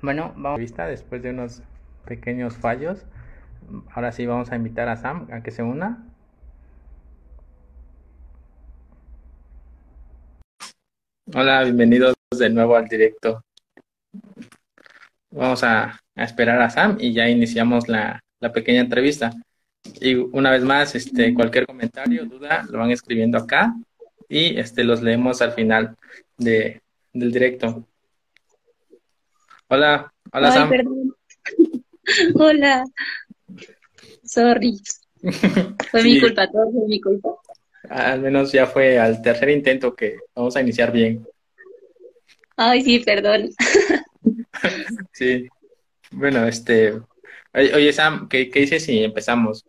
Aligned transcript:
Bueno, 0.00 0.32
vamos 0.36 0.58
a 0.58 0.60
vista 0.60 0.86
después 0.86 1.22
de 1.22 1.30
unos 1.30 1.62
pequeños 2.06 2.56
fallos. 2.56 3.04
Ahora 3.92 4.12
sí 4.12 4.26
vamos 4.26 4.52
a 4.52 4.56
invitar 4.56 4.88
a 4.88 4.96
Sam 4.96 5.26
a 5.32 5.42
que 5.42 5.50
se 5.50 5.64
una. 5.64 6.06
Hola, 11.34 11.64
bienvenidos 11.64 12.14
de 12.38 12.48
nuevo 12.48 12.76
al 12.76 12.86
directo. 12.86 13.42
Vamos 15.32 15.64
a, 15.64 15.98
a 16.14 16.24
esperar 16.24 16.62
a 16.62 16.70
Sam 16.70 16.96
y 17.00 17.12
ya 17.12 17.28
iniciamos 17.28 17.88
la, 17.88 18.20
la, 18.38 18.52
pequeña 18.52 18.82
entrevista. 18.82 19.32
Y 20.00 20.14
una 20.14 20.52
vez 20.52 20.62
más, 20.62 20.94
este, 20.94 21.34
cualquier 21.34 21.66
comentario, 21.66 22.24
duda, 22.24 22.64
lo 22.70 22.78
van 22.78 22.92
escribiendo 22.92 23.36
acá 23.36 23.74
y 24.28 24.58
este, 24.60 24.84
los 24.84 25.02
leemos 25.02 25.42
al 25.42 25.52
final 25.52 25.96
de, 26.36 26.82
del 27.12 27.32
directo. 27.32 27.87
Hola, 29.68 30.12
hola 30.32 30.48
Ay, 30.48 30.54
Sam. 30.54 30.68
perdón. 30.70 31.16
Hola. 32.34 32.84
Sorry. 34.24 34.80
Fue 35.90 36.02
mi 36.02 36.20
culpa, 36.20 36.50
todo 36.50 36.70
fue 36.72 36.86
mi 36.86 37.00
culpa. 37.00 37.30
al 37.90 38.20
menos 38.20 38.52
ya 38.52 38.66
fue 38.66 38.98
al 38.98 39.20
tercer 39.22 39.50
intento 39.50 39.94
que 39.94 40.16
vamos 40.34 40.56
a 40.56 40.60
iniciar 40.60 40.92
bien. 40.92 41.26
Ay, 42.56 42.82
sí, 42.82 42.98
perdón. 43.00 43.50
Sí, 45.12 45.46
bueno, 46.10 46.46
este, 46.46 47.00
oye, 47.54 47.92
Sam, 47.92 48.28
¿qué, 48.28 48.50
qué 48.50 48.60
dices 48.60 48.84
si 48.84 49.02
empezamos? 49.04 49.64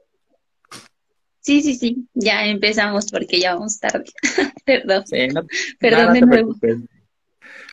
Sí, 1.39 1.61
sí, 1.61 1.75
sí. 1.75 2.07
Ya 2.13 2.45
empezamos 2.45 3.09
porque 3.11 3.39
ya 3.39 3.53
vamos 3.55 3.79
tarde. 3.79 4.05
Perdón. 4.65 5.05
Sí, 5.07 5.27
no, 5.27 5.41
no, 5.41 5.47
Perdón 5.79 6.13
de 6.13 6.21
nuevo. 6.21 6.55
preocupes. 6.59 6.77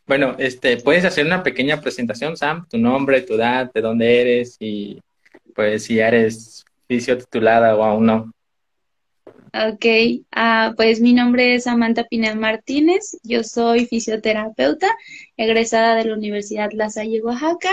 Bueno, 0.07 0.37
este, 0.39 0.77
puedes 0.77 1.05
hacer 1.05 1.27
una 1.27 1.43
pequeña 1.43 1.81
presentación, 1.81 2.37
Sam, 2.37 2.67
tu 2.69 2.79
nombre, 2.79 3.23
tu 3.23 3.35
edad, 3.35 3.71
de 3.73 3.81
dónde 3.81 4.21
eres 4.21 4.57
y 4.61 5.01
pues 5.55 5.85
si 5.85 5.99
eres 5.99 6.65
fisio 6.87 7.19
titulada 7.19 7.75
o 7.75 7.83
aún 7.83 8.07
no. 8.07 8.33
Ok. 9.53 9.87
Ah, 10.33 10.75
pues 10.77 11.01
mi 11.01 11.13
nombre 11.13 11.55
es 11.55 11.65
Samantha 11.65 12.05
Pinel 12.05 12.39
Martínez. 12.39 13.19
Yo 13.23 13.43
soy 13.43 13.87
fisioterapeuta, 13.87 14.95
egresada 15.37 15.97
de 15.97 16.05
la 16.05 16.15
Universidad 16.15 16.71
La 16.73 16.91
Salle, 16.91 17.23
Oaxaca. 17.23 17.71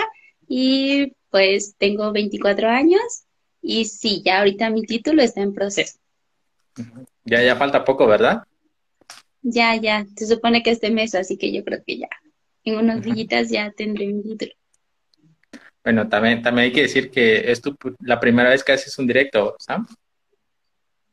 Y 0.47 1.13
pues 1.29 1.75
tengo 1.77 2.11
24 2.13 2.69
años. 2.69 3.01
Y 3.61 3.85
sí, 3.85 4.21
ya 4.23 4.39
ahorita 4.39 4.69
mi 4.69 4.83
título 4.83 5.21
está 5.21 5.41
en 5.41 5.53
proceso. 5.53 5.97
Ya, 7.25 7.43
ya 7.43 7.55
falta 7.55 7.83
poco, 7.83 8.07
¿verdad? 8.07 8.43
Ya, 9.41 9.75
ya. 9.75 10.05
Se 10.15 10.25
supone 10.25 10.63
que 10.63 10.71
este 10.71 10.89
mes, 10.89 11.13
así 11.15 11.37
que 11.37 11.51
yo 11.51 11.63
creo 11.63 11.83
que 11.85 11.97
ya. 11.99 12.09
En 12.63 12.77
unos 12.77 13.01
días 13.01 13.49
ya 13.49 13.71
tendré 13.71 14.07
mi 14.07 14.23
título. 14.23 14.51
Bueno, 15.83 16.07
también, 16.07 16.41
también 16.41 16.65
hay 16.65 16.71
que 16.71 16.83
decir 16.83 17.11
que 17.11 17.51
es 17.51 17.61
tu, 17.61 17.75
la 17.99 18.19
primera 18.19 18.49
vez 18.49 18.63
que 18.63 18.71
haces 18.71 18.97
un 18.97 19.05
directo, 19.05 19.55
Sam. 19.59 19.85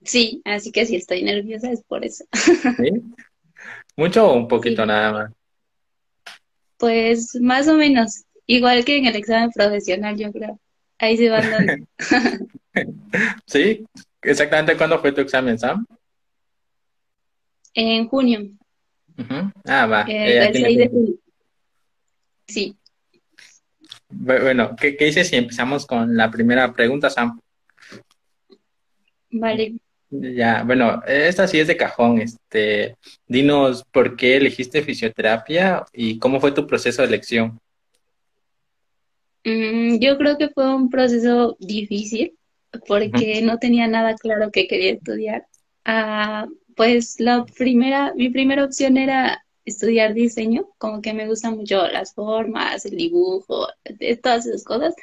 Sí, 0.02 0.40
así 0.44 0.70
que 0.70 0.86
si 0.86 0.96
estoy 0.96 1.22
nerviosa 1.22 1.70
es 1.70 1.82
por 1.82 2.04
eso. 2.04 2.24
¿Sí? 2.32 2.92
¿Mucho 3.96 4.30
o 4.30 4.36
un 4.36 4.48
poquito 4.48 4.82
Sí, 4.82 4.88
nada 4.88 5.12
más? 5.12 5.32
pues 6.78 7.36
más 7.40 7.68
o 7.68 7.76
menos. 7.76 8.24
Igual 8.46 8.84
que 8.84 8.96
en 8.96 9.06
el 9.06 9.16
examen 9.16 9.50
profesional, 9.50 10.16
yo 10.16 10.32
creo. 10.32 10.58
Ahí 10.98 11.16
se 11.16 11.28
van 11.28 11.50
dando. 11.50 11.86
¿Sí? 13.46 13.84
Exactamente 14.22 14.76
cuándo 14.76 14.98
fue 14.98 15.12
tu 15.12 15.20
examen, 15.20 15.58
Sam? 15.58 15.84
En 17.74 18.08
junio. 18.08 18.48
Ah, 19.66 19.86
va, 19.86 20.02
eh, 20.08 20.46
el 20.46 20.52
tiene 20.52 20.68
6 20.68 20.78
de 20.78 20.88
junio. 20.88 21.14
Sí, 22.50 22.76
Bu- 24.10 24.42
Bueno, 24.42 24.74
¿qué, 24.80 24.96
qué 24.96 25.06
dices 25.06 25.28
si 25.28 25.36
empezamos 25.36 25.86
con 25.86 26.16
la 26.16 26.30
primera 26.30 26.72
pregunta, 26.72 27.08
Sam? 27.10 27.38
vale. 29.30 29.76
Ya, 30.10 30.64
bueno, 30.64 31.02
esta 31.06 31.46
sí 31.46 31.60
es 31.60 31.68
de 31.68 31.76
cajón. 31.76 32.20
Este, 32.20 32.96
dinos 33.28 33.84
por 33.92 34.16
qué 34.16 34.36
elegiste 34.36 34.82
fisioterapia 34.82 35.84
y 35.92 36.18
cómo 36.18 36.40
fue 36.40 36.50
tu 36.52 36.66
proceso 36.66 37.02
de 37.02 37.08
elección. 37.08 37.58
Mm, 39.44 39.98
yo 40.00 40.18
creo 40.18 40.36
que 40.36 40.50
fue 40.50 40.74
un 40.74 40.90
proceso 40.90 41.56
difícil 41.60 42.36
porque 42.86 43.40
no 43.42 43.58
tenía 43.58 43.86
nada 43.86 44.14
claro 44.16 44.50
que 44.50 44.66
quería 44.66 44.92
estudiar. 44.92 45.46
Ah, 45.84 46.46
pues 46.76 47.20
la 47.20 47.44
primera, 47.44 48.12
mi 48.14 48.28
primera 48.30 48.64
opción 48.64 48.96
era 48.96 49.44
estudiar 49.64 50.14
diseño, 50.14 50.68
como 50.78 51.00
que 51.02 51.12
me 51.14 51.26
gustan 51.28 51.56
mucho 51.56 51.86
las 51.88 52.14
formas, 52.14 52.84
el 52.86 52.96
dibujo, 52.96 53.68
todas 54.22 54.46
esas 54.46 54.64
cosas. 54.64 54.94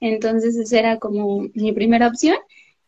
Entonces 0.00 0.56
esa 0.56 0.78
era 0.78 0.98
como 0.98 1.48
mi 1.54 1.72
primera 1.72 2.08
opción. 2.08 2.36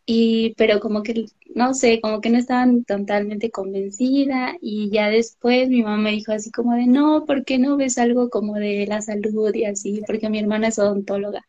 Y, 0.07 0.55
pero 0.59 0.81
como 0.81 1.03
que, 1.03 1.27
no 1.55 1.73
sé, 1.75 2.01
como 2.03 2.21
que 2.21 2.29
no 2.31 2.37
estaban 2.39 2.85
totalmente 2.85 3.51
convencida 3.51 4.55
y 4.61 4.91
ya 4.91 5.09
después 5.09 5.71
mi 5.71 5.83
mamá 5.83 5.97
me 5.97 6.11
dijo 6.13 6.33
así 6.33 6.51
como 6.51 6.75
de, 6.75 6.87
no, 6.87 7.25
¿por 7.27 7.45
qué 7.45 7.59
no 7.59 7.77
ves 7.79 7.97
algo 7.99 8.29
como 8.29 8.55
de 8.57 8.87
la 8.87 9.01
salud 9.01 9.55
y 9.55 9.65
así? 9.65 10.03
Porque 10.07 10.29
mi 10.29 10.39
hermana 10.41 10.69
es 10.69 10.79
odontóloga. 10.79 11.43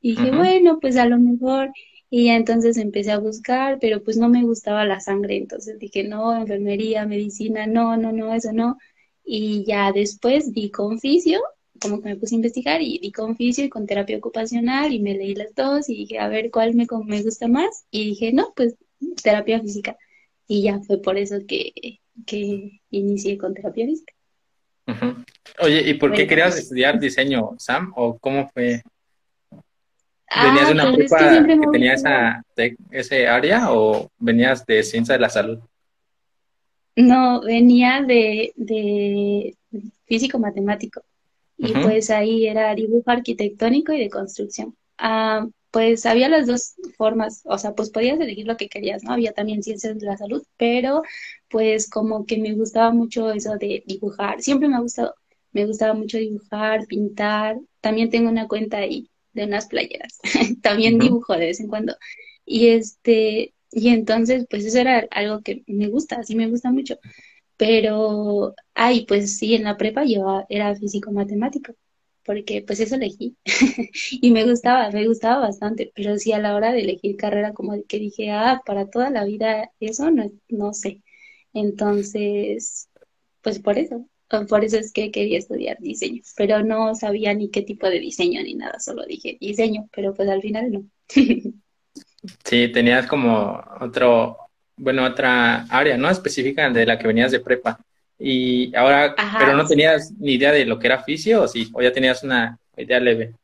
Y 0.00 0.12
dije, 0.12 0.32
bueno, 0.32 0.78
pues 0.80 0.96
a 0.96 1.06
lo 1.06 1.18
mejor. 1.18 1.72
Y 2.10 2.26
ya 2.26 2.36
entonces 2.36 2.78
empecé 2.78 3.12
a 3.12 3.18
buscar, 3.18 3.78
pero 3.80 4.02
pues 4.02 4.16
no 4.16 4.28
me 4.28 4.42
gustaba 4.44 4.84
la 4.86 5.00
sangre. 5.00 5.36
Entonces 5.36 5.78
dije, 5.78 6.04
no, 6.04 6.36
enfermería, 6.36 7.06
medicina, 7.06 7.66
no, 7.66 7.96
no, 7.96 8.12
no, 8.12 8.34
eso 8.34 8.52
no. 8.52 8.78
Y 9.30 9.62
ya 9.66 9.92
después 9.92 10.54
di 10.54 10.70
con 10.70 10.98
fisio, 10.98 11.38
como 11.80 12.00
que 12.00 12.08
me 12.08 12.16
puse 12.16 12.34
a 12.34 12.36
investigar 12.36 12.80
y 12.80 12.98
di 12.98 13.12
con 13.12 13.36
fisio 13.36 13.62
y 13.64 13.68
con 13.68 13.86
terapia 13.86 14.16
ocupacional 14.16 14.90
y 14.92 15.00
me 15.00 15.12
leí 15.14 15.34
las 15.34 15.54
dos 15.54 15.90
y 15.90 15.96
dije, 15.96 16.18
a 16.18 16.28
ver 16.28 16.50
cuál 16.50 16.74
me, 16.74 16.86
me 17.04 17.22
gusta 17.22 17.46
más. 17.46 17.84
Y 17.90 18.06
dije, 18.06 18.32
no, 18.32 18.54
pues 18.56 18.74
terapia 19.22 19.60
física. 19.60 19.96
Y 20.46 20.62
ya 20.62 20.80
fue 20.80 21.02
por 21.02 21.18
eso 21.18 21.36
que, 21.46 21.72
que 22.24 22.80
inicié 22.90 23.36
con 23.36 23.52
terapia 23.52 23.84
física. 23.84 24.14
Oye, 25.60 25.82
¿y 25.90 25.94
por 25.94 26.12
qué 26.12 26.26
querías 26.26 26.46
Cuéntanos. 26.54 26.58
estudiar 26.64 26.98
diseño, 26.98 27.50
Sam? 27.58 27.92
¿O 27.96 28.16
cómo 28.18 28.48
fue? 28.54 28.82
¿Venías 29.50 30.68
de 30.68 30.72
Ah, 30.72 30.72
una 30.72 30.82
pues 30.84 31.12
es 31.12 31.18
que 31.18 31.18
prepa 31.18 31.46
que 31.60 31.66
tenía 31.72 31.92
esa, 31.92 32.42
de- 32.56 32.76
ese 32.90 33.26
área 33.28 33.72
o 33.72 34.08
venías 34.18 34.64
de 34.64 34.82
ciencia 34.82 35.14
de 35.14 35.20
la 35.20 35.28
salud? 35.28 35.58
No, 37.02 37.40
venía 37.40 38.02
de, 38.02 38.52
de 38.56 39.56
físico 40.06 40.38
matemático 40.38 41.02
y 41.58 41.72
pues 41.72 42.10
ahí 42.10 42.46
era 42.46 42.74
dibujo 42.74 43.10
arquitectónico 43.10 43.92
y 43.92 43.98
de 44.00 44.10
construcción. 44.10 44.76
Ah, 44.96 45.46
pues 45.70 46.06
había 46.06 46.28
las 46.28 46.46
dos 46.46 46.74
formas, 46.96 47.42
o 47.44 47.58
sea, 47.58 47.74
pues 47.74 47.90
podías 47.90 48.18
elegir 48.20 48.46
lo 48.46 48.56
que 48.56 48.68
querías, 48.68 49.02
¿no? 49.04 49.12
Había 49.12 49.32
también 49.32 49.62
ciencias 49.62 49.98
de 49.98 50.06
la 50.06 50.16
salud, 50.16 50.42
pero 50.56 51.02
pues 51.48 51.90
como 51.90 52.24
que 52.26 52.38
me 52.38 52.54
gustaba 52.54 52.92
mucho 52.92 53.30
eso 53.32 53.56
de 53.56 53.82
dibujar, 53.86 54.40
siempre 54.40 54.68
me 54.68 54.76
ha 54.76 54.80
gustado, 54.80 55.14
me 55.52 55.66
gustaba 55.66 55.94
mucho 55.94 56.18
dibujar, 56.18 56.86
pintar, 56.86 57.58
también 57.80 58.08
tengo 58.10 58.30
una 58.30 58.48
cuenta 58.48 58.78
ahí 58.78 59.10
de 59.32 59.44
unas 59.44 59.66
playeras, 59.66 60.18
también 60.62 60.98
dibujo 60.98 61.34
de 61.34 61.46
vez 61.46 61.60
en 61.60 61.68
cuando. 61.68 61.94
Y 62.46 62.68
este, 62.68 63.52
y 63.70 63.88
entonces 63.90 64.46
pues 64.50 64.64
eso 64.64 64.78
era 64.78 65.06
algo 65.10 65.42
que 65.42 65.62
me 65.66 65.88
gusta, 65.88 66.22
sí 66.22 66.34
me 66.36 66.48
gusta 66.48 66.70
mucho. 66.72 66.98
Pero, 67.56 68.54
ay, 68.74 69.06
pues 69.06 69.38
sí, 69.38 69.54
en 69.54 69.64
la 69.64 69.76
prepa 69.76 70.04
yo 70.04 70.44
era 70.48 70.76
físico 70.76 71.12
matemático, 71.12 71.74
porque 72.24 72.62
pues 72.66 72.80
eso 72.80 72.96
elegí 72.96 73.36
y 74.12 74.30
me 74.32 74.44
gustaba, 74.44 74.90
me 74.92 75.06
gustaba 75.08 75.40
bastante, 75.40 75.92
pero 75.94 76.18
sí 76.18 76.32
a 76.32 76.38
la 76.40 76.54
hora 76.56 76.72
de 76.72 76.82
elegir 76.82 77.16
carrera 77.16 77.54
como 77.54 77.74
que 77.88 77.98
dije, 77.98 78.30
ah, 78.32 78.62
para 78.66 78.88
toda 78.90 79.10
la 79.10 79.24
vida 79.24 79.72
eso 79.80 80.10
no, 80.10 80.30
no 80.48 80.72
sé. 80.74 81.02
Entonces, 81.52 82.88
pues 83.42 83.58
por 83.60 83.78
eso, 83.78 84.08
por 84.48 84.64
eso 84.64 84.78
es 84.78 84.92
que 84.92 85.10
quería 85.10 85.38
estudiar 85.38 85.78
diseño, 85.80 86.22
pero 86.36 86.62
no 86.64 86.94
sabía 86.94 87.34
ni 87.34 87.50
qué 87.50 87.62
tipo 87.62 87.88
de 87.88 88.00
diseño 88.00 88.42
ni 88.42 88.54
nada, 88.54 88.78
solo 88.80 89.04
dije 89.06 89.38
diseño, 89.40 89.88
pero 89.94 90.14
pues 90.14 90.28
al 90.28 90.42
final 90.42 90.70
no. 90.72 90.84
Sí, 92.44 92.68
tenías 92.68 93.06
como 93.06 93.62
otro, 93.80 94.38
bueno, 94.76 95.04
otra 95.04 95.64
área, 95.70 95.96
¿no? 95.96 96.10
Específica 96.10 96.68
de 96.70 96.86
la 96.86 96.98
que 96.98 97.06
venías 97.06 97.32
de 97.32 97.40
prepa. 97.40 97.78
Y 98.18 98.74
ahora, 98.74 99.14
pero 99.38 99.54
no 99.54 99.66
tenías 99.66 100.12
ni 100.18 100.34
idea 100.34 100.52
de 100.52 100.64
lo 100.64 100.78
que 100.78 100.88
era 100.88 101.02
fisio, 101.04 101.42
¿o 101.42 101.48
sí? 101.48 101.70
O 101.72 101.82
ya 101.82 101.92
tenías 101.92 102.22
una 102.22 102.58
idea 102.76 102.98
leve. 102.98 103.34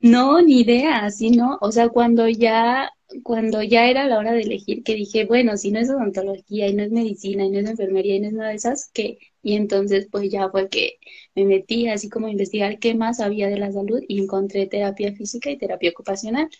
No, 0.00 0.40
ni 0.42 0.60
idea, 0.60 1.06
así 1.06 1.30
no. 1.30 1.58
O 1.62 1.72
sea, 1.72 1.88
cuando 1.88 2.28
ya, 2.28 2.90
cuando 3.22 3.62
ya 3.62 3.86
era 3.88 4.06
la 4.06 4.18
hora 4.18 4.32
de 4.32 4.42
elegir, 4.42 4.82
que 4.82 4.94
dije, 4.94 5.24
bueno, 5.24 5.56
si 5.56 5.70
no 5.70 5.78
es 5.80 5.88
odontología 5.88 6.68
y 6.68 6.74
no 6.74 6.82
es 6.82 6.92
medicina 6.92 7.44
y 7.44 7.50
no 7.50 7.60
es 7.60 7.70
enfermería 7.70 8.16
y 8.16 8.20
no 8.20 8.28
es 8.28 8.34
nada 8.34 8.50
de 8.50 8.56
esas, 8.56 8.90
¿qué? 8.92 9.18
Y 9.42 9.56
entonces 9.56 10.08
pues 10.10 10.30
ya 10.30 10.50
fue 10.50 10.68
que 10.68 10.98
me 11.34 11.44
metí 11.46 11.88
así 11.88 12.08
como 12.10 12.26
a 12.26 12.30
investigar 12.30 12.78
qué 12.78 12.94
más 12.94 13.20
había 13.20 13.48
de 13.48 13.58
la 13.58 13.72
salud 13.72 14.00
y 14.06 14.22
encontré 14.22 14.66
terapia 14.66 15.14
física 15.14 15.50
y 15.50 15.56
terapia 15.58 15.90
ocupacional, 15.90 16.50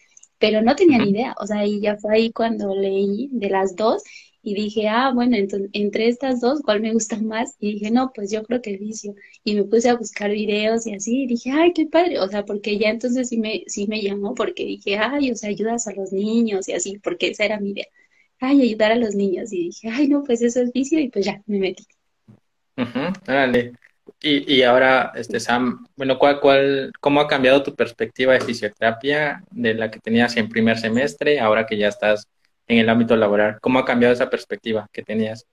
pero 0.45 0.61
no 0.63 0.77
tenía 0.77 0.99
ni 0.99 1.11
idea. 1.11 1.35
O 1.41 1.47
sea, 1.47 1.67
y 1.67 1.81
ya 1.81 1.97
fue 1.97 2.15
ahí 2.15 2.33
cuando 2.33 2.75
leí 2.75 3.29
de 3.33 3.49
las 3.51 3.77
dos 3.77 4.03
Y 4.43 4.55
dije, 4.55 4.89
ah, 4.89 5.11
bueno, 5.15 5.37
entonces, 5.37 5.71
entre 5.73 6.09
estas 6.09 6.41
dos, 6.41 6.61
¿cuál 6.63 6.81
me 6.81 6.93
gusta 6.93 7.19
más? 7.21 7.57
Y 7.59 7.75
dije, 7.75 7.91
no, 7.91 8.13
pues 8.15 8.31
yo 8.31 8.43
creo 8.45 8.61
que 8.63 8.71
el 8.73 8.79
vicio. 8.79 9.15
Y 9.43 9.55
me 9.55 9.65
puse 9.65 9.89
a 9.89 9.97
buscar 9.97 10.31
videos 10.31 10.87
y 10.87 10.95
así, 10.95 11.23
y 11.25 11.27
dije, 11.27 11.51
ay, 11.53 11.73
qué 11.73 11.87
padre. 11.87 12.21
O 12.21 12.29
sea, 12.29 12.45
porque 12.45 12.79
ya 12.79 12.91
entonces 12.91 13.29
sí 13.31 13.39
me, 13.39 13.65
sí 13.69 13.87
me 13.89 14.03
llamó, 14.03 14.35
porque 14.35 14.65
dije, 14.67 14.99
ay, 14.99 15.31
o 15.33 15.37
sea, 15.37 15.49
ayudas 15.51 15.87
a 15.89 15.95
los 15.95 16.13
niños 16.13 16.69
y 16.69 16.73
así, 16.75 16.99
porque 16.99 17.29
esa 17.31 17.45
era 17.47 17.59
mi 17.61 17.71
idea. 17.71 17.87
Ay, 18.41 18.63
ayudar 18.63 18.93
a 18.93 18.97
los 18.97 19.15
niños. 19.15 19.53
Y 19.53 19.65
dije, 19.69 19.89
ay, 19.91 20.09
no, 20.09 20.23
pues 20.25 20.43
eso 20.43 20.61
es 20.63 20.73
vicio, 20.73 21.01
y 21.01 21.09
pues 21.11 21.25
ya, 21.27 21.43
me 21.47 21.59
metí. 21.59 21.85
Uh 22.77 23.84
Y, 24.27 24.51
y 24.55 24.63
ahora, 24.63 25.13
este 25.17 25.39
Sam, 25.39 25.87
bueno, 25.97 26.19
¿cuál, 26.19 26.41
cuál, 26.41 26.93
¿cómo 26.99 27.21
ha 27.21 27.29
cambiado 27.29 27.63
tu 27.63 27.75
perspectiva 27.75 28.33
de 28.33 28.41
fisioterapia 28.41 29.45
de 29.51 29.75
la 29.75 29.91
que 29.91 30.01
tenías 30.01 30.35
en 30.39 30.49
primer 30.49 30.79
semestre, 30.79 31.41
ahora 31.41 31.67
que 31.67 31.77
ya 31.77 31.89
estás 31.89 32.27
en 32.67 32.79
el 32.79 32.89
ámbito 32.89 33.17
laboral? 33.17 33.59
¿Cómo 33.61 33.79
ha 33.79 33.85
cambiado 33.85 34.15
esa 34.15 34.31
perspectiva 34.31 34.89
que 34.91 35.03
tenías? 35.03 35.47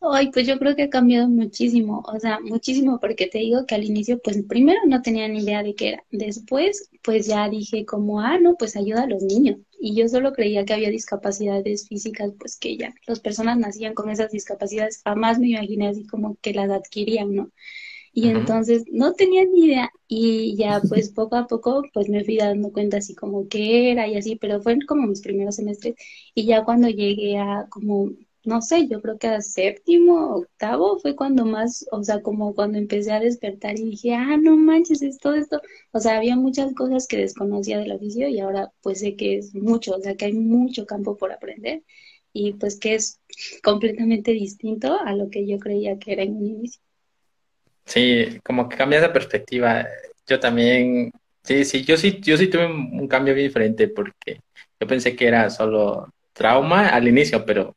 Ay, 0.00 0.30
pues 0.30 0.46
yo 0.46 0.58
creo 0.58 0.76
que 0.76 0.84
ha 0.84 0.90
cambiado 0.90 1.26
muchísimo, 1.28 2.02
o 2.06 2.20
sea, 2.20 2.38
muchísimo, 2.40 3.00
porque 3.00 3.26
te 3.28 3.38
digo 3.38 3.64
que 3.66 3.74
al 3.74 3.84
inicio, 3.84 4.20
pues 4.22 4.42
primero 4.46 4.78
no 4.86 5.02
tenía 5.02 5.26
ni 5.26 5.40
idea 5.42 5.62
de 5.62 5.74
qué 5.74 5.88
era. 5.90 6.04
Después, 6.10 6.90
pues 7.02 7.26
ya 7.26 7.48
dije 7.48 7.84
como, 7.86 8.20
ah, 8.20 8.38
no, 8.38 8.54
pues 8.56 8.76
ayuda 8.76 9.04
a 9.04 9.06
los 9.06 9.22
niños. 9.22 9.58
Y 9.80 9.96
yo 9.96 10.06
solo 10.08 10.32
creía 10.32 10.64
que 10.64 10.74
había 10.74 10.90
discapacidades 10.90 11.88
físicas, 11.88 12.32
pues 12.38 12.56
que 12.58 12.76
ya 12.76 12.94
las 13.06 13.20
personas 13.20 13.58
nacían 13.58 13.94
con 13.94 14.10
esas 14.10 14.30
discapacidades, 14.30 15.00
jamás 15.02 15.38
me 15.38 15.48
imaginé 15.50 15.88
así 15.88 16.06
como 16.06 16.36
que 16.40 16.52
las 16.54 16.70
adquirían, 16.70 17.34
¿no? 17.34 17.50
Y 18.12 18.28
entonces 18.30 18.84
no 18.90 19.12
tenía 19.14 19.44
ni 19.44 19.66
idea 19.66 19.90
y 20.08 20.56
ya 20.56 20.80
pues 20.88 21.10
poco 21.12 21.36
a 21.36 21.46
poco 21.46 21.82
pues 21.92 22.08
me 22.08 22.24
fui 22.24 22.36
dando 22.38 22.72
cuenta 22.72 22.98
así 22.98 23.14
como 23.14 23.48
que 23.48 23.90
era 23.92 24.08
y 24.08 24.16
así, 24.16 24.36
pero 24.36 24.62
fue 24.62 24.78
como 24.86 25.06
mis 25.06 25.20
primeros 25.22 25.56
semestres 25.56 25.94
y 26.34 26.46
ya 26.46 26.64
cuando 26.64 26.88
llegué 26.88 27.38
a 27.38 27.66
como, 27.70 28.10
no 28.46 28.62
sé, 28.62 28.88
yo 28.88 29.02
creo 29.02 29.18
que 29.18 29.28
a 29.28 29.40
séptimo, 29.40 30.36
octavo 30.36 30.98
fue 31.00 31.16
cuando 31.16 31.44
más, 31.44 31.86
o 31.92 32.02
sea, 32.02 32.22
como 32.22 32.54
cuando 32.54 32.78
empecé 32.78 33.12
a 33.12 33.20
despertar 33.20 33.78
y 33.78 33.90
dije, 33.90 34.14
ah, 34.14 34.36
no 34.36 34.56
manches, 34.56 35.02
es 35.02 35.18
todo 35.18 35.34
esto, 35.34 35.60
o 35.92 36.00
sea, 36.00 36.16
había 36.16 36.36
muchas 36.36 36.74
cosas 36.74 37.06
que 37.06 37.18
desconocía 37.18 37.78
del 37.78 37.92
oficio 37.92 38.28
y 38.28 38.40
ahora 38.40 38.72
pues 38.82 39.00
sé 39.00 39.16
que 39.16 39.38
es 39.38 39.54
mucho, 39.54 39.96
o 39.96 40.00
sea, 40.00 40.16
que 40.16 40.26
hay 40.26 40.32
mucho 40.34 40.86
campo 40.86 41.16
por 41.16 41.32
aprender 41.32 41.82
y 42.32 42.52
pues 42.54 42.78
que 42.78 42.94
es 42.94 43.20
completamente 43.62 44.32
distinto 44.32 44.98
a 45.00 45.12
lo 45.14 45.30
que 45.30 45.46
yo 45.46 45.58
creía 45.58 45.98
que 45.98 46.12
era 46.12 46.22
en 46.22 46.36
un 46.36 46.46
inicio. 46.46 46.80
Sí, 47.86 48.38
como 48.44 48.68
que 48.68 48.76
cambia 48.76 48.98
esa 48.98 49.12
perspectiva. 49.12 49.86
Yo 50.26 50.38
también, 50.40 51.12
sí, 51.42 51.64
sí, 51.64 51.84
yo 51.84 51.96
sí, 51.96 52.20
yo 52.20 52.36
sí 52.36 52.48
tuve 52.48 52.66
un, 52.66 53.08
cambio 53.08 53.34
bien 53.34 53.46
diferente 53.46 53.88
porque 53.88 54.40
yo 54.78 54.86
pensé 54.86 55.16
que 55.16 55.26
era 55.28 55.48
solo 55.50 56.12
trauma 56.32 56.88
al 56.88 57.08
inicio, 57.08 57.46
pero 57.46 57.76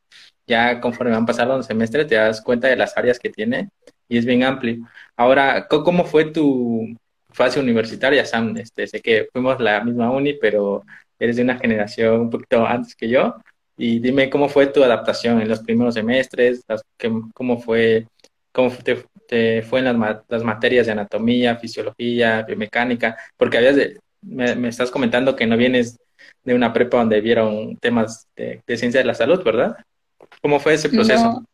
ya 0.49 0.81
conforme 0.81 1.13
van 1.13 1.25
pasando 1.25 1.55
los 1.55 1.65
semestres 1.67 2.07
te 2.07 2.15
das 2.15 2.41
cuenta 2.41 2.67
de 2.67 2.75
las 2.75 2.97
áreas 2.97 3.19
que 3.19 3.29
tiene 3.29 3.69
y 4.09 4.17
es 4.17 4.25
bien 4.25 4.43
amplio. 4.43 4.79
Ahora, 5.15 5.67
¿cómo 5.67 6.03
fue 6.05 6.25
tu 6.25 6.97
fase 7.31 7.59
universitaria, 7.59 8.25
Sam? 8.25 8.57
Este, 8.57 8.87
sé 8.87 9.01
que 9.01 9.27
fuimos 9.31 9.59
la 9.59 9.83
misma 9.83 10.11
uni, 10.11 10.33
pero 10.33 10.83
eres 11.19 11.35
de 11.37 11.43
una 11.43 11.59
generación 11.59 12.21
un 12.21 12.29
poquito 12.29 12.65
antes 12.65 12.95
que 12.95 13.07
yo. 13.09 13.35
Y 13.77 13.99
dime 13.99 14.29
cómo 14.29 14.49
fue 14.49 14.67
tu 14.67 14.83
adaptación 14.83 15.41
en 15.41 15.47
los 15.47 15.59
primeros 15.61 15.93
semestres, 15.93 16.63
cómo 17.33 17.59
fue, 17.59 18.07
cómo 18.51 18.71
te, 18.71 19.05
te 19.27 19.61
fue 19.61 19.79
en 19.79 19.85
las, 19.85 20.21
las, 20.27 20.43
materias 20.43 20.87
de 20.87 20.93
anatomía, 20.93 21.55
fisiología, 21.57 22.41
biomecánica, 22.43 23.17
porque 23.37 23.57
habías 23.57 23.75
de, 23.77 23.99
me, 24.21 24.67
estás 24.67 24.91
comentando 24.91 25.35
que 25.35 25.47
no 25.47 25.57
vienes 25.57 25.97
de 26.43 26.53
una 26.53 26.73
prepa 26.73 26.97
donde 26.97 27.21
vieron 27.21 27.77
temas 27.77 28.27
de, 28.35 28.61
ciencia 28.77 28.99
de 28.99 29.05
la 29.05 29.13
salud, 29.13 29.43
¿verdad? 29.43 29.77
¿Cómo 30.41 30.59
fue 30.59 30.73
ese 30.73 30.89
proceso? 30.89 31.45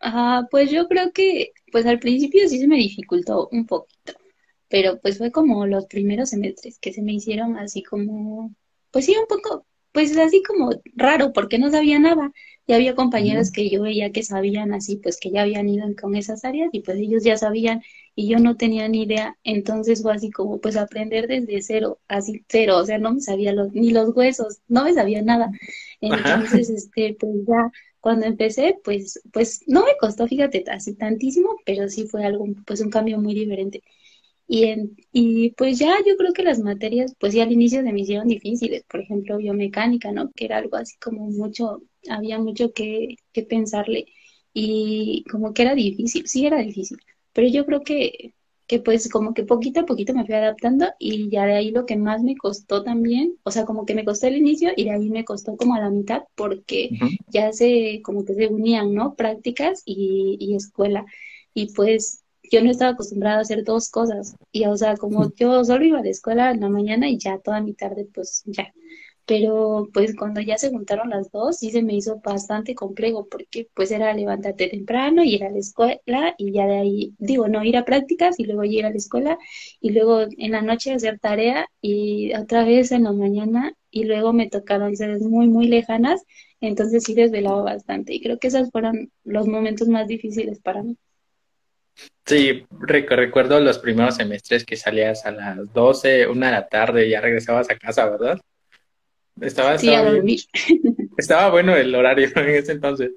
Ah, 0.00 0.46
pues 0.50 0.70
yo 0.70 0.88
creo 0.88 1.12
que, 1.12 1.52
pues 1.70 1.86
al 1.86 1.98
principio 2.00 2.48
sí 2.48 2.58
se 2.58 2.66
me 2.66 2.76
dificultó 2.76 3.48
un 3.52 3.66
poquito, 3.66 4.14
pero 4.68 4.98
pues 5.00 5.18
fue 5.18 5.30
como 5.30 5.66
los 5.66 5.86
primeros 5.86 6.30
semestres 6.30 6.78
que 6.80 6.92
se 6.92 7.02
me 7.02 7.12
hicieron 7.12 7.56
así 7.56 7.82
como, 7.82 8.52
pues 8.90 9.06
sí, 9.06 9.14
un 9.16 9.26
poco, 9.26 9.64
pues 9.92 10.16
así 10.16 10.42
como 10.42 10.70
raro, 10.96 11.32
porque 11.32 11.58
no 11.58 11.70
sabía 11.70 11.98
nada. 11.98 12.32
Y 12.66 12.72
había 12.72 12.94
compañeros 12.94 13.52
que 13.52 13.68
yo 13.70 13.82
veía 13.82 14.12
que 14.12 14.22
sabían 14.22 14.72
así, 14.72 14.96
pues 14.96 15.18
que 15.20 15.30
ya 15.30 15.42
habían 15.42 15.68
ido 15.68 15.86
con 16.00 16.14
esas 16.16 16.44
áreas 16.44 16.70
y 16.72 16.80
pues 16.80 16.98
ellos 16.98 17.22
ya 17.22 17.36
sabían 17.36 17.82
y 18.14 18.28
yo 18.28 18.38
no 18.38 18.56
tenía 18.56 18.88
ni 18.88 19.02
idea. 19.04 19.36
Entonces 19.44 20.02
fue 20.02 20.12
así 20.14 20.30
como 20.30 20.60
pues 20.60 20.76
aprender 20.76 21.26
desde 21.28 21.62
cero, 21.62 22.00
así 22.08 22.44
cero, 22.48 22.78
o 22.78 22.84
sea, 22.86 22.98
no 22.98 23.14
me 23.14 23.20
sabía 23.20 23.52
los, 23.52 23.72
ni 23.72 23.90
los 23.90 24.14
huesos, 24.16 24.60
no 24.68 24.84
me 24.84 24.94
sabía 24.94 25.22
nada. 25.22 25.50
Entonces, 26.00 26.70
este, 26.70 27.16
pues 27.18 27.32
ya 27.46 27.70
cuando 28.00 28.26
empecé, 28.26 28.78
pues, 28.84 29.20
pues 29.32 29.62
no 29.66 29.84
me 29.84 29.96
costó, 29.98 30.26
fíjate, 30.26 30.64
así 30.70 30.94
tantísimo, 30.96 31.50
pero 31.64 31.88
sí 31.88 32.06
fue 32.08 32.24
algo, 32.24 32.46
pues 32.66 32.80
un 32.80 32.90
cambio 32.90 33.18
muy 33.20 33.34
diferente. 33.34 33.82
Y, 34.46 34.64
en, 34.64 34.96
y 35.12 35.50
pues 35.52 35.78
ya 35.78 35.96
yo 36.06 36.16
creo 36.16 36.32
que 36.32 36.42
las 36.42 36.58
materias, 36.60 37.14
pues 37.18 37.32
ya 37.32 37.44
al 37.44 37.52
inicio 37.52 37.82
se 37.82 37.92
me 37.92 38.00
hicieron 38.00 38.28
difíciles, 38.28 38.84
por 38.84 39.00
ejemplo, 39.00 39.38
biomecánica, 39.38 40.12
¿no? 40.12 40.30
Que 40.32 40.44
era 40.46 40.58
algo 40.58 40.76
así 40.76 40.96
como 40.98 41.30
mucho, 41.30 41.82
había 42.10 42.38
mucho 42.38 42.72
que, 42.72 43.16
que 43.32 43.42
pensarle 43.44 44.06
y 44.52 45.24
como 45.30 45.54
que 45.54 45.62
era 45.62 45.74
difícil, 45.74 46.26
sí 46.28 46.46
era 46.46 46.58
difícil, 46.58 46.98
pero 47.32 47.48
yo 47.48 47.66
creo 47.66 47.82
que, 47.82 48.34
que 48.66 48.80
pues 48.80 49.08
como 49.08 49.34
que 49.34 49.44
poquito 49.44 49.80
a 49.80 49.86
poquito 49.86 50.14
me 50.14 50.24
fui 50.24 50.34
adaptando 50.34 50.86
y 50.98 51.30
ya 51.30 51.46
de 51.46 51.54
ahí 51.54 51.70
lo 51.70 51.86
que 51.86 51.96
más 51.96 52.22
me 52.22 52.36
costó 52.36 52.82
también, 52.82 53.38
o 53.44 53.50
sea, 53.50 53.64
como 53.64 53.84
que 53.86 53.94
me 53.94 54.04
costó 54.04 54.26
el 54.28 54.36
inicio 54.36 54.70
y 54.76 54.84
de 54.84 54.92
ahí 54.92 55.10
me 55.10 55.24
costó 55.24 55.56
como 55.56 55.74
a 55.74 55.80
la 55.80 55.90
mitad 55.90 56.22
porque 56.34 56.92
ya 57.28 57.52
se, 57.52 58.00
como 58.02 58.24
que 58.24 58.34
se 58.34 58.48
unían, 58.48 58.94
¿no? 58.94 59.14
Prácticas 59.14 59.82
y, 59.84 60.36
y 60.40 60.54
escuela. 60.56 61.04
Y 61.54 61.72
pues 61.74 62.24
yo 62.50 62.62
no 62.62 62.70
estaba 62.70 62.92
acostumbrada 62.92 63.38
a 63.38 63.40
hacer 63.42 63.64
dos 63.64 63.90
cosas. 63.90 64.36
Y, 64.52 64.66
o 64.66 64.76
sea, 64.76 64.96
como 64.96 65.32
yo 65.34 65.64
solo 65.64 65.84
iba 65.84 66.02
la 66.02 66.10
escuela 66.10 66.50
en 66.50 66.60
la 66.60 66.68
mañana 66.68 67.08
y 67.08 67.18
ya 67.18 67.38
toda 67.38 67.60
mi 67.60 67.74
tarde, 67.74 68.06
pues 68.12 68.42
ya. 68.46 68.72
Pero 69.26 69.88
pues 69.92 70.16
cuando 70.16 70.40
ya 70.40 70.58
se 70.58 70.70
juntaron 70.70 71.10
las 71.10 71.30
dos, 71.30 71.58
sí 71.58 71.70
se 71.70 71.82
me 71.82 71.94
hizo 71.94 72.20
bastante 72.24 72.74
complejo 72.74 73.28
porque 73.30 73.68
pues 73.74 73.90
era 73.92 74.12
levantarte 74.14 74.68
temprano, 74.68 75.22
ir 75.22 75.44
a 75.44 75.50
la 75.50 75.58
escuela 75.58 76.34
y 76.38 76.52
ya 76.52 76.66
de 76.66 76.78
ahí, 76.78 77.14
digo, 77.18 77.48
no 77.48 77.64
ir 77.64 77.76
a 77.76 77.84
prácticas 77.84 78.40
y 78.40 78.44
luego 78.44 78.64
ir 78.64 78.84
a 78.84 78.90
la 78.90 78.96
escuela 78.96 79.38
y 79.80 79.90
luego 79.90 80.22
en 80.36 80.52
la 80.52 80.62
noche 80.62 80.92
hacer 80.92 81.18
tarea 81.20 81.66
y 81.80 82.34
otra 82.34 82.64
vez 82.64 82.92
en 82.92 83.04
la 83.04 83.12
mañana 83.12 83.74
y 83.90 84.04
luego 84.04 84.32
me 84.32 84.48
tocaron 84.48 84.96
ser 84.96 85.20
muy, 85.20 85.46
muy 85.48 85.68
lejanas, 85.68 86.24
entonces 86.60 87.04
sí 87.04 87.14
desvelaba 87.14 87.62
bastante 87.62 88.14
y 88.14 88.20
creo 88.20 88.38
que 88.38 88.48
esos 88.48 88.70
fueron 88.70 89.12
los 89.24 89.46
momentos 89.46 89.88
más 89.88 90.08
difíciles 90.08 90.60
para 90.60 90.82
mí. 90.82 90.96
Sí, 92.24 92.64
recuerdo 92.80 93.60
los 93.60 93.78
primeros 93.78 94.16
semestres 94.16 94.64
que 94.64 94.76
salías 94.76 95.26
a 95.26 95.32
las 95.32 95.72
12, 95.72 96.26
una 96.28 96.46
de 96.46 96.52
la 96.52 96.68
tarde 96.68 97.06
y 97.06 97.10
ya 97.10 97.20
regresabas 97.20 97.68
a 97.68 97.76
casa, 97.76 98.08
¿verdad? 98.08 98.40
Estaba, 99.40 99.78
sí, 99.78 99.88
estaba 101.16 101.50
bueno 101.50 101.76
el 101.76 101.94
horario 101.94 102.28
en 102.36 102.48
ese 102.50 102.72
entonces. 102.72 103.12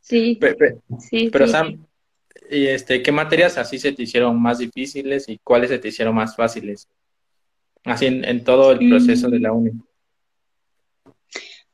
Sí. 0.00 0.38
sí 0.98 1.30
pero 1.32 1.48
Sam, 1.48 1.86
¿y 2.50 2.66
este, 2.66 3.02
qué 3.02 3.10
materias 3.10 3.56
así 3.56 3.78
se 3.78 3.92
te 3.92 4.02
hicieron 4.02 4.40
más 4.40 4.58
difíciles 4.58 5.28
y 5.28 5.38
cuáles 5.38 5.70
se 5.70 5.78
te 5.78 5.88
hicieron 5.88 6.14
más 6.14 6.36
fáciles? 6.36 6.88
Así 7.84 8.06
en, 8.06 8.44
todo 8.44 8.72
el 8.72 8.88
proceso 8.88 9.28
de 9.28 9.40
la 9.40 9.52
mm. 9.52 9.56
uni. 9.56 9.70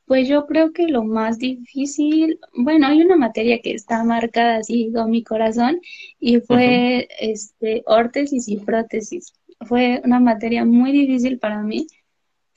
Pues 0.06 0.26
yo 0.26 0.46
creo 0.46 0.72
que 0.72 0.88
lo 0.88 1.04
más 1.04 1.38
difícil, 1.38 2.40
bueno, 2.52 2.88
hay 2.88 3.00
una 3.00 3.16
materia 3.16 3.60
que 3.60 3.74
está 3.74 4.02
marcada 4.02 4.56
así 4.56 4.90
con 4.92 5.10
mi 5.10 5.22
corazón 5.22 5.80
y 6.18 6.40
fue 6.40 7.06
este 7.20 7.82
órtesis 7.86 8.48
y 8.48 8.56
prótesis. 8.56 9.32
Fue 9.68 10.00
una 10.04 10.18
materia 10.18 10.64
muy 10.64 10.90
difícil 10.90 11.38
para 11.38 11.62
mí 11.62 11.86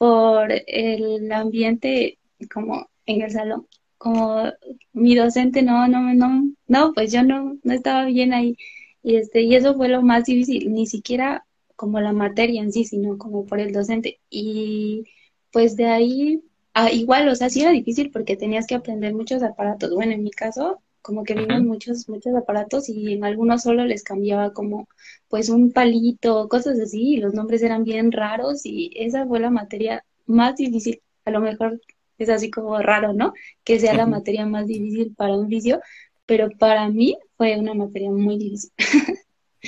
por 0.03 0.51
el 0.67 1.31
ambiente 1.31 2.19
como 2.53 2.89
en 3.05 3.21
el 3.21 3.31
salón. 3.31 3.67
Como 3.97 4.43
mi 4.91 5.15
docente 5.15 5.61
no, 5.63 5.87
no, 5.87 6.13
no, 6.13 6.51
no, 6.67 6.93
pues 6.93 7.13
yo 7.13 7.23
no, 7.23 7.57
no 7.63 7.73
estaba 7.73 8.05
bien 8.07 8.33
ahí. 8.33 8.57
Y 9.01 9.15
este, 9.15 9.41
y 9.43 9.55
eso 9.55 9.75
fue 9.75 9.87
lo 9.87 10.01
más 10.01 10.25
difícil, 10.25 10.73
ni 10.73 10.87
siquiera 10.87 11.45
como 11.77 12.01
la 12.01 12.11
materia 12.11 12.61
en 12.61 12.73
sí, 12.73 12.83
sino 12.83 13.17
como 13.17 13.45
por 13.45 13.61
el 13.61 13.71
docente. 13.71 14.19
Y 14.29 15.05
pues 15.51 15.77
de 15.77 15.85
ahí 15.85 16.43
Ah, 16.75 16.91
igual, 16.91 17.29
o 17.29 17.35
sea, 17.35 17.49
sí 17.49 17.61
era 17.61 17.71
difícil 17.71 18.11
porque 18.11 18.35
tenías 18.35 18.67
que 18.67 18.75
aprender 18.75 19.13
muchos 19.13 19.41
aparatos. 19.43 19.91
Bueno, 19.93 20.11
en 20.13 20.23
mi 20.23 20.31
caso, 20.31 20.81
como 21.03 21.23
que 21.23 21.35
vimos 21.35 21.61
muchos, 21.61 22.09
muchos 22.09 22.33
aparatos 22.35 22.89
y 22.89 23.13
en 23.13 23.23
algunos 23.23 23.61
solo 23.61 23.85
les 23.85 24.03
cambiaba 24.03 24.53
como 24.53 24.87
pues 25.27 25.49
un 25.49 25.71
palito, 25.71 26.47
cosas 26.49 26.79
así, 26.79 27.15
y 27.15 27.17
los 27.17 27.33
nombres 27.35 27.61
eran 27.61 27.83
bien 27.83 28.11
raros 28.11 28.61
y 28.65 28.91
esa 28.95 29.27
fue 29.27 29.39
la 29.39 29.51
materia 29.51 30.03
más 30.25 30.55
difícil. 30.55 31.01
A 31.25 31.31
lo 31.31 31.41
mejor 31.41 31.79
es 32.17 32.29
así 32.29 32.49
como 32.49 32.77
raro, 32.79 33.13
¿no? 33.13 33.33
Que 33.63 33.79
sea 33.79 33.93
la 33.93 34.05
materia 34.07 34.45
más 34.45 34.65
difícil 34.65 35.13
para 35.15 35.33
un 35.35 35.47
vicio, 35.49 35.81
pero 36.25 36.49
para 36.57 36.89
mí 36.89 37.17
fue 37.37 37.59
una 37.59 37.73
materia 37.73 38.09
muy 38.09 38.37
difícil. 38.39 38.71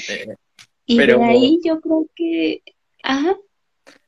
Eh, 0.10 0.36
y 0.86 0.98
de 0.98 1.24
ahí 1.24 1.60
yo 1.64 1.80
creo 1.80 2.06
que, 2.14 2.62
ajá. 3.02 3.38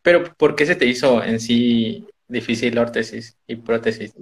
Pero 0.01 0.33
¿por 0.35 0.53
qué 0.53 0.65
se 0.65 0.75
te 0.75 0.85
hizo 0.85 1.23
en 1.23 1.39
sí 1.39 2.05
difícil 2.27 2.77
órtesis 2.77 3.37
y 3.47 3.55
prótesis? 3.55 4.13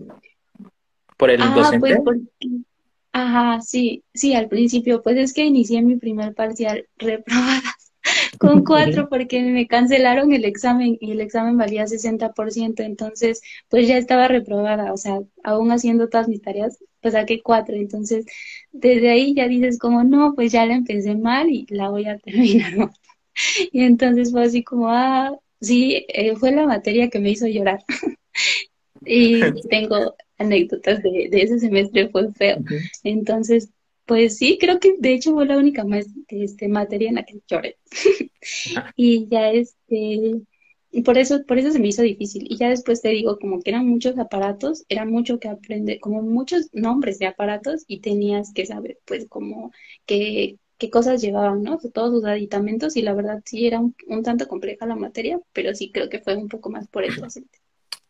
¿Por 1.18 1.32
el 1.32 1.42
Ah, 1.42 1.54
docente? 1.56 1.80
pues 1.80 2.00
porque, 2.04 2.48
ajá, 3.16 3.62
sí, 3.62 4.04
sí, 4.14 4.34
al 4.36 4.50
principio, 4.50 5.02
pues 5.02 5.18
es 5.18 5.34
que 5.34 5.46
inicié 5.46 5.82
mi 5.82 5.96
primer 5.96 6.34
parcial 6.36 6.86
reprobada 6.98 7.62
con 8.40 8.64
cuatro 8.66 9.08
porque 9.10 9.42
me 9.42 9.68
cancelaron 9.68 10.34
el 10.34 10.44
examen 10.46 10.98
y 11.00 11.12
el 11.12 11.22
examen 11.22 11.58
valía 11.58 11.88
60%, 11.88 12.84
entonces 12.84 13.42
pues 13.70 13.88
ya 13.88 13.98
estaba 13.98 14.28
reprobada, 14.28 14.94
o 14.94 14.98
sea, 14.98 15.22
aún 15.44 15.72
haciendo 15.72 16.10
todas 16.10 16.28
mis 16.28 16.42
tareas, 16.42 16.78
pues 17.02 17.14
saqué 17.14 17.42
cuatro, 17.42 17.76
entonces 17.76 18.26
desde 18.74 19.10
ahí 19.12 19.34
ya 19.34 19.48
dices 19.48 19.80
como, 19.80 20.04
no, 20.04 20.34
pues 20.36 20.52
ya 20.52 20.66
la 20.66 20.76
empecé 20.76 21.16
mal 21.16 21.50
y 21.50 21.66
la 21.70 21.90
voy 21.90 22.06
a 22.08 22.18
terminar 22.20 22.76
mal. 22.78 22.92
Y 23.72 23.84
entonces 23.84 24.32
fue 24.32 24.44
así 24.46 24.64
como, 24.64 24.90
ah, 24.90 25.38
sí, 25.62 26.06
eh, 26.10 26.36
fue 26.36 26.52
la 26.52 26.66
materia 26.68 27.10
que 27.10 27.20
me 27.20 27.32
hizo 27.32 27.48
llorar. 27.48 27.80
Y 29.06 29.40
tengo 29.70 30.16
anécdotas 30.38 31.02
de, 31.02 31.30
de 31.30 31.42
ese 31.42 31.60
semestre, 31.60 32.10
fue 32.10 32.32
feo. 32.34 32.58
Entonces, 33.04 33.70
pues 34.06 34.38
sí, 34.38 34.58
creo 34.60 34.80
que 34.80 34.96
de 35.00 35.14
hecho 35.14 35.34
fue 35.34 35.46
la 35.46 35.58
única 35.58 35.84
más, 35.84 36.06
este, 36.28 36.68
materia 36.68 37.10
en 37.10 37.16
la 37.16 37.24
que 37.24 37.40
lloré. 37.48 37.78
Ajá. 38.76 38.94
Y 38.96 39.28
ya 39.28 39.52
este, 39.52 40.42
por 41.04 41.18
eso, 41.18 41.44
por 41.46 41.58
eso 41.58 41.72
se 41.72 41.80
me 41.80 41.88
hizo 41.88 42.02
difícil. 42.02 42.46
Y 42.50 42.58
ya 42.58 42.70
después 42.70 43.02
te 43.02 43.10
digo, 43.10 43.38
como 43.40 43.60
que 43.62 43.72
eran 43.72 43.88
muchos 43.88 44.18
aparatos, 44.18 44.86
era 44.90 45.06
mucho 45.06 45.40
que 45.40 45.50
aprender, 45.50 46.00
como 46.00 46.22
muchos 46.22 46.70
nombres 46.74 47.20
de 47.20 47.28
aparatos, 47.28 47.84
y 47.88 48.00
tenías 48.00 48.54
que 48.54 48.66
saber, 48.66 49.00
pues, 49.06 49.28
como 49.28 49.72
qué, 50.06 50.58
qué 50.78 50.90
cosas 50.90 51.22
llevaban, 51.22 51.64
¿no? 51.64 51.78
Todos 51.94 52.12
sus 52.12 52.26
aditamentos, 52.26 52.96
y 52.96 53.02
la 53.02 53.14
verdad 53.14 53.42
sí 53.46 53.66
era 53.68 53.80
un, 53.80 53.96
un 54.08 54.24
tanto 54.24 54.48
compleja 54.48 54.86
la 54.86 54.96
materia, 54.96 55.40
pero 55.54 55.74
sí 55.74 55.92
creo 55.92 56.10
que 56.10 56.20
fue 56.20 56.36
un 56.36 56.48
poco 56.48 56.70
más 56.70 56.88
por 56.88 57.04
el 57.04 57.16
docente. 57.16 57.60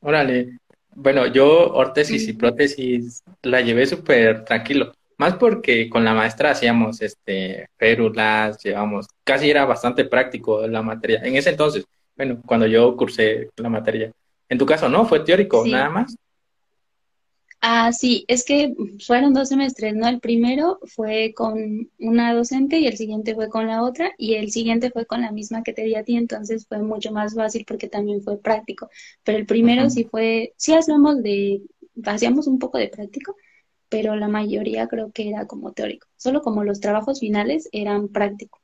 Órale. 0.02 0.60
Bueno, 0.96 1.28
yo 1.28 1.74
órtesis 1.74 2.28
y 2.28 2.34
prótesis 2.34 3.22
la 3.44 3.62
llevé 3.62 3.86
súper 3.86 4.46
tranquilo. 4.46 4.94
Más 5.18 5.36
porque 5.36 5.90
con 5.90 6.04
la 6.04 6.14
maestra 6.14 6.52
hacíamos 6.52 7.02
este 7.02 7.68
férulas, 7.78 8.62
llevamos, 8.64 9.08
casi 9.24 9.50
era 9.50 9.66
bastante 9.66 10.06
práctico 10.06 10.66
la 10.68 10.82
materia. 10.82 11.22
En 11.24 11.36
ese 11.36 11.50
entonces, 11.52 11.86
bueno, 12.16 12.42
cuando 12.46 12.66
yo 12.66 12.96
cursé 12.96 13.50
la 13.58 13.70
materia. 13.70 14.12
En 14.48 14.58
tu 14.58 14.66
caso, 14.66 14.90
¿no? 14.90 15.06
Fue 15.06 15.20
teórico, 15.22 15.66
nada 15.66 15.90
más. 15.90 16.16
Ah, 17.68 17.92
sí, 17.92 18.26
es 18.28 18.46
que 18.46 18.76
fueron 19.08 19.34
dos 19.34 19.50
semestres, 19.50 19.96
¿no? 19.96 20.08
El 20.08 20.20
primero 20.20 20.80
fue 20.84 21.34
con 21.36 21.90
una 21.98 22.34
docente 22.36 22.78
y 22.78 22.86
el 22.86 22.96
siguiente 22.96 23.34
fue 23.34 23.50
con 23.50 23.66
la 23.66 23.82
otra 23.82 24.12
y 24.20 24.36
el 24.36 24.52
siguiente 24.52 24.92
fue 24.92 25.08
con 25.08 25.22
la 25.22 25.32
misma 25.32 25.64
que 25.64 25.74
te 25.74 25.82
di 25.84 25.96
a 25.96 26.04
ti, 26.04 26.16
entonces 26.16 26.68
fue 26.68 26.78
mucho 26.84 27.12
más 27.12 27.34
fácil 27.34 27.66
porque 27.68 27.88
también 27.90 28.22
fue 28.22 28.38
práctico. 28.40 28.90
Pero 29.24 29.40
el 29.40 29.48
primero 29.48 29.90
sí 29.90 30.04
fue, 30.04 30.54
sí 30.58 30.76
hacíamos 30.76 31.24
de, 31.24 31.64
hacíamos 32.06 32.46
un 32.46 32.60
poco 32.60 32.78
de 32.78 32.88
práctico, 32.90 33.36
pero 33.90 34.16
la 34.16 34.28
mayoría 34.28 34.88
creo 34.88 35.12
que 35.12 35.30
era 35.30 35.48
como 35.48 35.74
teórico. 35.74 36.08
Solo 36.18 36.42
como 36.44 36.64
los 36.64 36.80
trabajos 36.82 37.20
finales 37.20 37.68
eran 37.72 38.10
prácticos 38.10 38.62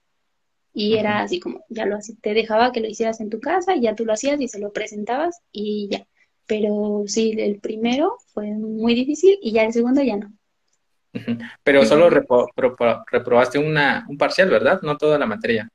y 0.74 0.96
era 0.96 1.22
así 1.22 1.40
como, 1.40 1.64
ya 1.70 1.86
lo 1.86 1.98
hacía, 1.98 2.16
te 2.22 2.34
dejaba 2.34 2.72
que 2.72 2.82
lo 2.82 2.88
hicieras 2.88 3.20
en 3.22 3.30
tu 3.30 3.40
casa, 3.40 3.76
y 3.76 3.82
ya 3.82 3.96
tú 3.96 4.06
lo 4.06 4.14
hacías 4.14 4.40
y 4.42 4.48
se 4.48 4.60
lo 4.60 4.74
presentabas 4.74 5.42
y 5.52 5.90
ya. 5.92 6.08
Pero 6.52 7.04
sí, 7.08 7.34
el 7.38 7.60
primero 7.60 8.18
fue 8.34 8.48
muy 8.52 8.94
difícil 8.96 9.38
y 9.42 9.54
ya 9.54 9.64
el 9.64 9.74
segundo 9.74 10.02
ya 10.04 10.18
no. 10.18 10.34
Pero 11.64 11.86
solo 11.86 12.10
repro- 12.10 12.48
repro- 12.56 13.04
reprobaste 13.12 13.58
una, 13.60 14.06
un 14.10 14.18
parcial, 14.18 14.50
¿verdad? 14.50 14.82
No 14.82 14.98
toda 14.98 15.18
la 15.18 15.26
materia. 15.26 15.70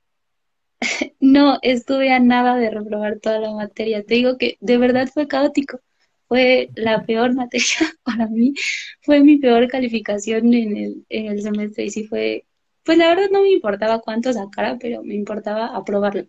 No, 1.21 1.59
estuve 1.63 2.13
a 2.13 2.21
nada 2.21 2.57
de 2.57 2.71
reprobar 2.71 3.19
toda 3.21 3.39
la 3.41 3.53
materia. 3.53 4.05
Te 4.05 4.15
digo 4.15 4.39
que 4.39 4.57
de 4.61 4.79
verdad 4.79 5.09
fue 5.13 5.29
caótico. 5.29 5.81
Fue 6.29 6.71
la 6.75 7.05
peor 7.05 7.35
materia 7.35 7.67
para 8.05 8.27
mí. 8.29 8.55
Fue 9.03 9.21
mi 9.21 9.39
peor 9.39 9.69
calificación 9.69 10.53
en 10.55 10.77
el, 10.77 11.07
en 11.09 11.27
el 11.27 11.43
semestre 11.43 11.85
y 11.85 11.91
sí 11.91 12.05
fue, 12.07 12.47
pues 12.85 12.99
la 12.99 13.09
verdad 13.09 13.29
no 13.33 13.43
me 13.43 13.51
importaba 13.53 14.01
cuánto 14.01 14.33
sacara, 14.33 14.77
pero 14.81 15.03
me 15.03 15.15
importaba 15.15 15.67
aprobarlo. 15.77 16.25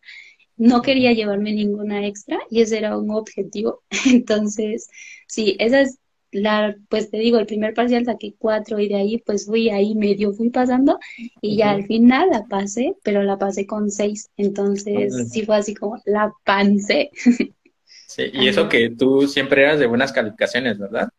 No 0.57 0.81
quería 0.81 1.13
llevarme 1.13 1.53
ninguna 1.53 2.05
extra 2.07 2.39
y 2.49 2.61
ese 2.61 2.77
era 2.79 2.97
un 2.97 3.11
objetivo. 3.11 3.83
Entonces, 4.05 4.89
sí, 5.27 5.55
esa 5.59 5.81
es 5.81 5.99
la, 6.31 6.75
pues 6.89 7.09
te 7.09 7.17
digo, 7.17 7.39
el 7.39 7.45
primer 7.45 7.73
parcial 7.73 8.05
saqué 8.05 8.35
cuatro 8.37 8.79
y 8.79 8.89
de 8.89 8.95
ahí 8.95 9.17
pues 9.25 9.45
fui 9.45 9.69
ahí 9.69 9.95
medio 9.95 10.33
fui 10.33 10.49
pasando 10.49 10.99
y 11.41 11.57
ya 11.57 11.71
al 11.71 11.85
final 11.85 12.29
la 12.31 12.45
pasé, 12.45 12.95
pero 13.03 13.23
la 13.23 13.37
pasé 13.37 13.65
con 13.65 13.89
seis. 13.91 14.29
Entonces, 14.37 15.31
sí 15.31 15.45
fue 15.45 15.57
así 15.57 15.73
como 15.75 16.01
la 16.05 16.33
pancé. 16.43 17.11
Sí, 18.05 18.23
y 18.33 18.47
eso 18.47 18.69
que 18.69 18.89
tú 18.97 19.27
siempre 19.27 19.63
eras 19.63 19.79
de 19.79 19.85
buenas 19.85 20.11
calificaciones, 20.13 20.77
¿verdad? 20.79 21.09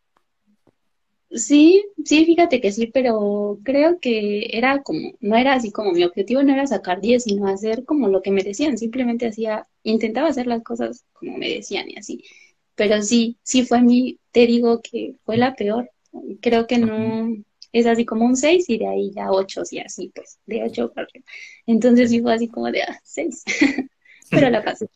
Sí, 1.31 1.85
sí, 2.05 2.25
fíjate 2.25 2.59
que 2.59 2.71
sí, 2.71 2.87
pero 2.87 3.59
creo 3.63 3.99
que 3.99 4.47
era 4.51 4.81
como, 4.81 5.11
no 5.19 5.35
era 5.37 5.53
así 5.53 5.71
como 5.71 5.91
mi 5.91 6.03
objetivo 6.03 6.41
no 6.41 6.53
era 6.53 6.65
sacar 6.65 7.01
10 7.01 7.23
sino 7.25 7.47
hacer 7.47 7.85
como 7.85 8.07
lo 8.07 8.23
que 8.23 8.31
me 8.31 8.41
decían, 8.41 8.79
simplemente 8.79 9.27
hacía, 9.27 9.67
intentaba 9.83 10.27
hacer 10.29 10.47
las 10.47 10.63
cosas 10.63 11.05
como 11.13 11.37
me 11.37 11.47
decían 11.49 11.87
y 11.87 11.97
así, 11.97 12.23
pero 12.75 13.01
sí, 13.03 13.37
sí 13.43 13.63
fue 13.63 13.81
mi, 13.81 14.19
te 14.31 14.47
digo 14.47 14.81
que 14.81 15.15
fue 15.23 15.37
la 15.37 15.55
peor, 15.55 15.91
creo 16.41 16.65
que 16.65 16.79
no, 16.79 17.35
es 17.73 17.85
así 17.85 18.05
como 18.05 18.25
un 18.25 18.35
6 18.35 18.67
y 18.67 18.79
de 18.79 18.87
ahí 18.87 19.11
ya 19.15 19.29
8 19.31 19.61
y 19.69 19.79
así, 19.79 20.11
pues, 20.15 20.39
de 20.47 20.63
8 20.63 20.91
para. 20.93 21.07
Entonces 21.67 22.09
sí 22.09 22.17
Sí. 22.17 22.21
fue 22.21 22.33
así 22.33 22.47
como 22.47 22.71
de, 22.71 22.81
ah, 22.83 22.99
6, 23.03 23.43
pero 24.31 24.49
la 24.49 24.63
pasé. 24.63 24.87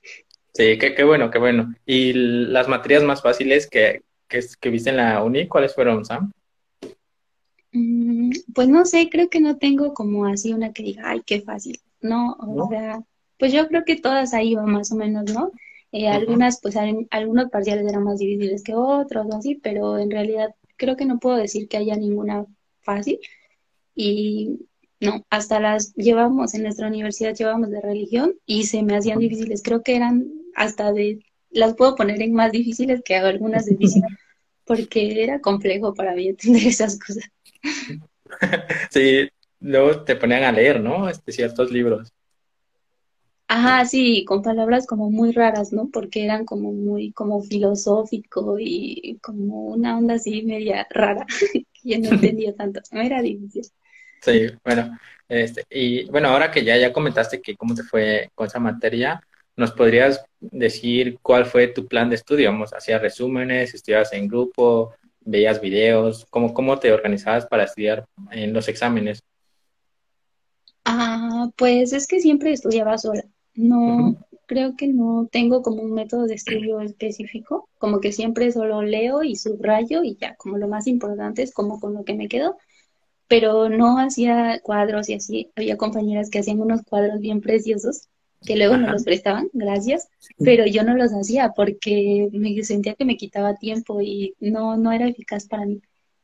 Sí, 0.54 0.78
qué, 0.78 0.94
qué 0.96 1.04
bueno, 1.04 1.32
qué 1.32 1.40
bueno. 1.40 1.74
¿Y 1.86 2.13
las 2.13 2.68
materias 2.68 3.04
más 3.04 3.22
fáciles 3.24 3.68
que, 3.70 4.04
que, 4.34 4.46
que 4.60 4.70
viste 4.70 4.90
en 4.90 4.98
la 4.98 5.24
uni, 5.24 5.48
cuáles 5.48 5.74
fueron, 5.75 6.04
Sam? 6.06 6.32
Mm, 7.72 8.32
Pues 8.54 8.68
no 8.68 8.86
sé, 8.86 9.10
creo 9.10 9.30
que 9.30 9.40
no 9.42 9.58
tengo 9.58 9.94
como 9.94 10.25
así 10.25 10.54
una 10.54 10.74
que 10.74 10.84
diga, 10.84 11.04
ay, 11.10 11.22
qué 11.25 11.42
fácil. 11.42 11.80
No, 12.02 12.34
o 12.40 12.56
¿No? 12.56 12.70
sea, 12.70 13.02
pues 13.40 13.54
yo 13.54 13.68
creo 13.68 13.84
que 13.86 13.96
todas 13.96 14.34
ahí 14.34 14.56
van 14.56 14.72
más 14.72 14.92
o 14.92 14.96
menos, 14.96 15.25
¿no? 15.34 15.52
Eh, 15.92 16.08
algunas, 16.10 16.60
pues 16.62 16.75
al- 16.75 17.08
algunos 17.12 17.50
parciales 17.50 17.88
eran 17.88 18.04
más 18.04 18.20
difíciles 18.20 18.63
que 18.63 18.74
otros 18.75 19.28
o 19.30 19.36
así, 19.38 19.56
pero 19.56 19.98
en 20.00 20.12
realidad 20.12 20.54
creo 20.78 20.96
que 20.98 21.06
no 21.06 21.20
puedo 21.20 21.38
decir 21.38 21.68
que 21.68 21.78
haya 21.78 21.96
ninguna 21.96 22.46
fácil. 22.82 23.20
Y 23.96 24.68
no, 25.00 25.25
hasta 25.30 25.60
las 25.60 25.94
llevamos 25.96 26.54
en 26.54 26.63
nuestra 26.63 26.88
universidad, 26.88 27.36
llevamos 27.36 27.70
de 27.72 27.82
religión 27.82 28.36
y 28.46 28.66
se 28.66 28.84
me 28.84 28.96
hacían 28.96 29.20
difíciles. 29.20 29.62
Creo 29.63 29.84
que 29.84 29.96
eran 29.96 30.32
hasta 30.56 30.92
de, 30.94 31.20
las 31.52 31.75
puedo 31.75 31.96
poner 31.96 32.22
en 32.22 32.34
más 32.34 32.52
difíciles 32.52 33.02
que 33.04 33.16
algunas 33.18 33.66
de 33.66 33.78
física, 33.78 34.08
porque 34.65 35.24
era 35.24 35.39
complejo 35.39 35.93
para 35.93 36.13
mí 36.13 36.27
entender 36.29 36.67
esas 36.67 37.00
cosas. 37.00 37.24
Sí, 38.89 39.29
luego 39.60 40.03
te 40.03 40.15
ponían 40.15 40.43
a 40.43 40.51
leer, 40.51 40.79
¿no? 40.79 41.10
Este, 41.10 41.32
ciertos 41.32 41.72
libros. 41.72 42.13
Ajá, 43.48 43.86
sí, 43.86 44.25
con 44.25 44.41
palabras 44.41 44.88
como 44.88 45.12
muy 45.12 45.32
raras, 45.32 45.72
¿no? 45.72 45.89
Porque 45.91 46.24
eran 46.24 46.46
como 46.46 46.72
muy, 46.72 47.12
como 47.12 47.41
filosófico 47.41 48.58
y 48.60 49.20
como 49.22 49.65
una 49.65 49.98
onda 49.98 50.15
así 50.15 50.41
media 50.41 50.88
rara, 50.89 51.25
que 51.53 51.65
yo 51.84 52.00
no 52.00 52.15
entendía 52.15 52.55
tanto, 52.58 52.82
no 52.91 53.01
era 53.01 53.22
difícil. 53.22 53.63
Sí, 54.22 54.48
bueno, 54.63 54.98
este, 55.27 55.65
y 55.70 56.05
bueno, 56.10 56.29
ahora 56.29 56.50
que 56.50 56.63
ya, 56.63 56.77
ya 56.77 56.93
comentaste 56.93 57.41
que 57.41 57.55
cómo 57.55 57.75
te 57.75 57.84
fue 57.84 58.32
con 58.34 58.48
esa 58.48 58.60
materia, 58.60 59.22
¿nos 59.56 59.72
podrías 59.72 60.26
decir 60.40 61.20
cuál 61.22 61.46
fue 61.46 61.68
tu 61.68 61.88
plan 61.88 62.10
de 62.10 62.16
estudio? 62.16 62.52
Vamos, 62.52 62.74
¿hacías 62.74 63.02
resúmenes, 63.02 63.74
estudiabas 63.74 64.14
en 64.14 64.28
grupo, 64.28 64.94
veías 65.22 65.62
videos? 65.62 66.26
¿Cómo, 66.30 66.54
cómo 66.54 66.80
te 66.80 66.92
organizabas 66.92 67.46
para 67.46 67.64
estudiar 67.64 68.06
en 68.32 68.54
los 68.54 68.68
exámenes? 68.68 69.22
Ah, 70.86 71.50
pues 71.56 71.94
es 71.94 72.08
que 72.08 72.20
siempre 72.20 72.52
estudiaba 72.52 72.98
sola. 72.98 73.24
No, 73.56 74.18
creo 74.48 74.76
que 74.76 74.88
no 74.88 75.28
tengo 75.32 75.62
como 75.62 75.82
un 75.84 75.94
método 75.94 76.26
de 76.26 76.36
estudio 76.36 76.82
específico, 76.82 77.70
como 77.78 78.00
que 78.00 78.12
siempre 78.12 78.52
solo 78.52 78.82
leo 78.82 79.24
y 79.24 79.36
subrayo 79.36 80.04
y 80.04 80.16
ya, 80.16 80.36
como 80.36 80.58
lo 80.58 80.68
más 80.68 80.88
importante 80.88 81.44
es 81.44 81.54
como 81.54 81.80
con 81.80 81.94
lo 81.94 82.04
que 82.04 82.16
me 82.16 82.28
quedo, 82.28 82.58
pero 83.28 83.70
no 83.70 84.00
hacía 84.00 84.60
cuadros 84.62 85.10
y 85.10 85.14
así. 85.14 85.52
Había 85.56 85.78
compañeras 85.78 86.30
que 86.30 86.40
hacían 86.40 86.60
unos 86.62 86.82
cuadros 86.82 87.20
bien 87.20 87.42
preciosos 87.42 88.10
que 88.46 88.56
luego 88.56 88.76
Ajá. 88.76 88.92
los 88.92 89.04
prestaban, 89.04 89.50
gracias, 89.54 90.10
pero 90.40 90.66
yo 90.66 90.84
no 90.84 90.96
los 90.96 91.12
hacía 91.12 91.54
porque 91.56 92.30
me 92.32 92.64
sentía 92.64 92.96
que 92.96 93.06
me 93.06 93.18
quitaba 93.18 93.56
tiempo 93.56 94.02
y 94.02 94.36
no, 94.40 94.78
no 94.78 94.92
era 94.92 95.08
eficaz 95.08 95.48
para 95.48 95.66
mí. 95.66 95.82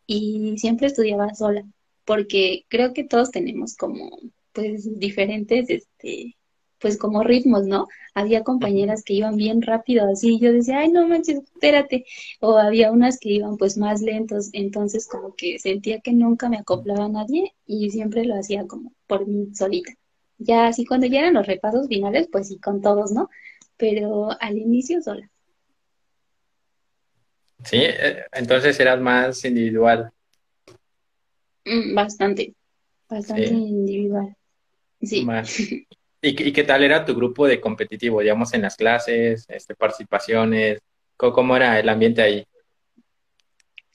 Y 0.07 0.57
siempre 0.57 0.87
estudiaba 0.87 1.33
sola, 1.35 1.63
porque 2.05 2.65
creo 2.69 2.93
que 2.93 3.03
todos 3.03 3.31
tenemos 3.31 3.75
como, 3.75 4.09
pues, 4.53 4.99
diferentes, 4.99 5.69
este, 5.69 6.35
pues, 6.79 6.97
como 6.97 7.23
ritmos, 7.23 7.65
¿no? 7.65 7.87
Había 8.15 8.43
compañeras 8.43 9.03
que 9.03 9.13
iban 9.13 9.35
bien 9.35 9.61
rápido, 9.61 10.09
así, 10.09 10.35
y 10.35 10.39
yo 10.39 10.51
decía, 10.53 10.79
ay, 10.79 10.91
no 10.91 11.07
manches, 11.07 11.39
espérate, 11.53 12.05
o 12.39 12.57
había 12.57 12.91
unas 12.91 13.19
que 13.19 13.29
iban 13.29 13.57
pues 13.57 13.77
más 13.77 14.01
lentos, 14.01 14.49
entonces 14.53 15.07
como 15.07 15.35
que 15.35 15.59
sentía 15.59 15.99
que 16.01 16.13
nunca 16.13 16.49
me 16.49 16.57
acoplaba 16.57 17.05
a 17.05 17.09
nadie 17.09 17.53
y 17.67 17.89
siempre 17.91 18.25
lo 18.25 18.35
hacía 18.35 18.65
como 18.67 18.93
por 19.07 19.27
mí 19.27 19.53
solita. 19.53 19.93
Ya 20.39 20.67
así 20.67 20.85
cuando 20.85 21.05
ya 21.07 21.19
eran 21.19 21.35
los 21.35 21.45
repasos 21.47 21.87
finales, 21.87 22.27
pues 22.31 22.47
sí, 22.47 22.59
con 22.59 22.81
todos, 22.81 23.11
¿no? 23.11 23.29
Pero 23.77 24.29
al 24.41 24.57
inicio 24.57 25.01
sola. 25.01 25.29
Sí, 27.63 27.77
eh, 27.81 28.25
entonces 28.33 28.79
eras 28.79 28.99
más 28.99 29.43
individual. 29.45 30.11
Mm, 31.65 31.95
Bastante, 31.95 32.53
bastante 33.09 33.47
Sí, 33.49 33.53
individual. 33.55 34.35
Sí. 35.01 35.25
más. 35.25 35.57
¿Y, 36.21 36.35
qué 36.35 36.47
y 36.49 36.53
qué 36.53 36.63
tal 36.63 36.83
era 36.83 37.05
tu 37.05 37.15
grupo 37.15 37.47
de 37.47 37.61
competitivo, 37.61 38.21
digamos, 38.21 38.53
en 38.53 38.63
las 38.63 38.75
clases, 38.75 39.45
este, 39.49 39.75
participaciones? 39.75 40.79
¿Cómo, 41.17 41.33
cómo 41.33 41.55
era 41.55 41.79
el 41.79 41.87
ambiente 41.89 42.21
ahí? 42.21 42.45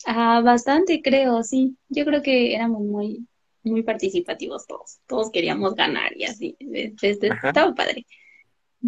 Ah, 0.06 0.40
bastante, 0.42 1.02
creo, 1.02 1.42
sí. 1.42 1.76
Yo 1.88 2.04
creo 2.04 2.22
que 2.22 2.54
éramos 2.54 2.80
muy, 2.82 3.26
muy 3.64 3.83
participativos 3.83 4.66
todos. 4.66 4.99
Todos 5.06 5.30
queríamos 5.30 5.75
ganar 5.75 6.16
y 6.16 6.25
así. 6.25 6.56
Este, 7.02 7.30
Ajá. 7.30 7.49
estaba 7.49 7.75
padre. 7.75 8.06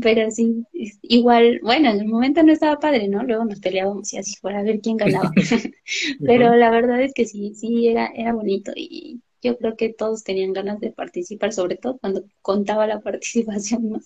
Pero 0.01 0.31
sí, 0.31 0.65
igual, 1.03 1.59
bueno, 1.63 1.91
en 1.91 2.01
el 2.01 2.07
momento 2.07 2.43
no 2.43 2.53
estaba 2.53 2.79
padre, 2.79 3.09
¿no? 3.09 3.23
Luego 3.23 3.47
nos 3.47 3.61
peleábamos 3.61 4.13
y 4.13 4.19
así 4.19 4.37
fuera 4.37 4.59
a 4.61 4.63
ver 4.63 4.81
quién 4.81 4.99
ganaba. 4.99 5.33
Pero 6.27 6.55
la 6.55 6.71
verdad 6.71 7.01
es 7.01 7.15
que 7.15 7.25
sí, 7.25 7.55
sí, 7.55 7.89
era, 7.89 8.13
era 8.15 8.35
bonito 8.35 8.73
y 8.75 9.23
yo 9.43 9.57
creo 9.57 9.77
que 9.77 9.93
todos 9.93 10.23
tenían 10.23 10.53
ganas 10.53 10.81
de 10.81 10.93
participar, 10.93 11.53
sobre 11.53 11.77
todo 11.77 11.99
cuando 11.99 12.25
contaba 12.43 12.87
la 12.87 13.01
participación, 13.01 13.91
¿no? 13.91 14.01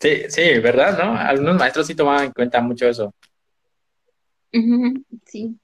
Sí, 0.00 0.22
sí, 0.28 0.58
¿verdad? 0.60 0.98
¿No? 0.98 1.14
Algunos 1.14 1.58
maestros 1.58 1.86
sí 1.86 1.94
tomaban 1.94 2.24
en 2.24 2.32
cuenta 2.32 2.62
mucho 2.62 2.88
eso. 2.88 3.14
Sí, 5.26 5.56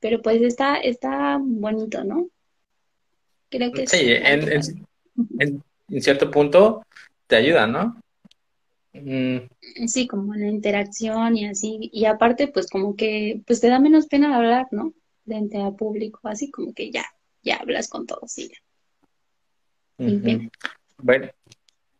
pero 0.00 0.20
pues 0.20 0.42
está, 0.42 0.76
está 0.76 1.38
bonito, 1.40 2.02
¿no? 2.02 2.28
Creo 3.50 3.72
que 3.72 3.86
Sí, 3.86 4.12
es 4.12 4.78
en, 5.38 5.62
en, 5.88 6.02
cierto 6.02 6.30
punto 6.30 6.84
te 7.26 7.36
ayudan, 7.36 7.72
¿no? 7.72 8.00
Mm, 8.92 9.38
Sí, 9.86 10.06
como 10.06 10.34
la 10.34 10.48
interacción 10.48 11.36
y 11.36 11.46
así, 11.46 11.90
y 11.92 12.06
aparte 12.06 12.48
pues 12.48 12.68
como 12.68 12.96
que 12.96 13.42
pues 13.46 13.60
te 13.60 13.68
da 13.68 13.78
menos 13.78 14.06
pena 14.06 14.36
hablar, 14.36 14.66
¿no? 14.70 14.94
Frente 15.24 15.60
a 15.60 15.70
público, 15.70 16.20
así 16.24 16.50
como 16.50 16.72
que 16.72 16.90
ya, 16.90 17.04
ya 17.42 17.56
hablas 17.56 17.88
con 17.88 18.06
todos 18.06 18.36
y 18.38 18.48
ya. 18.48 18.56
Bueno, 20.98 21.28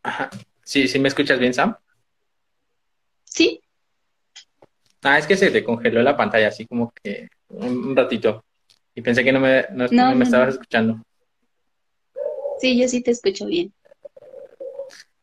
ajá. 0.03 0.31
Sí, 0.65 0.89
sí 0.89 0.99
me 0.99 1.09
escuchas 1.09 1.39
bien, 1.39 1.53
Sam. 1.53 1.77
Sí, 3.25 3.61
Ah, 5.03 5.19
es 5.19 5.27
que 5.27 5.37
se 5.37 5.51
te 5.51 5.65
congeló 5.65 6.03
la 6.03 6.17
pantalla 6.17 6.49
así 6.49 6.67
como 6.67 6.93
que 7.03 7.29
un, 7.49 7.97
ratito 7.97 8.45
y 8.95 9.01
pensé 9.01 9.25
que 9.25 9.33
no 9.33 9.41
me, 9.41 9.65
no, 9.73 9.87
no, 9.91 10.11
no 10.11 10.15
me 10.15 10.25
estabas 10.25 10.51
escuchando. 10.51 11.01
Sí, 12.61 12.81
yo 12.81 12.89
sí 12.89 13.03
te 13.03 13.13
escucho 13.13 13.47
bien. 13.47 13.73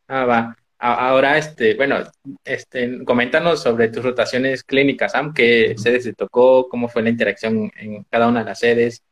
Ah, 0.06 0.24
va. 0.24 0.56
Ahora, 0.80 1.36
este, 1.38 1.74
bueno, 1.74 1.96
este, 2.44 3.04
coméntanos 3.04 3.62
sobre 3.62 3.88
tus 3.88 4.04
rotaciones 4.04 4.62
clínicas, 4.62 5.12
Sam, 5.12 5.34
qué 5.34 5.74
sedes 5.76 6.04
te 6.04 6.12
tocó, 6.12 6.68
cómo 6.68 6.88
fue 6.88 7.02
la 7.02 7.10
interacción 7.10 7.72
en 7.76 8.04
cada 8.04 8.28
una 8.28 8.40
de 8.40 8.44
las 8.46 8.60
sedes. 8.60 9.02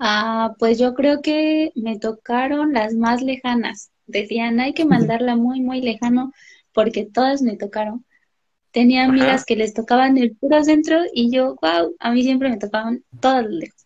Ah, 0.00 0.54
pues 0.58 0.78
yo 0.78 0.94
creo 0.94 1.20
que 1.20 1.70
me 1.74 1.98
tocaron 1.98 2.72
las 2.72 2.94
más 2.94 3.22
lejanas. 3.22 3.90
Decían, 4.06 4.58
hay 4.60 4.72
que 4.72 4.84
mandarla 4.86 5.36
muy, 5.36 5.60
muy 5.60 5.80
lejano 5.82 6.32
porque 6.72 7.04
todas 7.04 7.42
me 7.42 7.56
tocaron. 7.56 8.04
Tenía 8.70 9.04
amigas 9.04 9.36
Ajá. 9.36 9.44
que 9.46 9.56
les 9.56 9.74
tocaban 9.74 10.16
el 10.18 10.36
puro 10.36 10.62
centro 10.64 10.98
y 11.12 11.30
yo, 11.30 11.56
wow, 11.60 11.94
a 11.98 12.12
mí 12.12 12.22
siempre 12.22 12.48
me 12.48 12.58
tocaban 12.58 13.04
todas 13.20 13.46
lejos. 13.46 13.85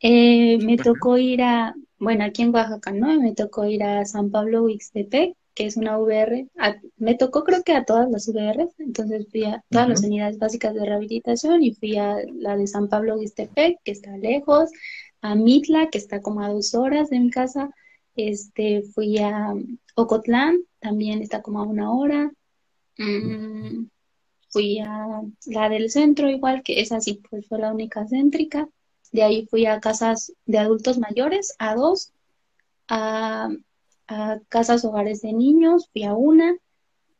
Eh, 0.00 0.58
me 0.58 0.78
tocó 0.78 1.16
ir 1.18 1.42
a, 1.42 1.74
bueno, 1.98 2.24
aquí 2.24 2.42
en 2.42 2.54
Oaxaca, 2.54 2.92
¿no? 2.92 3.20
Me 3.20 3.34
tocó 3.34 3.64
ir 3.66 3.82
a 3.82 4.04
San 4.04 4.30
Pablo 4.30 4.62
Huixtepec, 4.64 5.34
que 5.54 5.66
es 5.66 5.76
una 5.76 5.98
VR. 5.98 6.48
A- 6.58 6.76
me 6.96 7.14
tocó 7.14 7.44
creo 7.44 7.62
que 7.62 7.72
a 7.72 7.84
todas 7.84 8.10
las 8.10 8.28
VRs, 8.28 8.74
entonces 8.78 9.26
fui 9.30 9.44
a 9.44 9.64
todas 9.70 9.88
las 9.88 10.02
unidades 10.02 10.38
básicas 10.38 10.74
de 10.74 10.84
rehabilitación 10.84 11.62
y 11.62 11.74
fui 11.74 11.96
a 11.96 12.18
la 12.34 12.56
de 12.56 12.66
San 12.66 12.88
Pablo 12.88 13.16
Huixtepec, 13.16 13.78
que 13.84 13.92
está 13.92 14.16
lejos, 14.18 14.70
a 15.22 15.34
Mitla, 15.34 15.88
que 15.90 15.98
está 15.98 16.20
como 16.22 16.40
a 16.42 16.50
dos 16.50 16.74
horas 16.74 17.10
de 17.10 17.20
mi 17.20 17.30
casa. 17.30 17.70
Este, 18.16 18.82
fui 18.94 19.18
a 19.18 19.54
Ocotlán, 19.94 20.58
también 20.78 21.22
está 21.22 21.42
como 21.42 21.60
a 21.60 21.64
una 21.64 21.92
hora. 21.92 22.32
Mm, 22.98 23.88
Fui 24.50 24.78
a 24.80 25.22
la 25.46 25.68
del 25.68 25.90
centro, 25.90 26.30
igual 26.30 26.62
que 26.64 26.80
esa 26.80 27.00
sí, 27.00 27.20
pues 27.30 27.46
fue 27.48 27.58
la 27.60 27.72
única 27.72 28.06
céntrica. 28.08 28.68
De 29.16 29.22
ahí 29.22 29.46
fui 29.50 29.64
a 29.66 29.80
casas 29.80 30.32
de 30.44 30.58
adultos 30.58 30.98
mayores, 30.98 31.54
a 31.58 31.74
dos, 31.74 32.12
a, 32.88 33.48
a 34.08 34.38
casas 34.48 34.84
hogares 34.84 35.22
de 35.22 35.32
niños, 35.32 35.88
fui 35.92 36.04
a 36.04 36.14
una, 36.14 36.56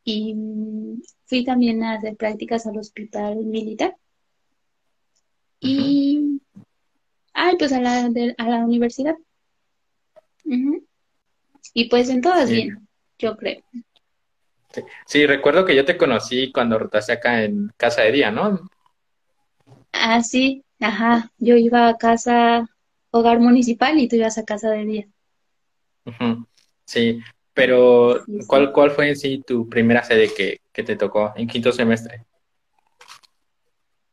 y 0.03 0.35
fui 1.25 1.43
también 1.43 1.83
a 1.83 1.95
hacer 1.95 2.15
prácticas 2.17 2.67
al 2.67 2.77
hospital 2.77 3.37
militar. 3.37 3.95
Y, 5.59 6.41
ay, 7.33 7.55
pues 7.57 7.73
a 7.73 7.81
la, 7.81 8.09
de- 8.09 8.35
a 8.37 8.49
la 8.49 8.65
universidad. 8.65 9.15
Y 11.73 11.89
pues 11.89 12.09
en 12.09 12.21
todas 12.21 12.49
Sí, 12.49 12.55
bien, 12.55 12.87
yo 13.17 13.35
creo. 13.37 13.61
sí. 14.73 14.81
Sí, 15.05 15.25
recuerdo 15.25 15.65
que 15.65 15.75
yo 15.75 15.85
te 15.85 15.97
conocí 15.97 16.51
cuando 16.51 16.77
rotaste 16.79 17.13
acá 17.13 17.43
en 17.43 17.71
Casa 17.77 18.01
de 18.03 18.11
Día, 18.11 18.31
¿no? 18.31 18.59
Ah, 19.93 20.21
sí, 20.23 20.63
ajá, 20.79 21.31
yo 21.37 21.55
iba 21.57 21.87
a 21.87 21.97
casa 21.97 22.67
hogar 23.11 23.39
municipal 23.39 23.99
y 23.99 24.07
tú 24.07 24.15
ibas 24.15 24.37
a 24.37 24.45
casa 24.45 24.69
de 24.71 24.85
día. 24.85 25.07
Sí, 26.85 27.19
pero 27.53 28.23
Sí, 28.25 28.39
¿cuál, 28.47 28.67
sí. 28.67 28.73
cuál 28.73 28.91
fue 28.91 29.09
en 29.09 29.15
sí 29.15 29.43
tu 29.45 29.67
primera 29.67 30.03
sede 30.03 30.29
que, 30.35 30.61
que 30.71 30.83
te 30.83 30.95
tocó 30.95 31.33
en 31.35 31.47
quinto 31.47 31.71
semestre? 31.71 32.25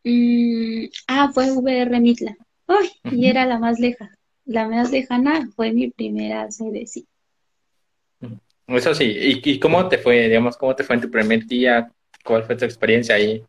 Mm, 0.05 0.87
ah, 1.09 1.31
fue 1.33 1.51
VR 1.51 2.01
Mitla. 2.01 2.37
Ay, 2.67 2.91
y 3.11 3.27
era 3.27 3.47
la 3.47 3.59
más 3.59 3.79
leja. 3.81 4.11
La 4.45 4.69
más 4.69 4.91
lejana 4.91 5.49
fue 5.57 5.73
mi 5.73 5.91
primera 5.91 6.51
sede, 6.51 6.87
sí. 6.87 7.07
Eso 8.67 8.95
sí, 8.95 9.05
¿y, 9.05 9.43
y 9.51 9.59
cómo 9.61 9.89
te 9.89 9.99
fue, 9.99 10.29
digamos, 10.29 10.57
cómo 10.57 10.75
te 10.75 10.85
fue 10.85 10.97
en 10.97 11.03
tu 11.03 11.11
primer 11.11 11.47
día? 11.47 11.91
¿Cuál 12.25 12.45
fue 12.45 12.57
tu 12.57 12.65
experiencia 12.65 13.15
ahí? 13.15 13.45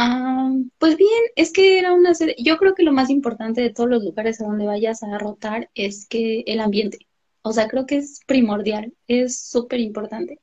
Ah, 0.00 0.52
pues 0.78 0.96
bien, 0.96 1.10
es 1.34 1.52
que 1.52 1.78
era 1.78 1.92
una 1.92 2.14
sede. 2.14 2.36
Yo 2.38 2.56
creo 2.56 2.74
que 2.74 2.84
lo 2.84 2.92
más 2.92 3.10
importante 3.10 3.60
de 3.60 3.70
todos 3.70 3.90
los 3.90 4.04
lugares 4.04 4.40
a 4.40 4.44
donde 4.46 4.64
vayas 4.66 5.02
a 5.02 5.18
rotar 5.18 5.70
es 5.74 6.06
que 6.06 6.44
el 6.46 6.60
ambiente. 6.60 6.98
O 7.42 7.52
sea, 7.52 7.66
creo 7.68 7.84
que 7.86 7.96
es 7.96 8.20
primordial, 8.26 8.94
es 9.08 9.40
súper 9.40 9.80
importante. 9.80 10.40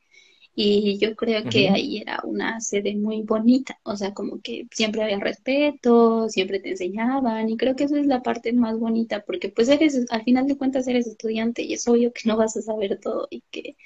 Y 0.55 0.99
yo 0.99 1.15
creo 1.15 1.47
que 1.49 1.69
ahí 1.69 1.99
era 1.99 2.21
una 2.25 2.61
sede 2.61 2.95
muy 2.97 3.23
bonita, 3.23 3.79
o 3.83 3.95
sea, 3.97 4.13
como 4.13 4.41
que 4.41 4.67
siempre 4.71 5.03
había 5.03 5.19
respeto, 5.19 6.29
siempre 6.29 6.59
te 6.59 6.71
enseñaban, 6.71 7.49
y 7.49 7.57
creo 7.57 7.75
que 7.77 7.85
esa 7.85 7.99
es 7.99 8.07
la 8.07 8.23
parte 8.23 8.53
más 8.53 8.79
bonita, 8.79 9.23
porque 9.25 9.49
pues 9.49 9.69
eres, 9.69 10.05
al 10.11 10.23
final 10.23 10.47
de 10.47 10.57
cuentas 10.57 10.87
eres 10.87 11.07
estudiante 11.07 11.63
y 11.63 11.73
es 11.73 11.87
obvio 11.87 12.13
que 12.13 12.27
no 12.29 12.37
vas 12.37 12.57
a 12.57 12.61
saber 12.63 12.99
todo 13.01 13.27
y 13.31 13.43
que 13.51 13.77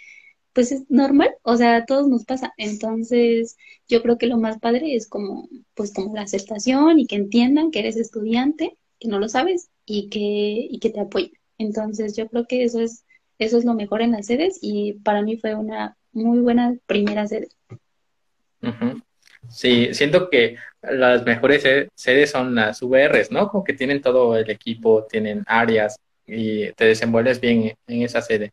pues 0.59 0.73
es 0.73 0.83
normal, 0.91 1.29
o 1.43 1.55
sea, 1.55 1.77
a 1.77 1.85
todos 1.85 2.09
nos 2.09 2.25
pasa. 2.25 2.53
Entonces, 2.57 3.55
yo 3.87 4.01
creo 4.03 4.17
que 4.17 4.27
lo 4.27 4.37
más 4.37 4.59
padre 4.59 4.93
es 4.93 5.07
como, 5.07 5.47
pues 5.73 5.93
como 5.93 6.13
la 6.13 6.23
aceptación 6.23 6.99
y 6.99 7.07
que 7.07 7.15
entiendan 7.15 7.71
que 7.71 7.79
eres 7.79 7.95
estudiante, 7.95 8.77
que 8.99 9.07
no 9.07 9.19
lo 9.19 9.29
sabes 9.29 9.69
y 9.85 10.09
que, 10.09 10.19
y 10.19 10.79
que 10.79 10.89
te 10.89 10.99
apoyen. 10.99 11.31
Entonces, 11.57 12.17
yo 12.17 12.27
creo 12.27 12.45
que 12.45 12.65
eso 12.65 12.81
es, 12.81 13.05
eso 13.37 13.57
es 13.57 13.63
lo 13.63 13.73
mejor 13.73 14.01
en 14.01 14.11
las 14.11 14.25
sedes 14.25 14.59
y 14.61 14.95
para 14.95 15.21
mí 15.21 15.37
fue 15.37 15.55
una 15.55 15.95
muy 16.11 16.39
buena 16.39 16.75
primera 16.87 17.25
sede. 17.25 17.47
Sí, 19.47 19.93
siento 19.93 20.29
que 20.29 20.57
las 20.81 21.23
mejores 21.25 21.61
se- 21.61 21.87
sedes 21.95 22.31
son 22.31 22.53
las 22.53 22.81
VRs, 22.81 23.31
¿no? 23.31 23.47
Como 23.47 23.63
que 23.63 23.71
tienen 23.71 24.01
todo 24.01 24.35
el 24.37 24.49
equipo, 24.49 25.05
tienen 25.09 25.41
áreas 25.47 25.95
y 26.27 26.69
te 26.73 26.83
desenvuelves 26.83 27.39
bien 27.39 27.73
en 27.87 28.01
esa 28.01 28.21
sede. 28.21 28.51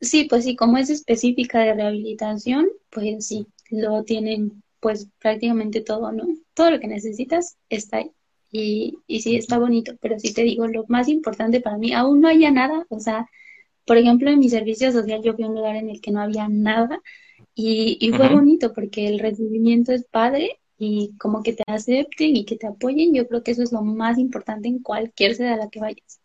Sí, 0.00 0.24
pues 0.24 0.44
sí, 0.44 0.54
como 0.54 0.78
es 0.78 0.90
específica 0.90 1.60
de 1.60 1.74
rehabilitación, 1.74 2.68
pues 2.90 3.26
sí, 3.26 3.46
lo 3.70 4.04
tienen 4.04 4.62
pues 4.80 5.08
prácticamente 5.18 5.80
todo, 5.80 6.12
¿no? 6.12 6.24
Todo 6.54 6.70
lo 6.70 6.80
que 6.80 6.86
necesitas 6.86 7.56
está 7.68 7.98
ahí. 7.98 8.12
Y, 8.50 8.98
y 9.06 9.20
sí, 9.22 9.36
está 9.36 9.58
bonito, 9.58 9.96
pero 10.00 10.18
sí 10.18 10.32
te 10.32 10.42
digo, 10.42 10.66
lo 10.68 10.84
más 10.88 11.08
importante 11.08 11.60
para 11.60 11.78
mí, 11.78 11.92
aún 11.92 12.20
no 12.20 12.28
haya 12.28 12.50
nada, 12.50 12.86
o 12.88 13.00
sea, 13.00 13.28
por 13.84 13.96
ejemplo, 13.96 14.30
en 14.30 14.38
mi 14.38 14.48
servicio 14.48 14.92
social 14.92 15.22
yo 15.22 15.34
fui 15.34 15.44
a 15.44 15.48
un 15.48 15.54
lugar 15.54 15.76
en 15.76 15.90
el 15.90 16.00
que 16.00 16.12
no 16.12 16.20
había 16.20 16.48
nada 16.48 17.00
y, 17.54 17.98
y 18.00 18.12
fue 18.12 18.28
bonito 18.28 18.72
porque 18.72 19.08
el 19.08 19.18
recibimiento 19.18 19.92
es 19.92 20.04
padre 20.04 20.60
y 20.78 21.14
como 21.18 21.42
que 21.42 21.54
te 21.54 21.64
acepten 21.66 22.36
y 22.36 22.44
que 22.44 22.56
te 22.56 22.66
apoyen, 22.66 23.12
yo 23.14 23.26
creo 23.26 23.42
que 23.42 23.50
eso 23.50 23.62
es 23.62 23.72
lo 23.72 23.82
más 23.82 24.18
importante 24.18 24.68
en 24.68 24.80
cualquier 24.80 25.34
sede 25.34 25.48
a 25.48 25.56
la 25.56 25.68
que 25.68 25.80
vayas. 25.80 26.20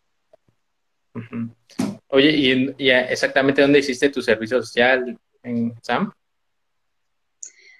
Oye, 2.14 2.30
¿y, 2.30 2.74
y 2.78 2.90
exactamente 2.90 3.60
dónde 3.60 3.80
hiciste 3.80 4.08
tu 4.08 4.22
servicio 4.22 4.62
social 4.62 5.18
en 5.42 5.74
SAM? 5.82 6.12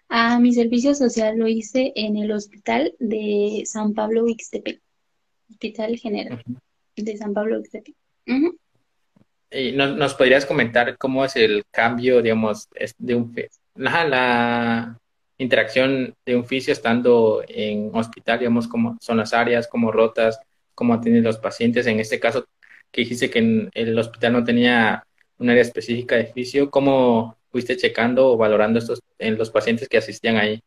Ah, 0.08 0.40
mi 0.40 0.52
servicio 0.52 0.92
social 0.96 1.38
lo 1.38 1.46
hice 1.46 1.92
en 1.94 2.16
el 2.16 2.32
hospital 2.32 2.96
de 2.98 3.62
San 3.64 3.94
Pablo 3.94 4.26
Ixtepec, 4.26 4.80
Hospital 5.50 5.96
General 5.98 6.42
de 6.96 7.16
San 7.16 7.32
Pablo 7.32 7.60
Ixtepec. 7.60 7.94
Y 9.52 9.70
¿nos, 9.70 10.14
podrías 10.14 10.46
comentar 10.46 10.98
cómo 10.98 11.24
es 11.24 11.36
el 11.36 11.62
cambio, 11.70 12.20
digamos, 12.20 12.68
de 12.98 13.14
un 13.14 13.36
la, 13.76 14.04
la 14.04 14.98
interacción 15.38 16.12
de 16.26 16.34
un 16.34 16.44
fisio 16.44 16.72
estando 16.72 17.44
en 17.46 17.92
hospital, 17.94 18.40
digamos, 18.40 18.66
cómo 18.66 18.98
son 19.00 19.18
las 19.18 19.32
áreas, 19.32 19.68
cómo 19.68 19.92
rotas, 19.92 20.40
cómo 20.74 20.94
atienden 20.94 21.22
los 21.22 21.38
pacientes. 21.38 21.86
En 21.86 22.00
este 22.00 22.18
caso, 22.18 22.48
que 22.94 23.00
dijiste 23.00 23.28
que 23.28 23.40
en 23.40 23.70
el 23.74 23.98
hospital 23.98 24.32
no 24.34 24.44
tenía 24.44 25.04
un 25.38 25.50
área 25.50 25.62
específica 25.62 26.14
de 26.14 26.26
fisio, 26.26 26.70
¿cómo 26.70 27.36
fuiste 27.50 27.76
checando 27.76 28.28
o 28.28 28.36
valorando 28.36 28.78
estos 28.78 29.02
en 29.18 29.36
los 29.36 29.50
pacientes 29.50 29.88
que 29.88 29.98
asistían 29.98 30.36
ahí? 30.36 30.60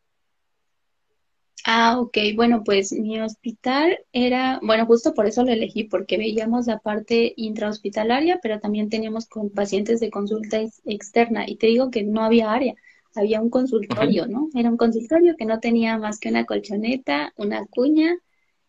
Ah, 1.65 1.99
ok. 1.99 2.17
Bueno, 2.35 2.63
pues 2.65 2.91
mi 2.91 3.19
hospital 3.21 3.97
era, 4.11 4.59
bueno, 4.61 4.85
justo 4.85 5.13
por 5.13 5.25
eso 5.25 5.43
lo 5.43 5.51
elegí, 5.51 5.85
porque 5.85 6.17
veíamos 6.17 6.67
la 6.67 6.79
parte 6.79 7.33
intrahospitalaria, 7.37 8.39
pero 8.41 8.59
también 8.59 8.89
teníamos 8.89 9.27
con 9.27 9.49
pacientes 9.49 10.01
de 10.01 10.09
consulta 10.09 10.59
externa. 10.85 11.45
Y 11.47 11.55
te 11.55 11.67
digo 11.67 11.91
que 11.91 12.03
no 12.03 12.23
había 12.23 12.51
área, 12.51 12.73
había 13.15 13.41
un 13.41 13.49
consultorio, 13.49 14.27
¿no? 14.27 14.49
Era 14.53 14.69
un 14.69 14.77
consultorio 14.77 15.35
que 15.37 15.45
no 15.45 15.59
tenía 15.59 15.97
más 15.97 16.19
que 16.19 16.29
una 16.29 16.45
colchoneta, 16.45 17.33
una 17.37 17.65
cuña 17.67 18.17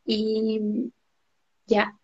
y 0.05 0.91
ya. 1.67 1.99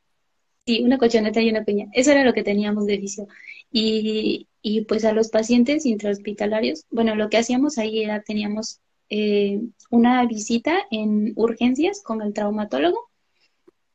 Sí, 0.67 0.83
una 0.83 0.99
colchoneta 0.99 1.43
y 1.43 1.51
una 1.51 1.65
cuña. 1.65 1.87
Eso 1.93 2.11
era 2.13 2.25
lo 2.25 2.33
que 2.33 2.43
teníamos 2.43 2.87
de 2.87 2.97
vicio. 2.97 3.27
Y, 3.71 4.49
y 4.63 4.83
pues 4.87 5.05
a 5.05 5.13
los 5.13 5.29
pacientes 5.29 5.85
intrahospitalarios, 5.85 6.87
bueno, 6.91 7.15
lo 7.17 7.29
que 7.29 7.37
hacíamos 7.39 7.77
ahí 7.79 8.03
era, 8.03 8.23
teníamos 8.23 8.81
eh, 9.11 9.61
una 9.91 10.25
visita 10.27 10.79
en 10.91 11.33
urgencias 11.37 12.03
con 12.03 12.23
el 12.23 12.33
traumatólogo 12.33 12.99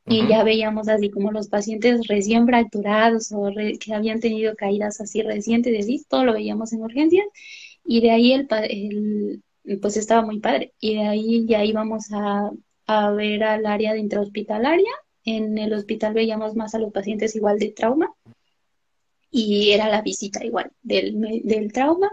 y 0.06 0.26
ya 0.28 0.42
veíamos 0.44 0.88
así 0.88 1.10
como 1.10 1.30
los 1.32 1.48
pacientes 1.48 2.06
recién 2.08 2.46
fracturados 2.46 3.32
o 3.32 3.50
que 3.80 3.94
habían 3.94 4.20
tenido 4.20 4.54
caídas 4.56 5.00
así 5.00 5.22
recientes, 5.22 5.78
así, 5.78 6.04
todo 6.08 6.24
lo 6.24 6.32
veíamos 6.34 6.72
en 6.72 6.82
urgencias 6.82 7.26
y 7.84 8.00
de 8.00 8.10
ahí 8.10 8.32
el, 8.32 8.48
el, 9.64 9.80
pues 9.80 9.96
estaba 9.96 10.22
muy 10.22 10.40
padre 10.40 10.74
y 10.80 10.94
de 10.96 11.02
ahí 11.08 11.46
ya 11.46 11.64
íbamos 11.64 12.12
a, 12.12 12.50
a 12.86 13.10
ver 13.12 13.44
al 13.44 13.66
área 13.66 13.92
de 13.94 14.00
intrahospitalaria, 14.00 14.90
en 15.24 15.58
el 15.58 15.72
hospital 15.72 16.14
veíamos 16.14 16.56
más 16.56 16.74
a 16.74 16.78
los 16.78 16.92
pacientes 16.92 17.36
igual 17.36 17.58
de 17.58 17.72
trauma 17.72 18.14
y 19.30 19.70
era 19.70 19.88
la 19.88 20.02
visita 20.02 20.44
igual 20.44 20.72
del, 20.82 21.42
del 21.44 21.72
trauma. 21.72 22.10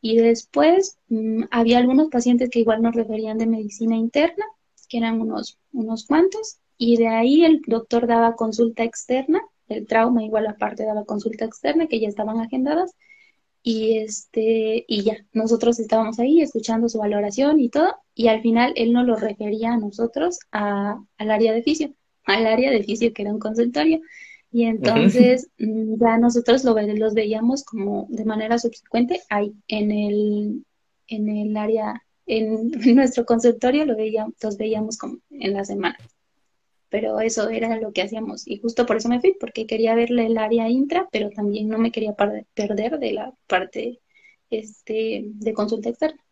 Y 0.00 0.16
después 0.18 0.98
mm, 1.08 1.44
había 1.50 1.78
algunos 1.78 2.08
pacientes 2.08 2.50
que 2.50 2.60
igual 2.60 2.82
nos 2.82 2.94
referían 2.94 3.38
de 3.38 3.46
medicina 3.46 3.96
interna, 3.96 4.44
que 4.88 4.98
eran 4.98 5.20
unos, 5.20 5.58
unos 5.72 6.06
cuantos, 6.06 6.58
y 6.78 6.96
de 6.96 7.08
ahí 7.08 7.44
el 7.44 7.62
doctor 7.66 8.06
daba 8.06 8.36
consulta 8.36 8.84
externa, 8.84 9.42
el 9.68 9.86
trauma 9.86 10.22
igual 10.22 10.46
aparte 10.46 10.84
daba 10.84 11.04
consulta 11.04 11.44
externa, 11.44 11.86
que 11.86 12.00
ya 12.00 12.08
estaban 12.08 12.38
agendadas, 12.40 12.94
y 13.62 13.98
este, 13.98 14.84
y 14.86 15.02
ya, 15.02 15.26
nosotros 15.32 15.80
estábamos 15.80 16.20
ahí 16.20 16.40
escuchando 16.40 16.88
su 16.88 16.98
valoración 16.98 17.58
y 17.58 17.68
todo, 17.68 17.96
y 18.14 18.28
al 18.28 18.42
final 18.42 18.72
él 18.76 18.92
nos 18.92 19.06
lo 19.06 19.16
refería 19.16 19.72
a 19.72 19.78
nosotros 19.78 20.38
a, 20.52 21.02
al 21.18 21.30
área 21.30 21.52
de 21.52 21.62
fisio, 21.62 21.92
al 22.26 22.46
área 22.46 22.70
de 22.70 22.82
fisio 22.82 23.12
que 23.12 23.22
era 23.22 23.32
un 23.32 23.38
consultorio. 23.38 24.00
Y 24.52 24.64
entonces 24.64 25.48
mm, 25.58 25.94
ya 26.00 26.18
nosotros 26.18 26.64
lo, 26.64 26.74
los 26.80 27.14
veíamos 27.14 27.64
como 27.64 28.06
de 28.10 28.24
manera 28.24 28.58
subsecuente 28.58 29.22
ahí 29.28 29.54
en 29.68 29.90
el, 29.90 30.64
en 31.08 31.28
el 31.28 31.56
área, 31.56 32.02
en, 32.26 32.70
nuestro 32.96 33.24
consultorio 33.24 33.84
lo 33.86 33.96
veíamos, 33.96 34.34
los 34.42 34.56
veíamos 34.56 34.98
como 34.98 35.18
en 35.30 35.52
la 35.52 35.64
semana. 35.64 35.98
Pero 36.88 37.20
eso 37.20 37.48
era 37.50 37.78
lo 37.80 37.92
que 37.92 38.02
hacíamos. 38.02 38.46
Y 38.46 38.58
justo 38.58 38.86
por 38.86 38.96
eso 38.96 39.08
me 39.08 39.20
fui, 39.20 39.36
porque 39.38 39.66
quería 39.66 39.94
verle 39.94 40.26
el 40.26 40.38
área 40.38 40.68
intra, 40.68 41.08
pero 41.10 41.30
también 41.30 41.68
no 41.68 41.78
me 41.78 41.90
quería 41.90 42.14
perder 42.14 42.98
de 42.98 43.12
la 43.12 43.34
parte 43.48 44.00
este, 44.50 45.24
de 45.26 45.52
consulta 45.52 45.90
externa. 45.90 46.25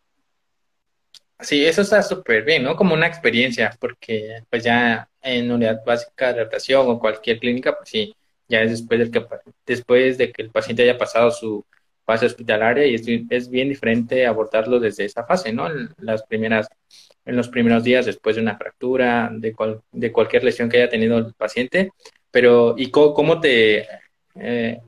Sí, 1.39 1.65
eso 1.65 1.81
está 1.81 2.01
súper 2.01 2.43
bien, 2.45 2.63
¿no? 2.63 2.75
Como 2.75 2.93
una 2.93 3.07
experiencia, 3.07 3.75
porque 3.79 4.41
pues 4.49 4.63
ya 4.63 5.09
en 5.21 5.51
unidad 5.51 5.83
básica 5.85 6.31
de 6.31 6.39
adaptación 6.39 6.89
o 6.89 6.99
cualquier 6.99 7.39
clínica, 7.39 7.75
pues 7.75 7.89
sí, 7.89 8.15
ya 8.47 8.61
es 8.61 8.71
después, 8.71 8.99
del 8.99 9.11
que, 9.11 9.25
después 9.65 10.17
de 10.17 10.31
que 10.31 10.41
el 10.43 10.49
paciente 10.51 10.83
haya 10.83 10.97
pasado 10.97 11.31
su 11.31 11.65
fase 12.05 12.27
hospitalaria 12.27 12.85
y 12.85 12.95
es, 13.29 13.49
bien 13.49 13.69
diferente 13.69 14.25
abordarlo 14.25 14.79
desde 14.79 15.05
esa 15.05 15.25
fase, 15.25 15.51
¿no? 15.51 15.67
Las 15.97 16.23
primeras, 16.23 16.67
en 17.25 17.35
los 17.35 17.49
primeros 17.49 17.83
días 17.83 18.05
después 18.05 18.35
de 18.37 18.41
una 18.41 18.57
fractura, 18.57 19.29
de, 19.33 19.53
de 19.91 20.11
cualquier 20.11 20.43
lesión 20.43 20.69
que 20.69 20.77
haya 20.77 20.89
tenido 20.89 21.17
el 21.17 21.33
paciente, 21.33 21.91
pero 22.31 22.75
¿y 22.77 22.91
cómo, 22.91 23.13
cómo 23.13 23.39
te 23.41 23.87
eh, 24.35 24.79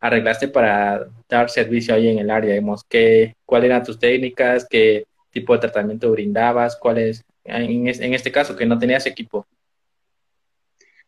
arreglaste 0.00 0.48
para 0.48 1.06
dar 1.28 1.50
servicio 1.50 1.94
ahí 1.94 2.08
en 2.08 2.18
el 2.18 2.30
área? 2.30 2.54
Digamos, 2.54 2.84
¿qué, 2.88 3.34
¿Cuáles 3.44 3.70
eran 3.70 3.84
tus 3.84 3.98
técnicas? 3.98 4.66
¿Qué 4.68 5.04
tipo 5.30 5.52
de 5.52 5.60
tratamiento 5.60 6.10
brindabas? 6.10 6.76
¿Cuál 6.76 6.98
es, 6.98 7.24
en, 7.44 7.88
en 7.88 8.14
este 8.14 8.32
caso, 8.32 8.56
que 8.56 8.66
no 8.66 8.78
tenías 8.78 9.06
equipo? 9.06 9.46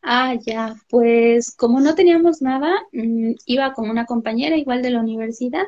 Ah, 0.03 0.35
ya, 0.35 0.75
pues 0.89 1.55
como 1.57 1.81
no 1.81 1.95
teníamos 1.95 2.43
nada, 2.43 2.73
mm, 2.93 3.33
iba 3.47 3.73
con 3.73 3.89
una 3.89 4.05
compañera 4.05 4.57
igual 4.57 4.83
de 4.83 4.91
la 4.91 5.01
universidad 5.01 5.65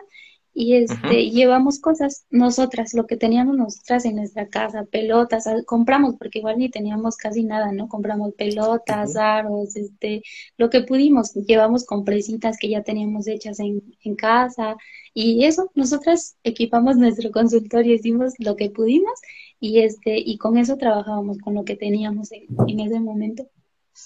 y 0.54 0.76
este 0.76 1.30
llevamos 1.30 1.80
cosas 1.80 2.26
nosotras, 2.30 2.94
lo 2.94 3.06
que 3.06 3.16
teníamos 3.16 3.56
nosotras 3.56 4.04
en 4.04 4.16
nuestra 4.16 4.48
casa, 4.48 4.84
pelotas, 4.84 5.46
compramos 5.66 6.14
porque 6.16 6.38
igual 6.38 6.58
ni 6.58 6.70
teníamos 6.70 7.16
casi 7.16 7.44
nada, 7.44 7.72
¿no? 7.72 7.88
Compramos 7.88 8.34
pelotas, 8.34 9.16
aros, 9.16 9.76
este, 9.76 10.22
lo 10.56 10.70
que 10.70 10.82
pudimos, 10.82 11.34
llevamos 11.34 11.84
compresitas 11.84 12.56
que 12.58 12.68
ya 12.68 12.82
teníamos 12.82 13.26
hechas 13.26 13.58
en, 13.60 13.82
en 14.02 14.14
casa 14.14 14.76
y 15.12 15.44
eso, 15.44 15.70
nosotras 15.74 16.36
equipamos 16.44 16.96
nuestro 16.98 17.30
consultorio, 17.32 17.94
hicimos 17.94 18.34
lo 18.38 18.56
que 18.56 18.70
pudimos 18.70 19.20
y 19.60 19.80
este, 19.80 20.18
y 20.18 20.38
con 20.38 20.56
eso 20.58 20.76
trabajábamos 20.76 21.38
con 21.38 21.54
lo 21.54 21.64
que 21.64 21.76
teníamos 21.76 22.32
en, 22.32 22.46
en 22.68 22.80
ese 22.80 23.00
momento 23.00 23.48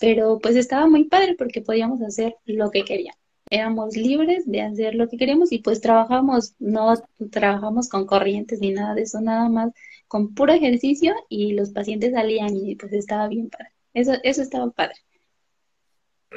pero 0.01 0.39
pues 0.39 0.57
estaba 0.57 0.87
muy 0.87 1.05
padre 1.05 1.35
porque 1.37 1.63
podíamos 1.63 2.03
hacer 2.03 2.37
lo 2.45 2.71
que 2.71 2.85
queríamos. 2.85 3.28
Éramos 3.51 3.97
libres 3.97 4.45
de 4.47 4.63
hacer 4.63 4.95
lo 4.95 5.09
que 5.09 5.17
queríamos 5.17 5.53
y 5.53 5.59
pues 5.59 5.81
trabajamos, 5.81 6.55
no 6.59 6.95
trabajamos 7.31 7.89
con 7.89 8.07
corrientes 8.07 8.61
ni 8.61 8.73
nada 8.73 8.95
de 8.95 9.03
eso, 9.03 9.21
nada 9.21 9.49
más 9.49 9.73
con 10.07 10.35
puro 10.35 10.53
ejercicio 10.53 11.15
y 11.29 11.53
los 11.53 11.71
pacientes 11.71 12.13
salían 12.13 12.57
y 12.57 12.75
pues 12.77 12.93
estaba 12.93 13.29
bien 13.29 13.51
padre. 13.51 13.71
Eso, 13.95 14.15
eso 14.23 14.43
estaba 14.43 14.71
padre. 14.71 14.97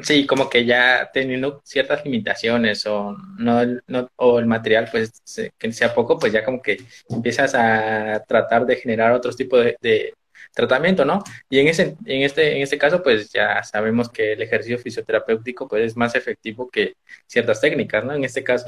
Sí, 0.04 0.26
como 0.26 0.50
que 0.50 0.66
ya 0.66 1.10
teniendo 1.14 1.62
ciertas 1.66 2.04
limitaciones 2.06 2.86
o 2.86 3.16
no, 3.38 3.62
no 3.88 4.10
o 4.16 4.40
el 4.40 4.46
material 4.46 4.88
pues 4.90 5.12
que 5.58 5.72
sea 5.74 5.94
poco, 5.94 6.18
pues 6.18 6.32
ya 6.32 6.46
como 6.46 6.62
que 6.62 6.78
empiezas 7.10 7.54
a 7.56 8.24
tratar 8.26 8.66
de 8.66 8.78
generar 8.78 9.12
otros 9.12 9.36
tipos 9.36 9.66
de, 9.82 10.14
tratamiento, 10.54 11.06
¿no? 11.06 11.24
Y 11.50 11.60
en, 11.60 11.68
ese, 11.68 11.96
en, 12.06 12.22
este, 12.24 12.56
en 12.56 12.62
este 12.62 12.78
caso, 12.78 13.02
pues 13.02 13.32
ya 13.32 13.64
sabemos 13.64 14.10
que 14.10 14.34
el 14.34 14.42
ejercicio 14.42 14.78
fisioterapéutico 14.80 15.68
pues, 15.68 15.86
es 15.86 15.98
más 15.98 16.16
efectivo 16.16 16.70
que 16.70 16.96
ciertas 17.28 17.62
técnicas, 17.62 18.04
¿no? 18.04 18.14
En 18.14 18.24
este 18.24 18.44
caso. 18.44 18.66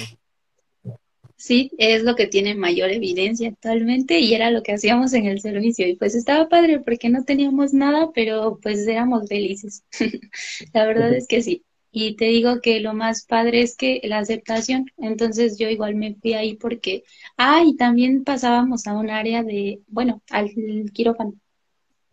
Sí, 1.36 1.72
es 1.78 2.04
lo 2.04 2.16
que 2.16 2.28
tiene 2.28 2.56
mayor 2.56 2.90
evidencia 2.90 3.50
actualmente 3.50 4.20
y 4.20 4.34
era 4.34 4.50
lo 4.50 4.64
que 4.64 4.72
hacíamos 4.74 5.14
en 5.14 5.26
el 5.26 5.42
servicio. 5.42 5.86
Y 5.88 5.96
pues 5.96 6.16
estaba 6.16 6.48
padre 6.48 6.80
porque 6.80 7.10
no 7.10 7.26
teníamos 7.26 7.74
nada, 7.74 8.12
pero 8.14 8.60
pues 8.62 8.88
éramos 8.88 9.28
felices. 9.28 9.84
La 10.74 10.86
verdad 10.86 11.14
es 11.14 11.28
que 11.28 11.42
sí. 11.42 11.64
Y 11.92 12.16
te 12.16 12.26
digo 12.26 12.62
que 12.62 12.80
lo 12.80 12.94
más 12.94 13.26
padre 13.26 13.62
es 13.62 13.76
que 13.76 14.00
la 14.06 14.20
aceptación. 14.20 14.86
Entonces 14.98 15.58
yo 15.60 15.70
igual 15.70 15.96
me 15.96 16.16
fui 16.16 16.34
ahí 16.34 16.56
porque, 16.56 17.04
ah, 17.38 17.62
y 17.66 17.76
también 17.76 18.24
pasábamos 18.24 18.88
a 18.88 18.94
un 18.94 19.10
área 19.10 19.44
de, 19.44 19.82
bueno, 19.88 20.24
al 20.30 20.50
quirófano 20.94 21.34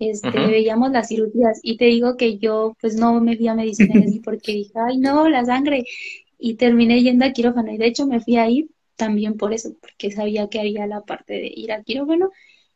este, 0.01 0.31
veíamos 0.31 0.91
las 0.91 1.09
cirugías 1.09 1.61
y 1.63 1.77
te 1.77 1.85
digo 1.87 2.17
que 2.17 2.39
yo 2.39 2.77
pues 2.81 2.97
no 2.97 3.21
me 3.21 3.37
fui 3.37 3.49
a 3.49 3.55
medicina 3.55 3.95
porque 4.25 4.53
dije, 4.53 4.73
ay 4.77 4.99
no, 4.99 5.29
la 5.29 5.45
sangre 5.45 5.85
y 6.39 6.55
terminé 6.55 7.03
yendo 7.03 7.25
a 7.27 7.33
quirófano 7.33 7.73
y 7.73 7.79
de 7.79 7.87
hecho 7.87 8.07
me 8.07 8.21
fui 8.21 8.37
a 8.37 8.49
ir 8.49 8.71
también 9.01 9.37
por 9.37 9.53
eso, 9.55 9.75
porque 9.81 10.11
sabía 10.11 10.49
que 10.49 10.61
había 10.61 10.87
la 10.87 11.03
parte 11.03 11.35
de 11.35 11.53
ir 11.55 11.73
a 11.73 11.83
quirófano. 11.83 12.31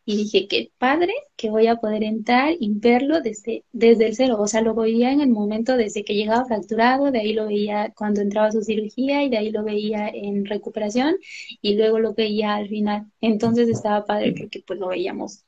Y 0.07 0.17
dije, 0.19 0.49
qué 0.49 0.71
padre 0.79 1.13
que 1.37 1.51
voy 1.51 1.67
a 1.67 1.77
poder 1.77 2.03
entrar 2.05 2.55
y 2.61 2.71
verlo 2.79 3.23
desde, 3.23 3.65
desde 3.73 4.07
el 4.07 4.17
cero, 4.17 4.37
o 4.39 4.47
sea, 4.47 4.61
lo 4.61 4.75
veía 4.75 5.13
en 5.13 5.21
el 5.23 5.31
momento 5.31 5.77
desde 5.79 6.05
que 6.05 6.15
llegaba 6.15 6.45
fracturado, 6.45 7.11
de 7.11 7.21
ahí 7.21 7.33
lo 7.33 7.47
veía 7.47 7.93
cuando 7.97 8.21
entraba 8.21 8.53
su 8.53 8.63
cirugía 8.63 9.23
y 9.25 9.31
de 9.31 9.39
ahí 9.39 9.51
lo 9.51 9.65
veía 9.65 10.09
en 10.09 10.45
recuperación 10.45 11.17
y 11.63 11.77
luego 11.77 11.99
lo 12.01 12.15
veía 12.15 12.55
al 12.57 12.69
final. 12.69 13.07
Entonces 13.21 13.69
estaba 13.69 14.05
padre 14.05 14.35
porque 14.39 14.63
pues 14.67 14.79
lo 14.79 14.89
veíamos 14.89 15.45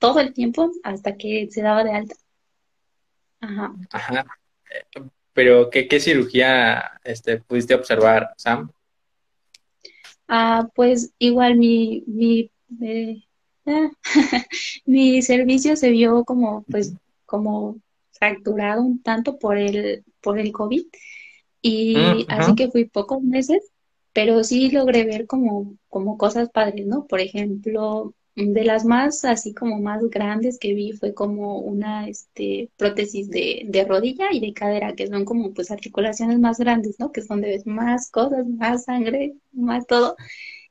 todo 0.00 0.20
el 0.20 0.34
tiempo 0.34 0.72
hasta 0.84 1.16
que 1.16 1.48
se 1.50 1.62
daba 1.62 1.84
de 1.84 1.92
alta. 1.92 2.16
Ajá. 3.40 3.74
Ajá. 3.92 4.24
Pero, 5.32 5.70
¿qué, 5.70 5.88
qué 5.88 6.00
cirugía 6.00 7.00
este, 7.04 7.38
pudiste 7.40 7.74
observar, 7.74 8.30
Sam? 8.36 8.70
Ah, 10.28 10.68
pues 10.74 11.12
igual 11.18 11.56
mi, 11.56 12.04
mi, 12.06 12.52
eh, 12.82 13.22
mi 14.86 15.22
servicio 15.22 15.76
se 15.76 15.90
vio 15.90 16.24
como, 16.24 16.64
pues, 16.64 16.94
como 17.26 17.80
fracturado 18.12 18.82
un 18.82 19.02
tanto 19.02 19.38
por 19.38 19.56
el, 19.58 20.04
por 20.20 20.38
el 20.38 20.52
COVID, 20.52 20.84
Y 21.62 22.26
Mm, 22.26 22.30
así 22.30 22.54
que 22.56 22.70
fui 22.70 22.86
pocos 22.86 23.22
meses, 23.22 23.72
pero 24.14 24.44
sí 24.44 24.70
logré 24.70 25.04
ver 25.04 25.26
como, 25.28 25.76
como 25.88 26.18
cosas 26.18 26.50
padres, 26.50 26.86
¿no? 26.86 27.06
Por 27.06 27.20
ejemplo, 27.20 28.14
de 28.36 28.64
las 28.64 28.84
más, 28.84 29.24
así 29.24 29.54
como 29.54 29.78
más 29.80 30.02
grandes 30.10 30.58
que 30.58 30.74
vi 30.74 30.92
fue 30.92 31.14
como 31.14 31.58
una, 31.58 32.08
este, 32.08 32.70
prótesis 32.76 33.30
de, 33.30 33.62
de 33.66 33.84
rodilla 33.84 34.28
y 34.32 34.40
de 34.40 34.52
cadera, 34.54 34.94
que 34.94 35.06
son 35.08 35.24
como 35.24 35.52
pues 35.54 35.70
articulaciones 35.70 36.38
más 36.38 36.58
grandes, 36.58 36.98
¿no? 37.00 37.12
Que 37.12 37.20
es 37.20 37.28
donde 37.28 37.48
ves 37.48 37.66
más 37.66 38.10
cosas, 38.10 38.46
más 38.46 38.84
sangre, 38.84 39.34
más 39.52 39.86
todo. 39.86 40.16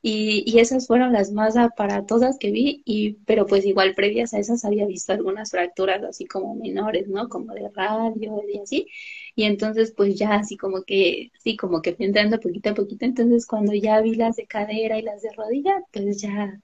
Y, 0.02 0.44
y 0.48 0.60
esas 0.60 0.88
fueron 0.88 1.12
las 1.14 1.32
más 1.32 1.58
aparatosas 1.58 2.38
que 2.40 2.52
vi, 2.52 2.82
y, 2.86 3.16
pero 3.26 3.46
pues 3.46 3.66
igual 3.66 3.96
previas 3.96 4.34
a 4.34 4.40
esas 4.40 4.64
había 4.66 4.86
visto 4.86 5.12
algunas 5.12 5.52
fracturas 5.52 6.04
así 6.04 6.26
como 6.26 6.56
menores, 6.56 7.08
¿no? 7.10 7.28
Como 7.30 7.54
de 7.54 7.70
radio 7.76 8.42
y 8.54 8.60
así. 8.60 8.88
Y 9.36 9.44
entonces 9.44 9.94
pues 9.96 10.16
ya 10.18 10.36
así 10.36 10.56
como 10.58 10.84
que, 10.84 11.32
sí, 11.44 11.58
como 11.58 11.82
que 11.82 11.96
entrando 12.00 12.40
poquito 12.40 12.70
a 12.70 12.74
poquito. 12.76 13.06
Entonces 13.06 13.46
cuando 13.46 13.74
ya 13.74 14.00
vi 14.02 14.16
las 14.16 14.36
de 14.38 14.48
cadera 14.48 14.98
y 14.98 15.02
las 15.02 15.22
de 15.22 15.32
rodilla, 15.34 15.74
pues 15.92 16.22
ya, 16.22 16.60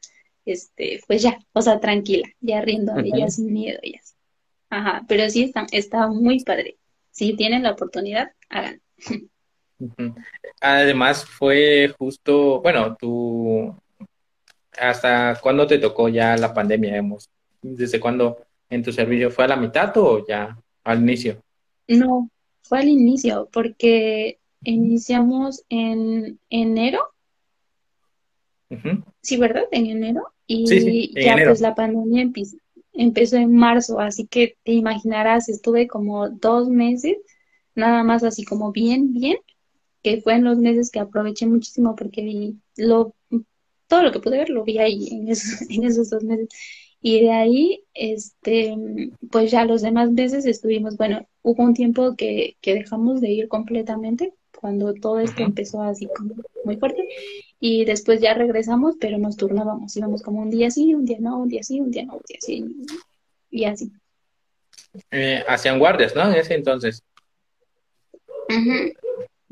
este, 0.45 1.01
pues 1.07 1.21
ya, 1.23 1.39
o 1.53 1.61
sea, 1.61 1.79
tranquila, 1.79 2.27
ya 2.39 2.61
riéndome, 2.61 3.09
ya 3.09 3.25
Ujú, 3.25 3.31
sin 3.31 3.53
miedo, 3.53 3.79
ya. 3.83 3.99
Ajá, 4.69 5.05
pero 5.07 5.29
sí 5.29 5.43
está, 5.43 5.65
está 5.71 6.07
muy 6.07 6.43
padre. 6.43 6.77
Si 7.11 7.35
tienen 7.35 7.63
la 7.63 7.71
oportunidad, 7.71 8.31
hagan. 8.49 8.81
Además, 10.61 11.25
fue 11.25 11.93
justo, 11.97 12.61
bueno, 12.61 12.95
tú, 12.95 13.75
¿hasta 14.79 15.39
cuándo 15.41 15.67
te 15.67 15.79
tocó 15.79 16.09
ya 16.09 16.35
la 16.37 16.53
pandemia, 16.53 16.91
digamos? 16.91 17.29
¿Desde 17.61 17.99
cuándo 17.99 18.37
en 18.69 18.83
tu 18.83 18.91
servicio 18.91 19.31
fue 19.31 19.45
a 19.45 19.49
la 19.49 19.55
mitad 19.55 19.95
o 19.97 20.25
ya 20.27 20.57
al 20.83 21.01
inicio? 21.01 21.41
No, 21.87 22.29
fue 22.63 22.79
al 22.79 22.87
inicio, 22.87 23.49
porque 23.51 24.39
iniciamos 24.63 25.63
en 25.69 26.39
enero, 26.49 26.99
sí, 29.21 29.37
¿verdad? 29.37 29.65
En 29.71 29.87
enero, 29.87 30.33
Sí, 30.47 30.65
sí, 30.67 31.11
y 31.15 31.23
ya 31.23 31.33
enero. 31.33 31.51
pues 31.51 31.61
la 31.61 31.75
pandemia 31.75 32.29
empezó 32.93 33.37
en 33.37 33.55
marzo, 33.55 33.99
así 33.99 34.27
que 34.27 34.57
te 34.63 34.73
imaginarás, 34.73 35.49
estuve 35.49 35.87
como 35.87 36.29
dos 36.29 36.69
meses, 36.69 37.17
nada 37.73 38.03
más 38.03 38.23
así 38.23 38.43
como 38.43 38.71
bien, 38.71 39.13
bien, 39.13 39.37
que 40.03 40.21
fue 40.21 40.35
en 40.35 40.43
los 40.43 40.57
meses 40.57 40.91
que 40.91 40.99
aproveché 40.99 41.47
muchísimo 41.47 41.95
porque 41.95 42.23
vi 42.23 42.57
lo, 42.77 43.15
todo 43.87 44.03
lo 44.03 44.11
que 44.11 44.19
pude 44.19 44.37
ver 44.37 44.49
lo 44.49 44.63
vi 44.63 44.77
ahí 44.77 45.07
en 45.11 45.27
esos, 45.29 45.69
en 45.69 45.83
esos 45.83 46.09
dos 46.09 46.23
meses. 46.23 46.49
Y 47.01 47.21
de 47.21 47.31
ahí, 47.31 47.83
este, 47.93 48.75
pues 49.31 49.51
ya 49.51 49.65
los 49.65 49.83
demás 49.83 50.11
meses 50.11 50.45
estuvimos, 50.45 50.97
bueno, 50.97 51.27
hubo 51.43 51.63
un 51.63 51.75
tiempo 51.75 52.15
que, 52.15 52.57
que 52.61 52.73
dejamos 52.73 53.21
de 53.21 53.29
ir 53.31 53.47
completamente 53.47 54.33
cuando 54.65 54.95
todo 54.95 55.19
esto 55.19 55.43
empezó 55.43 55.83
así 55.83 56.07
como 56.07 56.33
muy 56.63 56.77
fuerte 56.77 57.07
y 57.59 57.85
después 57.85 58.19
ya 58.19 58.33
regresamos, 58.33 58.95
pero 58.99 59.19
nos 59.19 59.37
turnábamos, 59.37 59.95
íbamos 59.95 60.23
como 60.23 60.41
un 60.41 60.49
día 60.49 60.71
sí, 60.71 60.95
un 60.95 61.05
día 61.05 61.19
no, 61.19 61.37
un 61.37 61.49
día 61.49 61.61
sí, 61.61 61.79
un 61.79 61.91
día 61.91 62.03
no, 62.05 62.13
un 62.13 62.23
día 62.27 62.39
sí, 62.41 62.65
y 63.51 63.65
así. 63.65 63.91
Eh, 65.11 65.43
hacían 65.47 65.77
guardias, 65.77 66.15
¿no? 66.15 66.23
En 66.31 66.33
ese 66.33 66.55
entonces. 66.55 67.03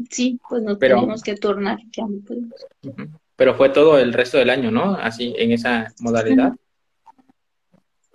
Sí, 0.10 0.40
pues 0.50 0.64
nos 0.64 0.80
Pero, 0.80 0.96
teníamos 0.96 1.22
que 1.22 1.36
turnar, 1.36 1.78
ya 1.96 2.08
no 2.08 2.20
pudimos. 2.26 2.66
ujú. 2.82 3.10
Pero 3.36 3.54
fue 3.54 3.70
todo 3.70 4.00
el 4.00 4.14
resto 4.14 4.40
del 4.40 4.50
año, 4.50 4.72
¿no? 4.72 4.96
Así, 4.96 5.36
en 5.38 5.52
esa 5.52 5.94
modalidad. 6.00 6.56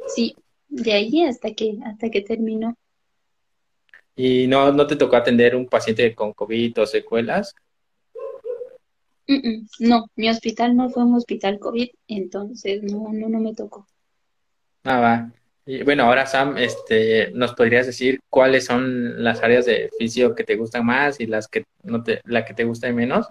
Sí, 0.09 0.35
de 0.67 0.93
ahí 0.95 1.23
hasta 1.23 1.55
que, 1.55 1.79
hasta 1.85 2.11
que 2.11 2.23
terminó. 2.23 2.75
Y 4.19 4.49
no, 4.49 4.73
no 4.73 4.85
te 4.89 4.97
tocó 4.97 5.15
atender 5.15 5.55
un 5.55 5.69
paciente 5.69 6.13
con 6.13 6.33
COVID 6.33 6.81
o 6.81 6.87
secuelas. 6.87 7.55
No, 9.79 10.07
mi 10.17 10.29
hospital 10.29 10.75
no 10.75 10.91
fue 10.91 11.05
un 11.05 11.15
hospital 11.15 11.61
COVID, 11.61 11.89
entonces 12.09 12.83
no, 12.83 13.13
no, 13.13 13.29
no 13.29 13.39
me 13.39 13.55
tocó. 13.55 13.87
Ah, 14.83 14.99
va. 14.99 15.33
Y 15.67 15.85
bueno, 15.85 16.03
ahora 16.03 16.27
Sam, 16.27 16.59
este, 16.59 17.31
¿nos 17.31 17.55
podrías 17.55 17.87
decir 17.87 18.19
cuáles 18.29 18.65
son 18.65 19.23
las 19.23 19.41
áreas 19.45 19.67
de 19.67 19.89
fisio 19.99 20.35
que 20.35 20.43
te 20.43 20.57
gustan 20.57 20.85
más 20.85 21.21
y 21.21 21.27
las 21.27 21.47
que 21.47 21.63
no 21.85 22.03
te, 22.03 22.21
la 22.25 22.45
que 22.45 22.55
te 22.55 22.65
gusta 22.65 22.91
menos? 22.93 23.29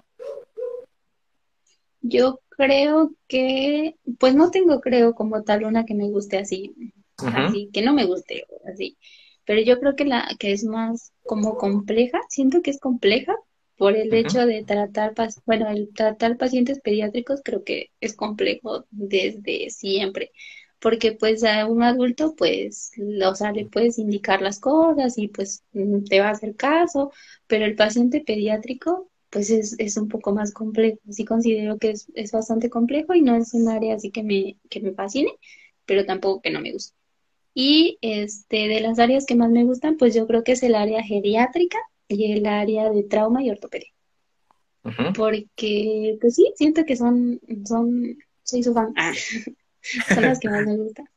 Yo 1.99 2.39
creo 2.47 3.11
que, 3.27 3.95
pues 4.19 4.35
no 4.35 4.51
tengo, 4.51 4.79
creo, 4.79 5.13
como 5.15 5.43
tal 5.43 5.65
una 5.65 5.85
que 5.85 5.95
me 5.95 6.07
guste 6.07 6.37
así, 6.37 6.73
así, 7.17 7.69
que 7.73 7.81
no 7.81 7.93
me 7.93 8.05
guste, 8.05 8.45
así. 8.71 8.97
Pero 9.47 9.61
yo 9.63 9.79
creo 9.81 9.97
que 9.97 10.05
la 10.05 10.29
que 10.39 10.53
es 10.53 10.65
más 10.65 11.13
como 11.25 11.57
compleja, 11.57 12.19
siento 12.29 12.61
que 12.63 12.71
es 12.71 12.79
compleja 12.81 13.35
por 13.77 13.97
el 13.97 14.13
hecho 14.13 14.45
de 14.47 14.63
tratar, 14.65 15.15
bueno, 15.47 15.69
el 15.69 15.93
tratar 15.95 16.37
pacientes 16.37 16.81
pediátricos 16.81 17.41
creo 17.45 17.65
que 17.65 17.91
es 18.01 18.15
complejo 18.15 18.85
desde 18.91 19.71
siempre, 19.71 20.33
porque 20.79 21.13
pues 21.13 21.43
a 21.45 21.65
un 21.67 21.83
adulto 21.83 22.35
pues, 22.35 22.91
o 23.25 23.35
sea, 23.35 23.51
le 23.53 23.65
puedes 23.67 23.97
indicar 23.99 24.41
las 24.41 24.59
cosas 24.59 25.17
y 25.17 25.27
pues 25.29 25.63
mm, 25.73 26.03
te 26.05 26.19
va 26.21 26.27
a 26.29 26.31
hacer 26.31 26.55
caso, 26.55 27.11
pero 27.47 27.65
el 27.65 27.75
paciente 27.75 28.21
pediátrico 28.25 29.11
pues 29.29 29.49
es, 29.51 29.75
es 29.79 29.97
un 29.97 30.07
poco 30.09 30.33
más 30.33 30.53
complejo. 30.53 30.99
Sí 31.09 31.25
considero 31.25 31.77
que 31.77 31.91
es, 31.91 32.07
es 32.15 32.31
bastante 32.31 32.69
complejo 32.69 33.13
y 33.15 33.21
no 33.21 33.35
es 33.35 33.53
un 33.53 33.67
área 33.69 33.95
así 33.95 34.11
que 34.11 34.23
me, 34.23 34.57
que 34.69 34.79
me 34.81 34.93
fascine, 34.93 35.31
pero 35.85 36.05
tampoco 36.05 36.41
que 36.41 36.51
no 36.51 36.61
me 36.61 36.73
guste. 36.73 36.96
Y 37.59 37.97
este, 38.01 38.67
de 38.67 38.81
las 38.81 38.99
áreas 38.99 39.25
que 39.25 39.33
más 39.33 39.49
me 39.49 39.63
gustan, 39.63 39.97
pues 39.97 40.13
yo 40.13 40.27
creo 40.27 40.43
que 40.43 40.51
es 40.51 40.61
el 40.61 40.75
área 40.75 41.01
geriátrica 41.01 41.79
y 42.07 42.31
el 42.33 42.45
área 42.45 42.91
de 42.91 43.01
trauma 43.01 43.41
y 43.43 43.49
ortopedia. 43.49 43.89
Porque, 45.15 46.19
pues 46.21 46.35
sí, 46.35 46.53
siento 46.55 46.85
que 46.85 46.95
son, 46.95 47.41
son, 47.65 48.15
soy 48.43 48.61
su 48.61 48.75
fan. 48.75 48.93
Ah, 48.95 49.11
son 50.13 50.21
las 50.21 50.39
que 50.39 50.49
más 50.49 50.67
me 50.67 50.77
gustan. 50.77 51.07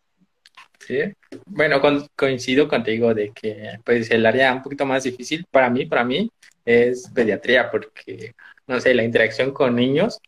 Sí. 0.78 1.00
Bueno, 1.44 1.78
con- 1.78 2.06
coincido 2.16 2.66
contigo 2.66 3.12
de 3.12 3.32
que 3.34 3.72
pues 3.84 4.10
el 4.10 4.24
área 4.24 4.54
un 4.54 4.62
poquito 4.62 4.86
más 4.86 5.04
difícil 5.04 5.44
para 5.50 5.68
mí, 5.68 5.84
para 5.84 6.04
mí, 6.04 6.30
es 6.64 7.10
pediatría, 7.14 7.70
porque 7.70 8.32
no 8.66 8.80
sé, 8.80 8.94
la 8.94 9.04
interacción 9.04 9.52
con 9.52 9.76
niños 9.76 10.18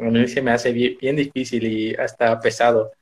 a 0.00 0.04
mí 0.04 0.26
se 0.26 0.40
me 0.40 0.52
hace 0.52 0.72
bien, 0.72 0.96
bien 0.98 1.16
difícil 1.16 1.64
y 1.64 1.94
hasta 1.94 2.40
pesado. 2.40 2.92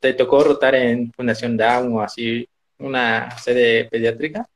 ¿Te 0.00 0.14
tocó 0.14 0.42
rotar 0.44 0.74
en 0.74 1.12
Fundación 1.12 1.56
Down 1.56 1.92
o 1.94 2.02
así 2.02 2.46
una 2.78 3.30
sede 3.38 3.84
pediátrica? 3.86 4.46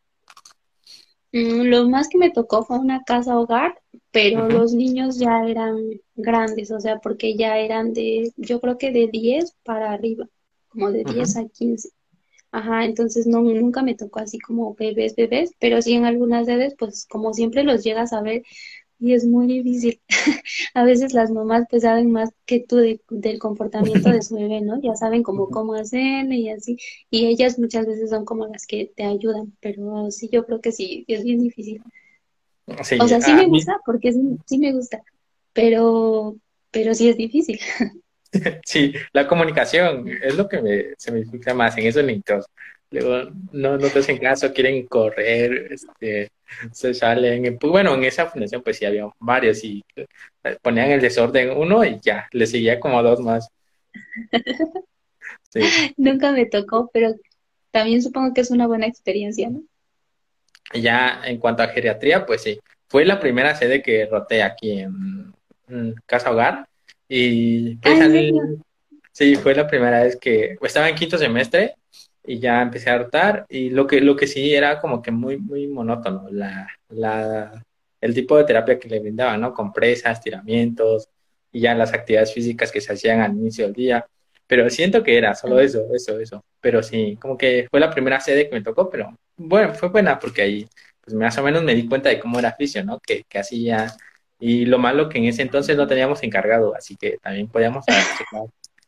Mm, 1.33 1.63
Lo 1.71 1.89
más 1.89 2.09
que 2.09 2.19
me 2.19 2.31
tocó 2.31 2.65
fue 2.65 2.79
una 2.79 3.03
casa 3.05 3.39
hogar, 3.39 3.75
pero 4.13 4.49
los 4.49 4.73
niños 4.75 5.19
ya 5.19 5.45
eran 5.47 5.77
grandes, 6.15 6.71
o 6.71 6.81
sea, 6.81 6.99
porque 6.99 7.37
ya 7.37 7.59
eran 7.59 7.93
de, 7.93 8.33
yo 8.37 8.61
creo 8.61 8.79
que 8.79 8.91
de 8.93 9.09
10 9.09 9.55
para 9.65 9.93
arriba, 9.93 10.29
como 10.69 10.91
de 10.93 11.05
diez 11.05 11.37
ujú. 11.37 11.37
a 11.37 11.47
quince 11.49 11.91
Ajá, 12.53 12.85
entonces 12.87 13.27
no, 13.27 13.43
nunca 13.43 13.83
me 13.83 13.95
tocó 13.97 14.21
así 14.21 14.39
como 14.41 14.75
bebés, 14.75 15.17
bebés, 15.17 15.53
pero 15.61 15.83
sí 15.83 15.95
en 15.95 16.07
algunas 16.07 16.47
sedes, 16.47 16.75
pues 16.79 17.07
como 17.11 17.35
siempre 17.35 17.65
los 17.65 17.85
llegas 17.85 18.13
a 18.15 18.23
ver 18.23 18.43
y 18.99 19.15
es 19.15 19.27
muy 19.27 19.47
difícil. 19.47 20.01
A 20.75 20.85
veces 20.85 21.13
las 21.15 21.31
mamás 21.31 21.67
pues 21.71 21.83
saben 21.83 22.11
más 22.11 22.31
que 22.47 22.61
tú 22.61 22.77
de- 22.77 23.01
del 23.11 23.39
comportamiento 23.39 24.11
de 24.11 24.23
su 24.23 24.35
bebé, 24.37 24.61
¿no? 24.63 24.81
Ya 24.83 24.95
saben 24.97 25.23
Ujú. 25.23 25.51
cómo 25.51 25.75
hacerle 25.75 26.37
y 26.37 26.51
así, 26.51 26.77
y 27.11 27.27
ellas 27.27 27.59
muchas 27.59 27.87
veces 27.87 28.11
son 28.11 28.25
como 28.25 28.47
las 28.47 28.67
que 28.67 28.93
te 28.97 29.05
ayudan, 29.05 29.57
pero 29.61 30.11
sí, 30.11 30.29
yo 30.33 30.45
creo 30.47 30.61
que 30.61 30.73
sí, 30.73 31.05
es 31.09 31.25
bien 31.25 31.41
difícil. 31.41 31.83
O 32.99 33.07
sea, 33.09 33.21
sí 33.21 33.35
me 33.35 33.47
mí, 33.47 33.49
gusta, 33.49 33.79
porque 33.85 34.13
sí, 34.13 34.21
sí 34.47 34.59
me 34.59 34.73
gusta, 34.73 35.03
pero, 35.53 36.37
pero 36.71 36.95
sí 36.95 37.09
es 37.09 37.17
difícil. 37.17 37.59
sí, 38.65 38.93
la 39.13 39.27
comunicación 39.27 40.07
es 40.23 40.37
lo 40.37 40.49
que 40.49 40.61
me, 40.61 40.85
se 40.99 41.11
me 41.13 41.19
dificulta 41.19 41.55
más 41.55 41.77
en 41.79 41.87
esos 41.87 42.05
niños. 42.05 42.47
Luego 42.91 43.31
no, 43.53 43.79
no 43.79 43.89
te 43.91 43.99
hacen 43.99 44.19
caso, 44.19 44.53
quieren 44.53 44.87
correr, 44.87 45.73
este, 45.73 46.31
se 46.73 46.95
salen. 46.95 47.59
Pues, 47.59 47.71
bueno, 47.71 47.95
en 47.95 48.05
esa 48.05 48.27
fundación 48.27 48.63
pues 48.63 48.79
sí 48.79 48.85
había 48.85 49.09
varios 49.19 49.63
y 49.65 49.83
eh, 49.97 50.07
ponían 50.63 50.91
el 50.91 51.01
desorden 51.01 51.57
uno 51.57 51.85
y 51.85 51.99
ya, 52.01 52.29
le 52.33 52.47
seguía 52.47 52.81
como 52.81 53.03
dos 53.03 53.21
más. 53.21 53.49
Sí. 55.51 55.75
Nunca 55.97 56.33
me 56.33 56.47
tocó, 56.47 56.91
pero 56.93 57.15
también 57.71 58.03
supongo 58.03 58.35
que 58.35 58.43
es 58.43 58.51
una 58.51 58.67
buena 58.67 58.87
experiencia, 58.87 59.49
¿no? 59.51 59.63
Ya 60.75 61.23
en 61.25 61.39
cuanto 61.39 61.63
a 61.63 61.69
geriatría, 61.69 62.27
pues 62.27 62.43
sí, 62.43 62.59
fue 62.89 63.05
la 63.05 63.21
primera 63.21 63.55
sede 63.55 63.83
que 63.83 64.07
roté 64.07 64.43
aquí 64.43 64.81
en, 64.81 65.33
en 65.69 65.95
Casa 66.07 66.31
Hogar 66.33 66.69
y 67.09 67.79
Ah, 67.85 67.95
pues 67.95 68.01
¿en 68.01 68.03
al, 68.03 68.13
serio? 68.13 68.43
sí, 69.13 69.37
fue 69.37 69.55
la 69.55 69.67
primera 69.67 70.03
vez 70.03 70.17
que 70.17 70.57
pues, 70.59 70.71
estaba 70.71 70.89
en 70.89 70.97
quinto 70.97 71.19
semestre 71.19 71.75
y 72.27 72.39
ya 72.39 72.63
empecé 72.63 72.91
a 72.91 72.99
rotar 72.99 73.47
y 73.49 73.71
lo 73.71 73.87
que, 73.87 74.01
lo 74.01 74.17
que 74.17 74.27
sí 74.27 74.55
era 74.55 74.81
como 74.81 75.01
que 75.03 75.11
muy, 75.11 75.39
muy 75.39 75.67
monótono, 75.67 76.29
la, 76.31 76.69
la, 76.89 77.63
el 78.01 78.15
tipo 78.15 78.37
de 78.37 78.45
terapia 78.45 78.79
que 78.79 78.89
le 78.89 79.01
brindaba, 79.01 79.37
¿no? 79.37 79.55
Compresas, 79.55 80.21
tiramientos 80.21 81.09
y 81.53 81.61
ya 81.61 81.75
las 81.75 81.93
actividades 81.93 82.33
físicas 82.35 82.73
que 82.73 82.81
se 82.81 82.93
hacían 82.93 83.21
al 83.21 83.33
inicio 83.33 83.67
del 83.67 83.75
día. 83.75 84.07
Pero 84.47 84.69
siento 84.71 85.03
que 85.03 85.19
era 85.19 85.35
solo 85.35 85.59
eso, 85.61 85.87
eso, 85.95 86.19
eso. 86.21 86.45
Pero 86.61 86.83
sí, 86.83 87.17
como 87.21 87.37
que 87.37 87.67
fue 87.71 87.81
la 87.81 87.91
primera 87.91 88.21
sede 88.21 88.49
que 88.49 88.55
me 88.55 88.63
tocó, 88.63 88.89
pero 88.91 89.17
bueno, 89.37 89.75
fue 89.75 89.89
buena 89.89 90.19
porque 90.19 90.43
ahí 90.43 90.69
pues 91.07 91.15
más 91.15 91.39
o 91.39 91.43
menos 91.43 91.63
me 91.63 91.75
di 91.75 91.87
cuenta 91.89 92.09
de 92.09 92.19
cómo 92.19 92.39
era 92.39 92.53
fisio, 92.53 92.85
¿no? 92.85 92.99
Que, 93.01 93.25
que 93.29 93.39
hacía, 93.39 93.95
y 94.41 94.67
lo 94.67 94.79
malo 94.79 95.09
que 95.09 95.19
en 95.19 95.27
ese 95.27 95.43
entonces 95.43 95.77
no 95.77 95.87
teníamos 95.87 96.23
encargado, 96.25 96.75
así 96.75 96.97
que 96.97 97.19
también 97.23 97.49
podíamos 97.49 97.85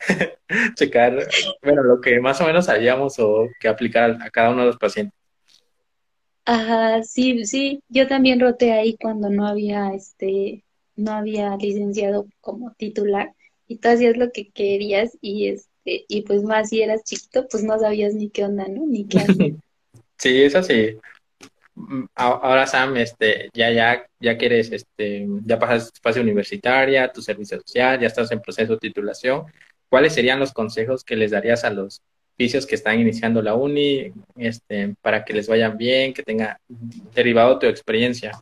checar, 0.74 1.28
bueno, 1.62 1.82
lo 1.82 2.00
que 2.00 2.20
más 2.20 2.40
o 2.40 2.46
menos 2.46 2.66
sabíamos 2.66 3.18
o 3.18 3.48
que 3.60 3.68
aplicar 3.68 4.18
a 4.20 4.30
cada 4.30 4.50
uno 4.50 4.60
de 4.60 4.66
los 4.68 4.78
pacientes. 4.78 5.18
Ajá, 6.44 7.02
sí, 7.02 7.44
sí, 7.44 7.82
yo 7.88 8.08
también 8.08 8.40
roté 8.40 8.72
ahí 8.72 8.96
cuando 8.96 9.28
no 9.28 9.46
había, 9.46 9.92
este, 9.92 10.64
no 10.96 11.12
había 11.12 11.56
licenciado 11.56 12.26
como 12.40 12.72
titular 12.72 13.32
y 13.66 13.76
tú 13.76 13.88
hacías 13.88 14.16
lo 14.16 14.32
que 14.32 14.48
querías 14.48 15.16
y 15.20 15.48
este, 15.48 16.06
y 16.08 16.22
pues 16.22 16.42
más 16.42 16.70
si 16.70 16.80
eras 16.80 17.04
chiquito, 17.04 17.46
pues 17.48 17.62
no 17.64 17.78
sabías 17.78 18.14
ni 18.14 18.30
qué 18.30 18.44
onda, 18.44 18.66
¿no? 18.66 18.86
Ni 18.86 19.06
qué 19.06 19.18
hacer. 19.18 19.54
Sí, 20.20 20.42
eso 20.42 20.60
sí. 20.64 20.98
Mm, 21.76 22.06
ahora, 22.16 22.66
Sam, 22.66 22.96
este, 22.96 23.50
ya, 23.52 23.70
ya, 23.70 24.04
ya 24.18 24.36
quieres, 24.36 24.72
este, 24.72 25.28
ya 25.44 25.60
pasas 25.60 25.92
fase 26.02 26.20
universitaria, 26.20 27.12
tu 27.12 27.22
servicio 27.22 27.60
social, 27.60 28.00
ya 28.00 28.08
estás 28.08 28.32
en 28.32 28.40
proceso 28.40 28.72
de 28.72 28.80
titulación. 28.80 29.44
¿Cuáles 29.88 30.14
serían 30.14 30.40
los 30.40 30.52
consejos 30.52 31.04
que 31.04 31.16
les 31.16 31.30
darías 31.30 31.64
a 31.64 31.70
los 31.70 32.02
oficios 32.34 32.66
que 32.66 32.76
están 32.76 33.00
iniciando 33.00 33.42
la 33.42 33.54
uni, 33.54 34.12
este, 34.36 34.94
para 35.02 35.24
que 35.24 35.32
les 35.32 35.48
vayan 35.48 35.76
bien, 35.76 36.14
que 36.14 36.22
tenga 36.22 36.60
derivado 37.14 37.58
tu 37.58 37.66
experiencia? 37.66 38.32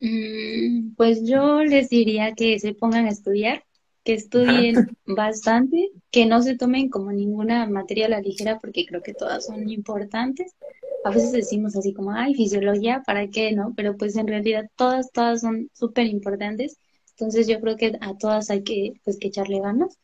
Mm, 0.00 0.94
pues 0.96 1.24
yo 1.24 1.62
les 1.62 1.88
diría 1.88 2.34
que 2.34 2.58
se 2.58 2.74
pongan 2.74 3.06
a 3.06 3.10
estudiar, 3.10 3.64
que 4.02 4.14
estudien 4.14 4.74
bastante, 5.06 5.90
que 6.10 6.26
no 6.26 6.42
se 6.42 6.56
tomen 6.56 6.88
como 6.88 7.12
ninguna 7.12 7.66
materia 7.66 8.06
a 8.06 8.10
la 8.10 8.20
ligera 8.20 8.58
porque 8.58 8.86
creo 8.86 9.02
que 9.02 9.14
todas 9.14 9.46
son 9.46 9.68
importantes. 9.68 10.54
A 11.04 11.10
veces 11.10 11.32
decimos 11.32 11.76
así 11.76 11.92
como, 11.92 12.10
ay, 12.10 12.34
fisiología, 12.34 13.02
¿para 13.06 13.28
qué? 13.28 13.52
¿No? 13.52 13.72
Pero 13.76 13.96
pues 13.96 14.16
en 14.16 14.26
realidad 14.26 14.68
todas, 14.74 15.12
todas 15.12 15.42
son 15.42 15.70
súper 15.72 16.06
importantes. 16.06 16.78
Entonces 17.18 17.46
yo 17.48 17.60
creo 17.60 17.76
que 17.76 17.96
a 18.00 18.16
todas 18.18 18.50
hay 18.50 18.62
que, 18.62 19.00
pues, 19.04 19.18
que 19.18 19.28
echarle 19.28 19.60
ganas. 19.60 19.98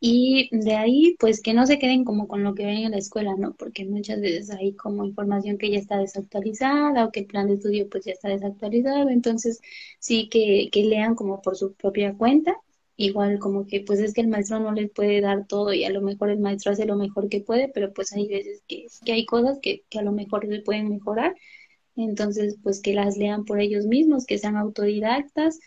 Y 0.00 0.48
de 0.52 0.74
ahí, 0.76 1.16
pues 1.20 1.40
que 1.42 1.54
no 1.54 1.66
se 1.66 1.78
queden 1.78 2.04
como 2.04 2.26
con 2.28 2.42
lo 2.44 2.54
que 2.54 2.66
ven 2.66 2.78
en 2.78 2.90
la 2.92 2.98
escuela, 2.98 3.34
¿no? 3.38 3.54
Porque 3.54 3.84
muchas 3.84 4.20
veces 4.20 4.50
hay 4.50 4.74
como 4.74 5.04
información 5.04 5.58
que 5.58 5.70
ya 5.70 5.78
está 5.78 5.98
desactualizada 5.98 7.04
o 7.06 7.12
que 7.12 7.20
el 7.20 7.26
plan 7.26 7.46
de 7.48 7.54
estudio 7.54 7.88
pues 7.88 8.04
ya 8.04 8.12
está 8.12 8.28
desactualizado. 8.28 9.08
Entonces, 9.10 9.60
sí 10.00 10.28
que, 10.28 10.70
que 10.72 10.84
lean 10.84 11.14
como 11.14 11.40
por 11.42 11.56
su 11.56 11.74
propia 11.74 12.14
cuenta. 12.16 12.56
Igual 12.96 13.38
como 13.38 13.66
que 13.66 13.80
pues 13.80 14.00
es 14.00 14.12
que 14.14 14.20
el 14.22 14.28
maestro 14.28 14.60
no 14.60 14.72
les 14.72 14.90
puede 14.90 15.20
dar 15.20 15.46
todo 15.46 15.72
y 15.72 15.84
a 15.84 15.90
lo 15.90 16.02
mejor 16.02 16.30
el 16.30 16.40
maestro 16.40 16.72
hace 16.72 16.84
lo 16.86 16.96
mejor 16.96 17.28
que 17.28 17.40
puede, 17.40 17.68
pero 17.68 17.92
pues 17.92 18.12
hay 18.12 18.28
veces 18.28 18.62
que, 18.68 18.86
que 19.04 19.12
hay 19.12 19.24
cosas 19.26 19.58
que, 19.62 19.84
que 19.88 19.98
a 19.98 20.02
lo 20.02 20.12
mejor 20.12 20.46
se 20.48 20.60
pueden 20.62 20.88
mejorar. 20.90 21.34
Entonces, 21.96 22.56
pues 22.62 22.80
que 22.80 22.94
las 22.94 23.16
lean 23.16 23.44
por 23.44 23.60
ellos 23.60 23.86
mismos, 23.86 24.26
que 24.26 24.38
sean 24.38 24.56
autodidactas 24.56 25.58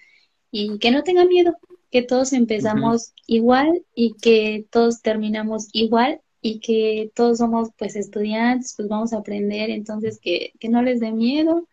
y 0.58 0.80
que 0.80 0.89
no 0.89 1.04
tengan 1.04 1.28
miedo, 1.28 1.58
que 1.91 2.02
todos 2.02 2.32
empezamos 2.32 3.13
igual 3.28 3.84
y 3.94 4.13
que 4.13 4.65
todos 4.72 5.02
terminamos 5.02 5.68
igual 5.74 6.22
y 6.41 6.62
que 6.62 7.12
todos 7.13 7.39
somos 7.39 7.72
pues 7.78 7.98
estudiantes, 7.98 8.74
pues 8.78 8.88
vamos 8.88 9.12
a 9.12 9.18
aprender, 9.18 9.70
entonces 9.70 10.18
que, 10.22 10.54
que 10.62 10.70
no 10.70 10.82
les 10.82 11.02
dé 11.02 11.12
miedo, 11.12 11.68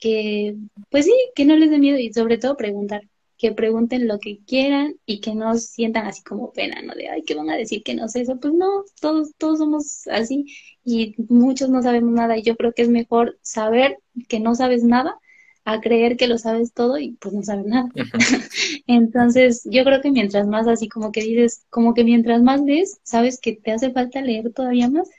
que 0.00 0.56
pues 0.90 1.04
sí, 1.04 1.14
que 1.36 1.44
no 1.44 1.54
les 1.54 1.70
dé 1.70 1.78
miedo 1.78 1.98
y 1.98 2.12
sobre 2.12 2.36
todo 2.36 2.56
preguntar, 2.56 3.02
que 3.38 3.52
pregunten 3.52 4.08
lo 4.08 4.18
que 4.18 4.40
quieran 4.44 4.96
y 5.06 5.20
que 5.20 5.36
no 5.36 5.54
sientan 5.56 6.06
así 6.06 6.24
como 6.24 6.52
pena, 6.52 6.82
¿no? 6.82 6.94
De, 6.94 7.08
ay, 7.08 7.22
que 7.22 7.36
van 7.36 7.50
a 7.50 7.56
decir 7.56 7.84
que 7.84 7.94
no 7.94 8.08
sé 8.08 8.22
eso, 8.22 8.40
pues 8.40 8.54
no, 8.54 8.66
todos, 9.00 9.34
todos 9.38 9.58
somos 9.58 10.08
así 10.08 10.46
y 10.84 11.14
muchos 11.28 11.70
no 11.70 11.80
sabemos 11.80 12.12
nada 12.12 12.36
y 12.36 12.42
yo 12.42 12.56
creo 12.56 12.72
que 12.72 12.82
es 12.82 12.88
mejor 12.88 13.38
saber 13.42 13.98
que 14.28 14.40
no 14.40 14.56
sabes 14.56 14.82
nada 14.82 15.16
a 15.66 15.80
creer 15.80 16.16
que 16.16 16.28
lo 16.28 16.38
sabes 16.38 16.72
todo 16.72 16.96
y 16.96 17.16
pues 17.20 17.34
no 17.34 17.42
sabes 17.42 17.66
nada. 17.66 17.90
Entonces, 18.86 19.66
yo 19.68 19.82
creo 19.82 20.00
que 20.00 20.12
mientras 20.12 20.46
más 20.46 20.68
así 20.68 20.88
como 20.88 21.10
que 21.10 21.22
dices, 21.22 21.66
como 21.70 21.92
que 21.92 22.04
mientras 22.04 22.40
más 22.40 22.62
lees, 22.62 23.00
sabes 23.02 23.40
que 23.40 23.56
te 23.56 23.72
hace 23.72 23.90
falta 23.90 24.22
leer 24.22 24.52
todavía 24.52 24.88
más. 24.88 25.10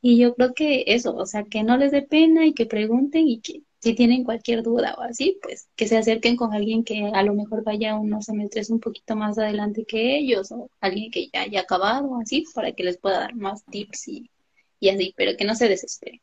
Y 0.00 0.16
yo 0.16 0.36
creo 0.36 0.54
que 0.54 0.84
eso, 0.86 1.16
o 1.16 1.26
sea, 1.26 1.42
que 1.42 1.64
no 1.64 1.76
les 1.76 1.90
dé 1.90 2.02
pena 2.02 2.46
y 2.46 2.54
que 2.54 2.64
pregunten 2.64 3.26
y 3.26 3.40
que 3.40 3.62
si 3.80 3.94
tienen 3.94 4.22
cualquier 4.22 4.62
duda 4.62 4.94
o 4.98 5.02
así, 5.02 5.40
pues 5.42 5.68
que 5.74 5.88
se 5.88 5.98
acerquen 5.98 6.36
con 6.36 6.54
alguien 6.54 6.84
que 6.84 7.10
a 7.12 7.22
lo 7.24 7.34
mejor 7.34 7.64
vaya 7.64 7.96
unos 7.96 8.26
semestres 8.26 8.70
un 8.70 8.78
poquito 8.78 9.16
más 9.16 9.36
adelante 9.36 9.84
que 9.84 10.16
ellos 10.16 10.52
o 10.52 10.70
alguien 10.80 11.10
que 11.10 11.28
ya 11.32 11.42
haya 11.42 11.62
acabado 11.62 12.20
así 12.20 12.44
para 12.54 12.70
que 12.70 12.84
les 12.84 12.98
pueda 12.98 13.18
dar 13.18 13.34
más 13.34 13.64
tips 13.64 14.06
y, 14.06 14.30
y 14.78 14.90
así, 14.90 15.12
pero 15.16 15.36
que 15.36 15.44
no 15.44 15.56
se 15.56 15.68
desesperen. 15.68 16.20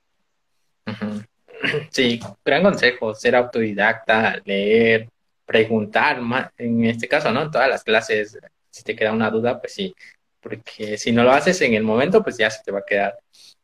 Sí, 1.89 2.19
gran 2.43 2.63
consejo, 2.63 3.13
ser 3.15 3.35
autodidacta, 3.35 4.41
leer, 4.45 5.09
preguntar, 5.45 6.19
en 6.57 6.85
este 6.85 7.07
caso, 7.07 7.31
¿no? 7.31 7.43
En 7.43 7.51
todas 7.51 7.69
las 7.69 7.83
clases, 7.83 8.37
si 8.69 8.83
te 8.83 8.95
queda 8.95 9.13
una 9.13 9.29
duda, 9.29 9.59
pues 9.59 9.73
sí, 9.73 9.93
porque 10.41 10.97
si 10.97 11.11
no 11.11 11.23
lo 11.23 11.31
haces 11.31 11.59
en 11.61 11.73
el 11.73 11.83
momento, 11.83 12.23
pues 12.23 12.37
ya 12.37 12.49
se 12.49 12.63
te 12.63 12.71
va 12.71 12.79
a 12.79 12.85
quedar 12.85 13.17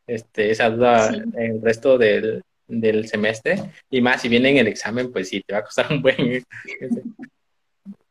este, 0.08 0.52
esa 0.52 0.70
duda 0.70 1.10
el 1.38 1.62
resto 1.62 1.98
del, 1.98 2.44
del 2.68 3.08
semestre, 3.08 3.72
y 3.90 4.02
más 4.02 4.22
si 4.22 4.30
viene 4.30 4.50
en 4.50 4.58
el 4.58 4.68
examen, 4.68 5.12
pues 5.12 5.30
sí, 5.30 5.42
te 5.46 5.54
va 5.54 5.60
a 5.60 5.64
costar 5.64 5.88
un 5.92 6.02
buen... 6.02 6.44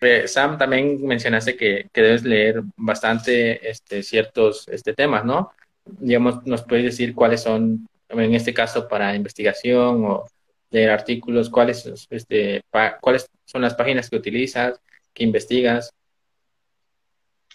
Eh, 0.02 0.26
Sam, 0.26 0.56
también 0.56 1.04
mencionaste 1.04 1.56
que, 1.56 1.88
que, 1.92 2.00
debes 2.00 2.24
leer 2.24 2.62
bastante 2.74 3.68
este, 3.68 4.02
ciertos 4.02 4.66
este, 4.68 4.94
temas, 4.94 5.26
¿no? 5.26 5.52
Digamos, 5.84 6.44
¿nos 6.46 6.62
puedes 6.62 6.86
decir 6.86 7.14
cuáles 7.14 7.42
son 7.42 7.86
en 8.10 8.34
este 8.34 8.52
caso 8.52 8.88
para 8.88 9.14
investigación 9.14 10.04
o 10.04 10.26
leer 10.70 10.90
artículos, 10.90 11.50
cuáles, 11.50 11.90
este, 12.10 12.62
cuáles 13.00 13.26
son 13.44 13.62
las 13.62 13.74
páginas 13.74 14.08
que 14.08 14.16
utilizas, 14.16 14.80
que 15.12 15.24
investigas. 15.24 15.92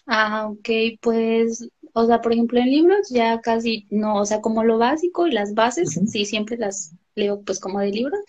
Ah, 0.08 0.48
ok, 0.48 1.00
pues, 1.02 1.68
o 1.94 2.06
sea, 2.06 2.22
por 2.22 2.34
ejemplo, 2.34 2.60
en 2.60 2.70
libros 2.70 3.10
ya 3.10 3.42
casi 3.42 3.88
no, 3.90 4.18
o 4.18 4.26
sea, 4.26 4.42
como 4.42 4.64
lo 4.64 4.78
básico 4.78 5.26
y 5.28 5.32
las 5.32 5.54
bases, 5.56 6.00
sí, 6.08 6.26
siempre 6.26 6.58
las 6.58 6.94
leo 7.16 7.42
pues 7.42 7.60
como 7.60 7.80
de 7.80 7.90
libros, 7.92 8.20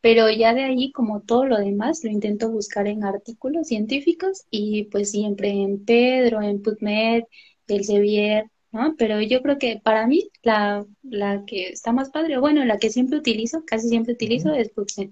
pero 0.00 0.28
ya 0.30 0.52
de 0.52 0.64
ahí 0.64 0.92
como 0.92 1.22
todo 1.22 1.46
lo 1.46 1.56
demás 1.56 2.04
lo 2.04 2.10
intento 2.10 2.50
buscar 2.50 2.86
en 2.88 3.04
artículos 3.04 3.68
científicos 3.68 4.42
y 4.50 4.84
pues 4.84 5.12
siempre 5.12 5.50
en 5.50 5.84
Pedro, 5.84 6.42
en 6.42 6.60
PubMed, 6.60 7.22
Elsevier, 7.68 8.44
¿no? 8.74 8.96
Pero 8.98 9.22
yo 9.22 9.40
creo 9.40 9.56
que 9.58 9.80
para 9.82 10.06
mí 10.06 10.30
la, 10.42 10.84
la 11.02 11.44
que 11.46 11.68
está 11.68 11.92
más 11.92 12.10
padre, 12.10 12.38
bueno, 12.38 12.64
la 12.64 12.78
que 12.78 12.90
siempre 12.90 13.18
utilizo, 13.18 13.64
casi 13.64 13.88
siempre 13.88 14.14
utilizo 14.14 14.52
es 14.52 14.70
PubMed. 14.70 15.10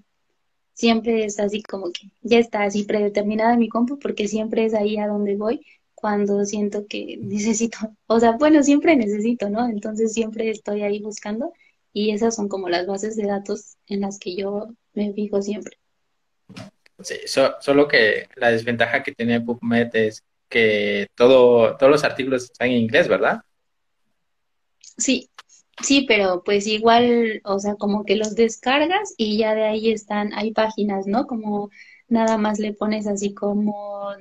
Siempre 0.73 1.23
es 1.23 1.39
así 1.39 1.63
como 1.63 1.91
que 1.91 2.09
ya 2.21 2.39
está 2.39 2.63
así 2.63 2.83
predeterminada 2.83 3.53
en 3.53 3.59
mi 3.59 3.69
compu 3.69 3.99
porque 3.99 4.27
siempre 4.27 4.65
es 4.65 4.73
ahí 4.73 4.97
a 4.97 5.07
donde 5.07 5.37
voy 5.37 5.65
cuando 5.95 6.43
siento 6.43 6.87
que 6.87 7.17
necesito, 7.21 7.77
o 8.07 8.19
sea, 8.19 8.33
bueno, 8.33 8.61
siempre 8.63 8.97
necesito, 8.97 9.49
¿no? 9.49 9.69
Entonces 9.69 10.13
siempre 10.13 10.49
estoy 10.49 10.81
ahí 10.81 10.99
buscando 10.99 11.53
y 11.93 12.11
esas 12.11 12.35
son 12.35 12.49
como 12.49 12.67
las 12.67 12.85
bases 12.85 13.15
de 13.15 13.27
datos 13.27 13.77
en 13.87 14.01
las 14.01 14.19
que 14.19 14.35
yo 14.35 14.67
me 14.93 15.13
fijo 15.13 15.41
siempre. 15.41 15.77
Sí, 17.01 17.15
solo 17.25 17.87
que 17.87 18.27
la 18.35 18.51
desventaja 18.51 19.03
que 19.03 19.13
tiene 19.13 19.39
PubMed 19.39 19.95
es 19.95 20.23
que 20.49 21.07
todo, 21.15 21.77
todos 21.77 21.91
los 21.91 22.03
artículos 22.03 22.43
están 22.43 22.69
en 22.69 22.77
inglés, 22.77 23.07
¿verdad? 23.07 23.41
Sí, 24.97 25.29
sí, 25.81 26.05
pero 26.07 26.43
pues 26.43 26.67
igual, 26.67 27.41
o 27.45 27.59
sea, 27.59 27.75
como 27.75 28.05
que 28.05 28.15
los 28.15 28.35
descargas 28.35 29.13
y 29.17 29.37
ya 29.37 29.55
de 29.55 29.63
ahí 29.65 29.91
están, 29.91 30.33
hay 30.33 30.51
páginas, 30.53 31.07
¿no? 31.07 31.25
Como 31.27 31.69
nada 32.07 32.37
más 32.37 32.59
le 32.59 32.73
pones 32.73 33.07
así 33.07 33.33
como 33.33 34.11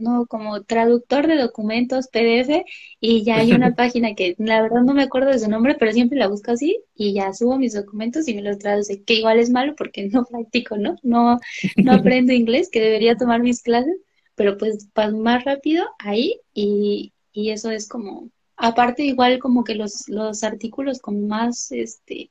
no, 0.00 0.26
como 0.26 0.62
traductor 0.62 1.26
de 1.26 1.36
documentos 1.36 2.08
PDF 2.08 2.64
y 3.00 3.24
ya 3.24 3.38
hay 3.38 3.52
una 3.52 3.74
página 3.76 4.14
que 4.14 4.34
la 4.38 4.62
verdad 4.62 4.82
no 4.82 4.94
me 4.94 5.02
acuerdo 5.02 5.30
de 5.30 5.38
su 5.38 5.50
nombre, 5.50 5.76
pero 5.78 5.92
siempre 5.92 6.18
la 6.18 6.28
busco 6.28 6.52
así 6.52 6.82
y 6.94 7.14
ya 7.14 7.32
subo 7.32 7.58
mis 7.58 7.74
documentos 7.74 8.28
y 8.28 8.34
me 8.34 8.42
los 8.42 8.58
traduce, 8.58 9.02
que 9.04 9.14
igual 9.14 9.38
es 9.40 9.50
malo 9.50 9.74
porque 9.76 10.08
no 10.08 10.24
practico, 10.30 10.76
¿no? 10.78 10.96
No, 11.02 11.38
no 11.80 11.92
aprendo 11.92 12.32
inglés, 12.32 12.68
que 12.70 12.80
debería 12.80 13.16
tomar 13.16 13.40
mis 13.42 13.62
clases, 13.62 13.96
pero 14.34 14.56
pues 14.58 14.88
más 15.14 15.44
rápido 15.44 15.84
ahí 15.98 16.40
y, 16.54 17.12
y 17.32 17.50
eso 17.50 17.70
es 17.70 17.88
como 17.88 18.30
aparte 18.56 19.04
igual 19.04 19.38
como 19.38 19.64
que 19.64 19.74
los, 19.74 20.08
los 20.08 20.44
artículos 20.44 21.00
con 21.00 21.26
más, 21.26 21.72
este, 21.72 22.30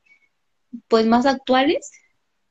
pues 0.88 1.06
más 1.06 1.26
actuales 1.26 1.90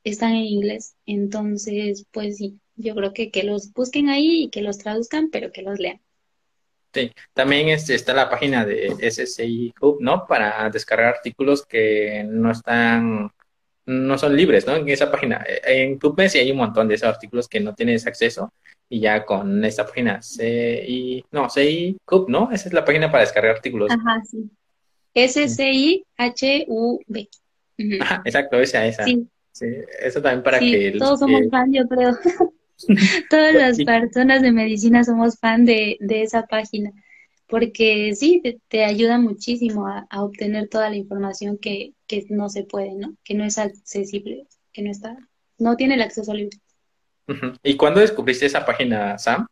están 0.04 0.32
en 0.32 0.46
inglés. 0.46 0.96
Entonces, 1.06 2.06
pues 2.12 2.38
sí, 2.38 2.60
yo 2.76 2.96
creo 2.96 3.14
que, 3.14 3.32
que 3.32 3.44
los 3.44 3.74
busquen 3.74 4.10
ahí 4.10 4.44
y 4.44 4.50
que 4.50 4.62
los 4.62 4.78
traduzcan, 4.78 5.30
pero 5.32 5.52
que 5.52 5.62
los 5.62 5.80
lean. 5.80 6.02
Sí, 6.94 7.12
también 7.34 7.70
este, 7.70 7.96
está 7.96 8.14
la 8.14 8.30
página 8.30 8.66
de 8.66 8.96
SSI 9.00 9.74
Hub, 9.82 9.98
¿no? 10.00 10.28
Para 10.28 10.70
descargar 10.70 11.16
artículos 11.16 11.66
que 11.66 12.24
no 12.28 12.52
están 12.52 13.32
no 13.86 14.18
son 14.18 14.36
libres, 14.36 14.66
¿no? 14.66 14.76
En 14.76 14.88
esa 14.88 15.12
página, 15.12 15.44
en 15.66 16.00
PubMed 16.00 16.30
sí 16.30 16.38
hay 16.40 16.52
un 16.52 16.58
montón 16.58 16.88
de 16.88 16.96
esos 16.96 17.10
artículos 17.10 17.50
que 17.50 17.60
no 17.60 17.76
tienes 17.76 18.08
acceso 18.08 18.54
y 18.94 19.00
ya 19.00 19.26
con 19.26 19.66
esta 19.66 19.88
página 19.88 20.22
CI, 20.22 21.26
no, 21.32 21.50
CI 21.50 21.98
Hub, 22.12 22.30
¿no? 22.30 22.52
Esa 22.52 22.68
es 22.68 22.74
la 22.74 22.86
página 22.86 23.10
para 23.12 23.22
descargar 23.22 23.56
artículos. 23.56 23.90
Ajá, 23.92 24.22
sí. 24.24 24.48
S-C-I-H-U-B. 25.16 26.00
exacto, 28.24 28.60
esa, 28.60 28.86
esa. 28.86 29.04
Sí. 29.04 29.28
eso 30.00 30.22
también 30.22 30.44
para 30.44 30.60
que... 30.60 30.92
Todos 31.00 31.22
somos 31.22 31.42
fan, 31.50 31.74
yo 31.74 31.88
creo. 31.88 32.16
Todas 33.32 33.56
las 33.56 33.84
personas 33.84 34.44
de 34.44 34.52
medicina 34.52 35.04
somos 35.04 35.40
fan 35.40 35.66
de, 35.66 35.98
de 36.00 36.22
esa 36.22 36.44
página, 36.44 36.92
porque 37.48 38.14
sí, 38.16 38.44
te, 38.68 38.84
ayuda 38.84 39.18
muchísimo 39.18 39.88
a, 39.88 40.06
obtener 40.22 40.70
toda 40.70 40.92
la 40.92 40.98
información 40.98 41.58
que, 41.58 41.96
que 42.06 42.28
no 42.30 42.48
se 42.50 42.64
puede, 42.64 42.94
¿no? 42.94 43.16
Que 43.24 43.34
no 43.34 43.44
es 43.44 43.58
accesible, 43.58 44.46
que 44.72 44.84
no 44.84 44.92
está, 44.92 45.18
no 45.58 45.78
tiene 45.78 45.96
el 45.96 46.04
acceso 46.04 46.32
libre. 46.32 46.60
¿Y 47.64 47.78
cuándo 47.78 48.00
descubriste 48.00 48.46
esa 48.46 48.66
página, 48.66 49.18
Sam? 49.18 49.48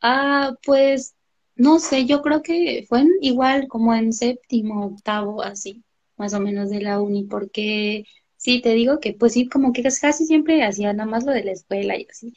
Ah, 0.00 0.54
pues 0.64 1.14
no 1.56 1.80
sé, 1.80 2.06
yo 2.06 2.22
creo 2.22 2.42
que 2.42 2.84
fue 2.88 3.04
igual 3.20 3.66
como 3.68 3.94
en 3.94 4.12
séptimo, 4.12 4.86
octavo, 4.86 5.42
así, 5.42 5.82
más 6.16 6.32
o 6.34 6.40
menos 6.40 6.70
de 6.70 6.80
la 6.80 7.00
uni, 7.00 7.24
porque 7.24 8.04
sí, 8.36 8.62
te 8.62 8.74
digo 8.74 9.00
que 9.00 9.12
pues 9.14 9.32
sí, 9.32 9.48
como 9.48 9.72
que 9.72 9.82
casi 9.82 10.24
siempre 10.26 10.62
hacía 10.64 10.92
nada 10.92 11.10
más 11.10 11.24
lo 11.24 11.32
de 11.32 11.44
la 11.44 11.52
escuela 11.52 11.96
y 11.98 12.06
así, 12.08 12.32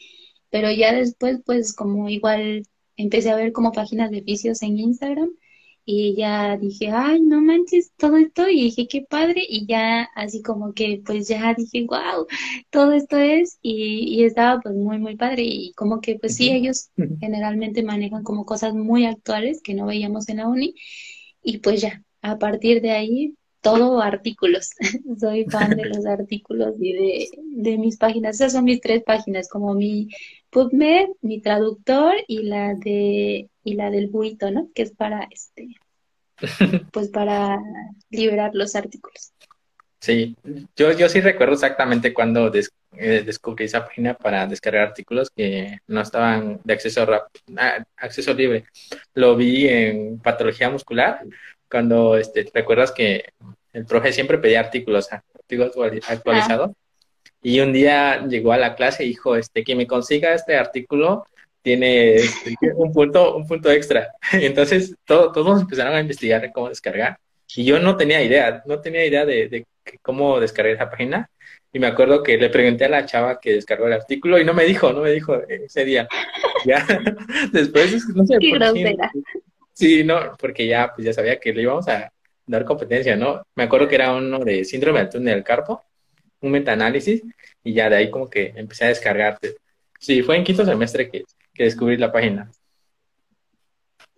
pero 0.49 0.71
ya 0.71 0.93
después 0.93 1.39
pues 1.45 1.73
como 1.73 2.09
igual 2.09 2.63
empecé 2.97 3.29
a 3.31 3.35
ver 3.35 3.51
como 3.51 3.71
páginas 3.71 4.09
de 4.11 4.21
vicios 4.21 4.63
en 4.63 4.79
Instagram 4.79 5.29
y 5.85 6.15
ya 6.15 6.57
dije, 6.57 6.89
ay, 6.91 7.21
no 7.21 7.41
manches, 7.41 7.91
todo 7.97 8.17
esto, 8.17 8.47
y 8.49 8.63
dije, 8.63 8.87
qué 8.87 9.01
padre, 9.01 9.43
y 9.47 9.65
ya 9.67 10.03
así 10.15 10.41
como 10.41 10.73
que, 10.73 11.01
pues 11.05 11.27
ya 11.27 11.53
dije, 11.55 11.85
wow, 11.87 12.27
todo 12.69 12.93
esto 12.93 13.17
es, 13.17 13.57
y, 13.61 14.19
y 14.21 14.23
estaba 14.23 14.61
pues 14.61 14.75
muy, 14.75 14.99
muy 14.99 15.15
padre, 15.17 15.43
y 15.43 15.73
como 15.73 16.01
que, 16.01 16.17
pues 16.19 16.35
sí, 16.35 16.49
ellos 16.51 16.91
generalmente 17.19 17.83
manejan 17.83 18.23
como 18.23 18.45
cosas 18.45 18.73
muy 18.73 19.05
actuales 19.05 19.61
que 19.63 19.73
no 19.73 19.85
veíamos 19.87 20.29
en 20.29 20.37
la 20.37 20.47
uni, 20.47 20.75
y 21.43 21.59
pues 21.59 21.81
ya, 21.81 22.03
a 22.21 22.37
partir 22.37 22.81
de 22.81 22.91
ahí, 22.91 23.35
todo 23.61 24.01
artículos, 24.01 24.71
soy 25.19 25.45
fan 25.45 25.75
de 25.75 25.85
los 25.85 26.05
artículos 26.05 26.75
y 26.79 26.93
de, 26.93 27.29
de 27.37 27.77
mis 27.77 27.97
páginas, 27.97 28.35
esas 28.35 28.53
son 28.53 28.65
mis 28.65 28.81
tres 28.81 29.03
páginas, 29.03 29.49
como 29.49 29.73
mi 29.73 30.09
PubMed, 30.51 31.09
mi 31.21 31.41
traductor 31.41 32.13
y 32.27 32.43
la 32.43 32.75
de 32.75 33.49
y 33.63 33.73
la 33.73 33.89
del 33.89 34.07
buito, 34.07 34.51
¿no? 34.51 34.69
Que 34.75 34.83
es 34.83 34.91
para 34.91 35.27
este 35.31 35.69
pues 36.91 37.09
para 37.09 37.59
liberar 38.09 38.51
los 38.53 38.75
artículos. 38.75 39.33
Sí, 39.99 40.35
yo, 40.75 40.91
yo 40.93 41.07
sí 41.09 41.21
recuerdo 41.21 41.53
exactamente 41.53 42.11
cuando 42.11 42.51
eh, 42.53 43.23
descubrí 43.23 43.65
esa 43.65 43.85
página 43.85 44.15
para 44.15 44.47
descargar 44.47 44.87
artículos 44.87 45.29
que 45.29 45.77
no 45.87 46.01
estaban 46.01 46.59
de 46.63 46.73
acceso 46.73 47.05
ah, 47.57 47.83
acceso 47.97 48.33
libre. 48.33 48.65
Lo 49.13 49.35
vi 49.35 49.67
en 49.67 50.19
patología 50.19 50.71
muscular, 50.71 51.21
cuando 51.69 52.17
este, 52.17 52.49
recuerdas 52.51 52.91
que 52.91 53.25
el 53.73 53.85
profe 53.85 54.11
siempre 54.11 54.39
pedía 54.39 54.59
artículos, 54.59 55.07
artículos 55.13 55.75
actualizados. 56.07 56.71
Y 57.41 57.59
un 57.59 57.73
día 57.73 58.25
llegó 58.27 58.53
a 58.53 58.57
la 58.57 58.75
clase 58.75 59.03
y 59.03 59.09
dijo, 59.09 59.35
este, 59.35 59.63
que 59.63 59.75
me 59.75 59.87
consiga 59.87 60.33
este 60.33 60.55
artículo 60.55 61.25
tiene 61.61 62.15
este, 62.15 62.55
un 62.75 62.91
punto, 62.91 63.35
un 63.35 63.47
punto 63.47 63.71
extra. 63.71 64.11
Entonces 64.33 64.95
todos 65.05 65.61
empezaron 65.61 65.95
a 65.95 66.01
investigar 66.01 66.51
cómo 66.51 66.69
descargar. 66.69 67.17
Y 67.55 67.65
yo 67.65 67.79
no 67.79 67.97
tenía 67.97 68.23
idea, 68.23 68.63
no 68.65 68.79
tenía 68.79 69.05
idea 69.05 69.25
de, 69.25 69.65
cómo 70.01 70.39
descargar 70.39 70.75
esa 70.75 70.89
página. 70.89 71.29
Y 71.73 71.79
me 71.79 71.87
acuerdo 71.87 72.21
que 72.21 72.37
le 72.37 72.49
pregunté 72.49 72.85
a 72.85 72.89
la 72.89 73.05
chava 73.05 73.39
que 73.39 73.53
descargó 73.53 73.87
el 73.87 73.93
artículo 73.93 74.39
y 74.39 74.45
no 74.45 74.53
me 74.53 74.65
dijo, 74.65 74.91
no 74.91 75.01
me 75.01 75.11
dijo 75.11 75.35
ese 75.47 75.85
día. 75.85 76.07
Ya, 76.63 76.85
después, 77.51 78.05
no 78.13 78.23
sé 78.23 78.35
por 78.35 78.73
qué. 78.73 78.95
Sí, 79.73 80.03
no, 80.03 80.37
porque 80.37 80.67
ya, 80.67 80.91
pues 80.93 81.07
ya 81.07 81.11
sabía 81.11 81.39
que 81.39 81.51
le 81.51 81.63
íbamos 81.63 81.87
a 81.87 82.13
dar 82.45 82.65
competencia, 82.65 83.15
¿no? 83.15 83.41
Me 83.55 83.63
acuerdo 83.63 83.87
que 83.87 83.95
era 83.95 84.13
uno 84.13 84.37
de 84.37 84.63
síndrome 84.63 84.99
del 84.99 85.09
túnel 85.09 85.33
del 85.33 85.43
carpo, 85.43 85.83
un 86.41 86.51
metaanálisis, 86.51 87.23
y 87.63 87.73
ya 87.73 87.89
de 87.89 87.95
ahí 87.97 88.11
como 88.11 88.29
que 88.29 88.53
empecé 88.55 88.85
a 88.85 88.89
descargarte. 88.89 89.55
Sí, 89.99 90.23
fue 90.23 90.37
en 90.37 90.43
quinto 90.43 90.65
semestre 90.65 91.09
que, 91.09 91.23
que 91.53 91.63
descubrí 91.63 91.97
la 91.97 92.11
página. 92.11 92.51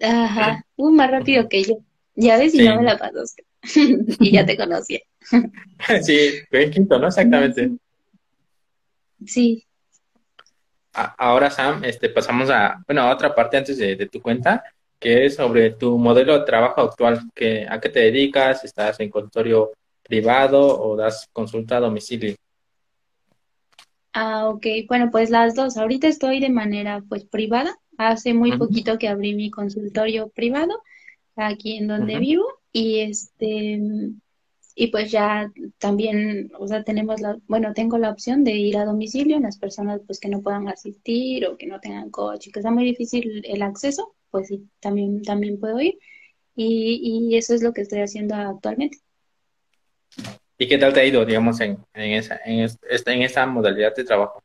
Ajá, 0.01 0.65
uh, 0.75 0.91
más 0.91 1.11
rápido 1.11 1.47
que 1.47 1.63
yo. 1.63 1.77
Ya 2.15 2.37
ves, 2.37 2.53
y 2.55 2.63
no 2.63 2.77
me 2.77 2.83
la 2.83 2.97
pasaste. 2.97 3.43
y 4.19 4.31
ya 4.31 4.45
te 4.45 4.57
conocía. 4.57 4.99
sí, 6.03 6.31
fue 6.49 6.63
en 6.63 6.71
quinto, 6.71 6.99
¿no? 6.99 7.07
Exactamente. 7.07 7.71
Sí. 9.25 9.65
Ahora, 10.93 11.49
Sam, 11.49 11.83
este, 11.83 12.09
pasamos 12.09 12.49
a, 12.49 12.83
bueno, 12.85 13.01
a 13.01 13.11
otra 13.11 13.33
parte 13.33 13.57
antes 13.57 13.77
de, 13.77 13.95
de 13.95 14.07
tu 14.07 14.21
cuenta, 14.21 14.63
que 14.99 15.25
es 15.25 15.35
sobre 15.35 15.71
tu 15.71 15.97
modelo 15.97 16.37
de 16.37 16.45
trabajo 16.45 16.81
actual, 16.81 17.21
que, 17.33 17.65
a 17.67 17.79
qué 17.79 17.89
te 17.89 17.99
dedicas, 17.99 18.63
estás 18.63 18.99
en 18.99 19.09
consultorio 19.09 19.71
privado 20.03 20.79
o 20.79 20.95
das 20.95 21.27
consulta 21.31 21.77
a 21.77 21.81
domicilio. 21.81 22.35
Ah, 24.13 24.49
ok. 24.49 24.65
Bueno, 24.87 25.09
pues 25.11 25.29
las 25.29 25.55
dos. 25.55 25.77
Ahorita 25.77 26.07
estoy 26.07 26.39
de 26.39 26.49
manera 26.49 27.03
pues 27.07 27.25
privada. 27.25 27.75
Hace 27.97 28.33
muy 28.33 28.57
poquito 28.57 28.97
que 28.97 29.07
abrí 29.07 29.33
mi 29.33 29.49
consultorio 29.49 30.29
privado 30.29 30.81
aquí 31.35 31.77
en 31.77 31.87
donde 31.87 32.19
vivo 32.19 32.45
y 32.71 32.99
este 32.99 33.79
y 34.75 34.87
pues 34.87 35.11
ya 35.11 35.51
también, 35.77 36.51
o 36.57 36.67
sea, 36.67 36.83
tenemos 36.83 37.21
la, 37.21 37.37
bueno, 37.47 37.73
tengo 37.75 37.99
la 37.99 38.09
opción 38.09 38.43
de 38.43 38.53
ir 38.53 38.77
a 38.77 38.85
domicilio 38.85 39.37
en 39.37 39.43
las 39.43 39.59
personas 39.59 40.01
pues 40.05 40.19
que 40.19 40.29
no 40.29 40.41
puedan 40.41 40.67
asistir 40.67 41.45
o 41.45 41.57
que 41.57 41.67
no 41.67 41.79
tengan 41.79 42.09
coche, 42.09 42.51
que 42.51 42.61
sea 42.61 42.71
muy 42.71 42.83
difícil 42.83 43.43
el 43.45 43.61
acceso, 43.61 44.15
pues 44.31 44.47
sí, 44.47 44.67
también 44.79 45.21
también 45.21 45.59
puedo 45.59 45.79
ir 45.79 45.99
y, 46.55 47.29
y 47.29 47.37
eso 47.37 47.53
es 47.53 47.61
lo 47.61 47.73
que 47.73 47.81
estoy 47.81 47.99
haciendo 47.99 48.33
actualmente. 48.35 48.97
¿Y 50.57 50.67
qué 50.67 50.77
tal 50.77 50.93
te 50.93 51.01
ha 51.01 51.05
ido, 51.05 51.25
digamos, 51.25 51.59
en, 51.59 51.77
en, 51.93 52.11
esa, 52.13 52.39
en, 52.45 52.69
esta, 52.89 53.13
en 53.13 53.21
esa 53.23 53.45
modalidad 53.45 53.93
de 53.95 54.03
trabajo? 54.03 54.41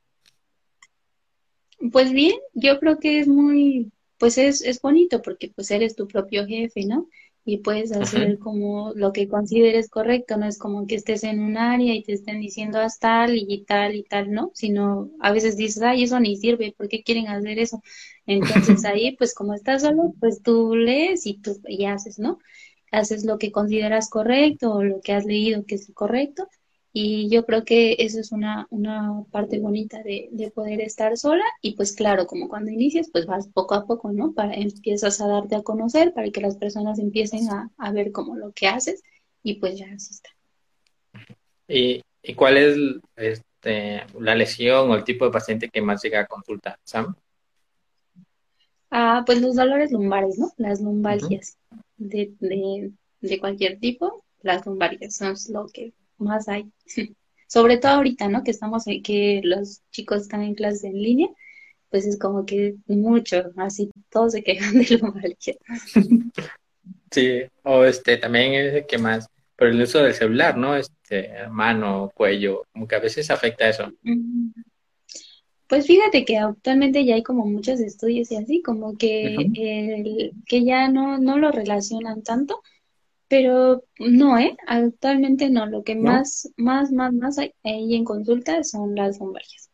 Pues 1.93 2.13
bien, 2.13 2.35
yo 2.55 2.81
creo 2.81 2.99
que 2.99 3.21
es 3.21 3.29
muy, 3.29 3.93
pues 4.19 4.37
es, 4.39 4.63
es 4.63 4.81
bonito 4.81 5.23
porque 5.23 5.53
pues 5.55 5.71
eres 5.71 5.95
tu 5.95 6.09
propio 6.09 6.47
jefe, 6.47 6.85
¿no? 6.87 7.09
Y 7.45 7.59
puedes 7.59 7.93
hacer 7.93 8.39
como 8.39 8.93
lo 8.95 9.13
que 9.13 9.29
consideres 9.29 9.89
correcto, 9.89 10.37
no 10.37 10.47
es 10.47 10.59
como 10.59 10.87
que 10.87 10.97
estés 10.97 11.25
en 11.25 11.41
un 11.41 11.57
área 11.57 11.95
y 11.95 12.03
te 12.03 12.13
estén 12.13 12.41
diciendo 12.41 12.79
haz 12.79 12.99
tal 12.99 13.37
y 13.37 13.65
tal 13.65 13.95
y 13.95 14.03
tal, 14.03 14.33
¿no? 14.33 14.51
Sino 14.55 15.11
a 15.21 15.33
veces 15.33 15.57
dices, 15.57 15.83
ay, 15.83 16.03
eso 16.03 16.21
ni 16.21 16.37
sirve, 16.37 16.75
¿por 16.77 16.89
qué 16.89 17.03
quieren 17.03 17.29
hacer 17.29 17.59
eso? 17.59 17.83
Entonces 18.27 18.85
ahí, 18.85 19.17
pues 19.17 19.35
como 19.35 19.55
estás 19.55 19.83
solo, 19.83 20.15
pues 20.21 20.43
tú 20.43 20.75
lees 20.75 21.27
y 21.27 21.39
tú 21.39 21.59
y 21.67 21.87
haces, 21.87 22.19
¿no? 22.19 22.39
Haces 22.91 23.25
lo 23.25 23.39
que 23.39 23.53
consideras 23.53 24.09
correcto 24.11 24.73
o 24.75 24.83
lo 24.83 25.01
que 25.01 25.13
has 25.13 25.25
leído 25.25 25.65
que 25.65 25.77
es 25.77 25.91
correcto. 25.95 26.49
Y 26.93 27.29
yo 27.29 27.45
creo 27.45 27.65
que 27.65 27.97
eso 27.99 28.19
es 28.19 28.33
una, 28.33 28.67
una 28.71 29.23
parte 29.31 29.61
bonita 29.61 30.03
de, 30.03 30.29
de, 30.33 30.51
poder 30.51 30.81
estar 30.81 31.17
sola. 31.17 31.45
Y 31.63 31.77
pues 31.77 31.95
claro, 31.95 32.27
como 32.27 32.49
cuando 32.49 32.71
inicias, 32.71 33.11
pues 33.13 33.27
vas 33.27 33.49
poco 33.49 33.75
a 33.75 33.87
poco, 33.87 34.11
¿no? 34.11 34.33
Para 34.33 34.55
empiezas 34.55 35.21
a 35.21 35.29
darte 35.29 35.55
a 35.55 35.63
conocer, 35.63 36.13
para 36.15 36.31
que 36.31 36.41
las 36.41 36.57
personas 36.57 36.99
empiecen 36.99 37.51
a, 37.51 37.71
a 37.77 37.93
ver 37.93 38.11
como 38.11 38.37
lo 38.37 38.53
que 38.53 38.69
haces 38.69 39.03
y 39.43 39.61
pues 39.61 39.79
ya 39.79 39.87
así 39.95 40.15
está. 40.15 40.31
¿Y, 41.69 42.03
y 42.23 42.35
cuál 42.35 42.57
es 42.57 42.77
este, 43.17 44.05
la 44.19 44.35
lesión 44.35 44.91
o 44.91 44.95
el 44.95 45.05
tipo 45.05 45.27
de 45.27 45.31
paciente 45.31 45.69
que 45.69 45.83
más 45.83 46.03
llega 46.03 46.21
a 46.21 46.27
consulta, 46.27 46.79
Sam? 46.85 47.15
Ah, 48.91 49.23
pues 49.27 49.43
los 49.43 49.55
dolores 49.55 49.93
lumbares, 49.93 50.39
¿no? 50.39 50.51
Las 50.57 50.81
lumbalgias 50.81 51.59
de, 51.99 52.33
de, 52.41 52.93
de 53.21 53.39
cualquier 53.39 53.79
tipo, 53.79 54.25
las 54.43 54.65
lumbares 54.65 55.17
son 55.17 55.35
lo 55.51 55.67
que 55.67 55.93
más 56.17 56.49
hay. 56.49 56.71
Sobre 57.47 57.79
todo 57.79 57.93
ahorita, 57.93 58.29
¿no? 58.29 58.45
Que 58.45 58.51
estamos, 58.51 58.85
que 59.03 59.41
los 59.43 59.81
chicos 59.91 60.23
están 60.23 60.43
en 60.43 60.55
clases 60.55 60.85
en 60.85 61.01
línea, 61.03 61.29
pues 61.91 62.07
es 62.07 62.19
como 62.19 62.45
que 62.45 62.75
mucho, 62.87 63.51
así 63.57 63.91
todos 64.11 64.33
se 64.33 64.43
quejan 64.43 64.79
de 64.79 64.99
lumbalgia. 64.99 65.57
Sí, 67.11 67.41
o 67.63 67.85
este 67.85 68.19
también 68.19 68.53
es 68.53 68.87
que 68.87 68.99
más 68.99 69.31
por 69.57 69.69
el 69.69 69.81
uso 69.81 70.03
del 70.03 70.13
celular, 70.13 70.59
¿no? 70.59 70.77
Este, 70.77 71.31
mano, 71.51 72.13
cuello, 72.15 72.65
como 72.73 72.87
que 72.87 72.97
a 72.97 73.01
veces 73.01 73.31
afecta 73.31 73.69
eso. 73.69 73.91
Pues 75.69 75.87
fíjate 75.87 76.25
que 76.25 76.39
actualmente 76.39 77.05
ya 77.05 77.15
hay 77.15 77.23
como 77.23 77.45
muchos 77.45 77.79
estudios 77.81 78.31
y 78.33 78.37
así, 78.37 78.63
como 78.63 78.97
que, 78.97 80.33
que 80.47 80.65
ya 80.65 80.89
no, 80.89 81.19
no 81.19 81.39
lo 81.39 81.53
relacionan 81.53 82.23
tanto, 82.23 82.63
pero 83.29 83.85
no, 83.99 84.39
¿eh? 84.39 84.57
Actualmente 84.67 85.51
no, 85.51 85.67
lo 85.67 85.85
que 85.85 85.95
más, 85.95 86.51
más, 86.57 86.91
más, 86.91 87.13
más 87.13 87.39
hay 87.39 87.53
ahí 87.63 87.95
en 87.95 88.05
consulta 88.05 88.65
son 88.65 88.95
las 88.95 89.21
lumbalgias. 89.21 89.71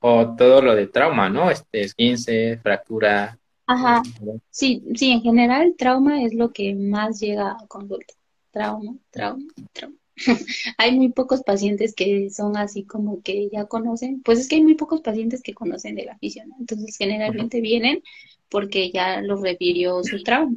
O 0.00 0.34
todo 0.34 0.62
lo 0.62 0.74
de 0.74 0.86
trauma, 0.86 1.28
¿no? 1.28 1.50
Este, 1.50 1.82
esguince, 1.82 2.58
fractura. 2.62 3.38
Ajá, 3.66 4.02
sí, 4.48 4.82
sí, 4.94 5.10
en 5.10 5.20
general 5.20 5.74
trauma 5.76 6.22
es 6.22 6.32
lo 6.34 6.52
que 6.52 6.74
más 6.74 7.20
llega 7.20 7.50
a 7.50 7.66
consulta. 7.66 8.14
Trauma, 8.52 8.96
trauma, 9.10 9.44
trauma. 9.74 9.96
hay 10.78 10.96
muy 10.96 11.10
pocos 11.10 11.42
pacientes 11.42 11.94
que 11.94 12.30
son 12.30 12.56
así 12.56 12.84
como 12.84 13.22
que 13.22 13.48
ya 13.50 13.66
conocen, 13.66 14.22
pues 14.22 14.38
es 14.38 14.48
que 14.48 14.56
hay 14.56 14.62
muy 14.62 14.74
pocos 14.74 15.00
pacientes 15.02 15.42
que 15.42 15.54
conocen 15.54 15.94
de 15.96 16.04
la 16.06 16.18
fisión, 16.18 16.50
entonces 16.58 16.96
generalmente 16.96 17.60
vienen 17.60 18.02
porque 18.48 18.90
ya 18.90 19.20
lo 19.22 19.36
refirió 19.36 20.02
su 20.04 20.22
trauma. 20.22 20.56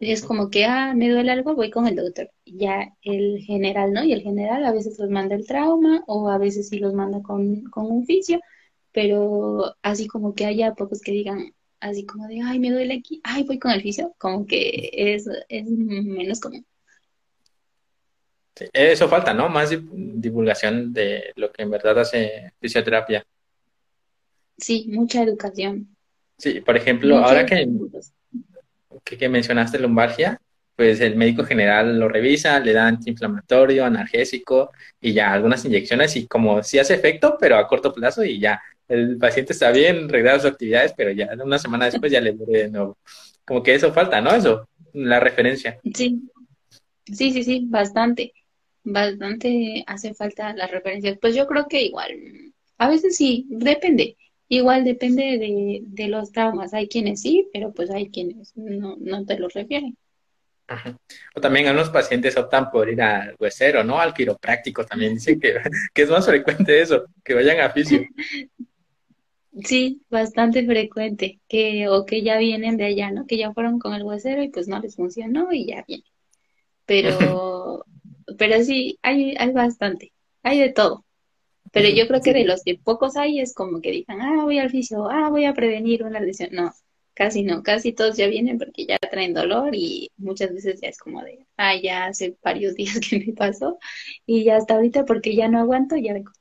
es 0.00 0.22
como 0.24 0.50
que, 0.50 0.64
ah, 0.66 0.94
me 0.94 1.10
duele 1.10 1.32
algo, 1.32 1.54
voy 1.54 1.70
con 1.70 1.86
el 1.86 1.96
doctor. 1.96 2.30
Ya 2.46 2.94
el 3.02 3.40
general, 3.40 3.92
¿no? 3.92 4.04
Y 4.04 4.12
el 4.12 4.22
general 4.22 4.64
a 4.64 4.72
veces 4.72 4.98
los 4.98 5.10
manda 5.10 5.34
el 5.36 5.46
trauma 5.46 6.04
o 6.06 6.28
a 6.30 6.38
veces 6.38 6.68
sí 6.68 6.78
los 6.78 6.94
manda 6.94 7.22
con, 7.22 7.64
con 7.64 7.86
un 7.90 8.06
fisio, 8.06 8.40
pero 8.92 9.76
así 9.82 10.06
como 10.08 10.34
que 10.34 10.46
haya 10.46 10.74
pocos 10.74 11.00
que 11.02 11.12
digan 11.12 11.54
así 11.80 12.06
como 12.06 12.26
de, 12.28 12.40
ay, 12.42 12.58
me 12.60 12.70
duele 12.70 12.94
aquí, 12.94 13.20
ay, 13.24 13.44
voy 13.44 13.58
con 13.58 13.72
el 13.72 13.82
fisio, 13.82 14.14
como 14.18 14.46
que 14.46 14.90
es, 14.92 15.26
es 15.48 15.66
menos 15.66 16.40
común. 16.40 16.66
Eso 18.72 19.08
falta, 19.08 19.34
¿no? 19.34 19.48
Más 19.48 19.70
divulgación 19.70 20.92
de 20.92 21.32
lo 21.36 21.50
que 21.52 21.62
en 21.62 21.70
verdad 21.70 21.98
hace 21.98 22.52
fisioterapia. 22.60 23.24
Sí, 24.58 24.86
mucha 24.88 25.22
educación. 25.22 25.96
Sí, 26.36 26.60
por 26.60 26.76
ejemplo, 26.76 27.18
ahora 27.18 27.44
que, 27.44 27.68
que, 29.04 29.28
mencionaste 29.28 29.78
lumbalgia, 29.78 30.40
pues 30.74 31.00
el 31.00 31.16
médico 31.16 31.44
general 31.44 31.98
lo 31.98 32.08
revisa, 32.08 32.58
le 32.60 32.72
da 32.72 32.86
antiinflamatorio, 32.86 33.84
analgésico 33.84 34.70
y 35.00 35.12
ya 35.12 35.32
algunas 35.32 35.64
inyecciones 35.64 36.16
y 36.16 36.26
como 36.26 36.62
si 36.62 36.78
hace 36.78 36.94
efecto, 36.94 37.36
pero 37.38 37.56
a 37.56 37.66
corto 37.66 37.92
plazo 37.92 38.24
y 38.24 38.40
ya 38.40 38.60
el 38.88 39.18
paciente 39.18 39.52
está 39.52 39.70
bien, 39.70 40.08
regresa 40.08 40.40
sus 40.40 40.50
actividades, 40.52 40.92
pero 40.96 41.10
ya 41.12 41.28
una 41.42 41.58
semana 41.58 41.84
después 41.86 42.10
ya 42.10 42.20
le 42.20 42.32
duele 42.32 42.62
de 42.64 42.70
nuevo. 42.70 42.98
Como 43.44 43.62
que 43.62 43.74
eso 43.74 43.92
falta, 43.92 44.20
¿no? 44.20 44.34
Eso, 44.34 44.68
la 44.92 45.20
referencia. 45.20 45.78
Sí, 45.94 46.22
sí, 47.04 47.32
sí, 47.32 47.44
sí, 47.44 47.66
bastante, 47.68 48.32
bastante 48.84 49.84
hace 49.86 50.14
falta 50.14 50.54
la 50.54 50.66
referencia. 50.66 51.16
Pues 51.20 51.34
yo 51.34 51.46
creo 51.46 51.66
que 51.68 51.82
igual, 51.82 52.12
a 52.78 52.88
veces 52.88 53.16
sí, 53.16 53.46
depende. 53.48 54.16
Igual 54.48 54.84
depende 54.84 55.38
de, 55.38 55.80
de 55.82 56.08
los 56.08 56.32
traumas. 56.32 56.74
Hay 56.74 56.88
quienes 56.88 57.22
sí, 57.22 57.48
pero 57.52 57.72
pues 57.72 57.90
hay 57.90 58.10
quienes 58.10 58.56
no, 58.56 58.96
no 58.98 59.24
te 59.24 59.38
los 59.38 59.52
refieren. 59.54 59.96
O 61.34 61.40
también 61.40 61.66
algunos 61.66 61.90
pacientes 61.90 62.36
optan 62.36 62.70
por 62.70 62.88
ir 62.88 63.02
al 63.02 63.34
huesero, 63.38 63.82
¿no? 63.82 63.98
Al 63.98 64.14
quiropráctico 64.14 64.84
también. 64.84 65.14
Dicen 65.14 65.40
que, 65.40 65.54
que 65.94 66.02
es 66.02 66.10
más 66.10 66.26
frecuente 66.26 66.80
eso, 66.80 67.04
que 67.24 67.34
vayan 67.34 67.60
a 67.60 67.70
fisio. 67.70 68.02
Sí, 69.64 70.00
bastante 70.08 70.64
frecuente, 70.64 71.40
que 71.48 71.88
o 71.88 72.06
que 72.06 72.22
ya 72.22 72.38
vienen 72.38 72.76
de 72.76 72.84
allá, 72.84 73.10
¿no? 73.10 73.26
Que 73.26 73.36
ya 73.36 73.52
fueron 73.52 73.80
con 73.80 73.94
el 73.94 74.04
huesero 74.04 74.44
y 74.44 74.48
pues 74.48 74.68
no 74.68 74.78
les 74.78 74.94
funcionó 74.94 75.52
y 75.52 75.66
ya 75.66 75.84
vienen. 75.88 76.06
Pero, 76.86 77.84
pero 78.38 78.62
sí, 78.64 78.98
hay, 79.02 79.34
hay 79.38 79.52
bastante, 79.52 80.12
hay 80.42 80.60
de 80.60 80.72
todo. 80.72 81.04
Pero 81.72 81.88
yo 81.88 82.08
creo 82.08 82.20
que 82.20 82.32
de 82.32 82.44
los 82.44 82.62
que 82.64 82.76
pocos 82.82 83.16
hay 83.16 83.40
es 83.40 83.54
como 83.54 83.80
que 83.80 83.90
digan, 83.92 84.20
ah, 84.20 84.44
voy 84.44 84.58
al 84.58 84.70
fisio, 84.70 85.08
ah, 85.08 85.28
voy 85.30 85.44
a 85.44 85.54
prevenir 85.54 86.02
una 86.02 86.20
lesión. 86.20 86.50
No, 86.52 86.72
casi 87.14 87.42
no, 87.42 87.62
casi 87.62 87.92
todos 87.92 88.16
ya 88.16 88.26
vienen 88.26 88.58
porque 88.58 88.86
ya 88.86 88.98
traen 88.98 89.34
dolor 89.34 89.74
y 89.74 90.10
muchas 90.16 90.52
veces 90.52 90.80
ya 90.80 90.88
es 90.88 90.98
como 90.98 91.22
de, 91.22 91.46
ah, 91.56 91.76
ya 91.76 92.06
hace 92.06 92.36
varios 92.42 92.74
días 92.76 92.98
que 93.00 93.18
me 93.24 93.32
pasó 93.34 93.78
y 94.26 94.44
ya 94.44 94.56
hasta 94.56 94.74
ahorita 94.74 95.04
porque 95.04 95.34
ya 95.36 95.48
no 95.48 95.60
aguanto, 95.60 95.96
ya 95.96 96.14
vengo. 96.14 96.32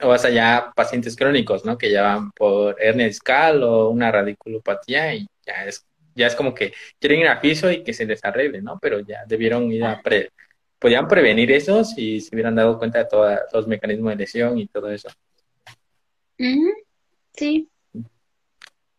O 0.00 0.08
vas 0.08 0.24
allá 0.24 0.72
pacientes 0.76 1.16
crónicos, 1.16 1.64
¿no? 1.64 1.78
Que 1.78 1.90
ya 1.90 2.02
van 2.02 2.30
por 2.32 2.76
hernia 2.80 3.06
discal 3.06 3.62
o 3.62 3.90
una 3.90 4.10
radiculopatía 4.10 5.14
y 5.14 5.26
ya 5.46 5.66
es, 5.66 5.86
ya 6.14 6.26
es 6.26 6.34
como 6.34 6.52
que 6.54 6.72
quieren 6.98 7.20
ir 7.20 7.28
a 7.28 7.40
piso 7.40 7.70
y 7.70 7.82
que 7.82 7.92
se 7.92 8.04
les 8.04 8.24
arregle, 8.24 8.60
¿no? 8.60 8.78
Pero 8.80 9.00
ya 9.00 9.24
debieron 9.26 9.72
ir 9.72 9.84
a 9.84 10.02
pre, 10.02 10.30
podían 10.84 11.08
prevenir 11.08 11.50
eso 11.50 11.82
si 11.82 12.20
se 12.20 12.34
hubieran 12.34 12.54
dado 12.54 12.78
cuenta 12.78 12.98
de 12.98 13.06
todos 13.06 13.38
los 13.54 13.66
mecanismos 13.66 14.10
de 14.10 14.16
lesión 14.16 14.58
y 14.58 14.66
todo 14.66 14.90
eso. 14.90 15.08
Sí. 17.32 17.70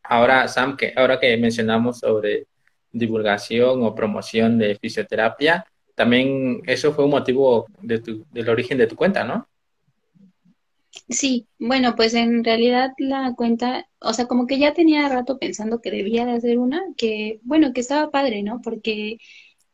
Ahora, 0.01 0.47
Sam, 0.47 0.77
que 0.77 0.93
ahora 0.95 1.19
que 1.19 1.37
mencionamos 1.37 1.99
sobre 1.99 2.47
divulgación 2.91 3.83
o 3.83 3.93
promoción 3.93 4.57
de 4.57 4.73
fisioterapia, 4.81 5.63
también 5.93 6.63
eso 6.65 6.91
fue 6.91 7.05
un 7.05 7.11
motivo 7.11 7.67
de 7.79 7.99
tu, 7.99 8.25
del 8.31 8.49
origen 8.49 8.79
de 8.79 8.87
tu 8.87 8.95
cuenta, 8.95 9.23
¿no? 9.23 9.47
Sí, 11.07 11.45
bueno, 11.59 11.95
pues 11.95 12.15
en 12.15 12.43
realidad 12.43 12.93
la 12.97 13.35
cuenta, 13.37 13.87
o 13.99 14.11
sea, 14.11 14.25
como 14.25 14.47
que 14.47 14.57
ya 14.57 14.73
tenía 14.73 15.07
rato 15.07 15.37
pensando 15.37 15.81
que 15.81 15.91
debía 15.91 16.25
de 16.25 16.31
hacer 16.31 16.57
una, 16.57 16.81
que 16.97 17.41
bueno, 17.43 17.73
que 17.73 17.81
estaba 17.81 18.09
padre, 18.09 18.41
¿no? 18.41 18.59
Porque 18.63 19.19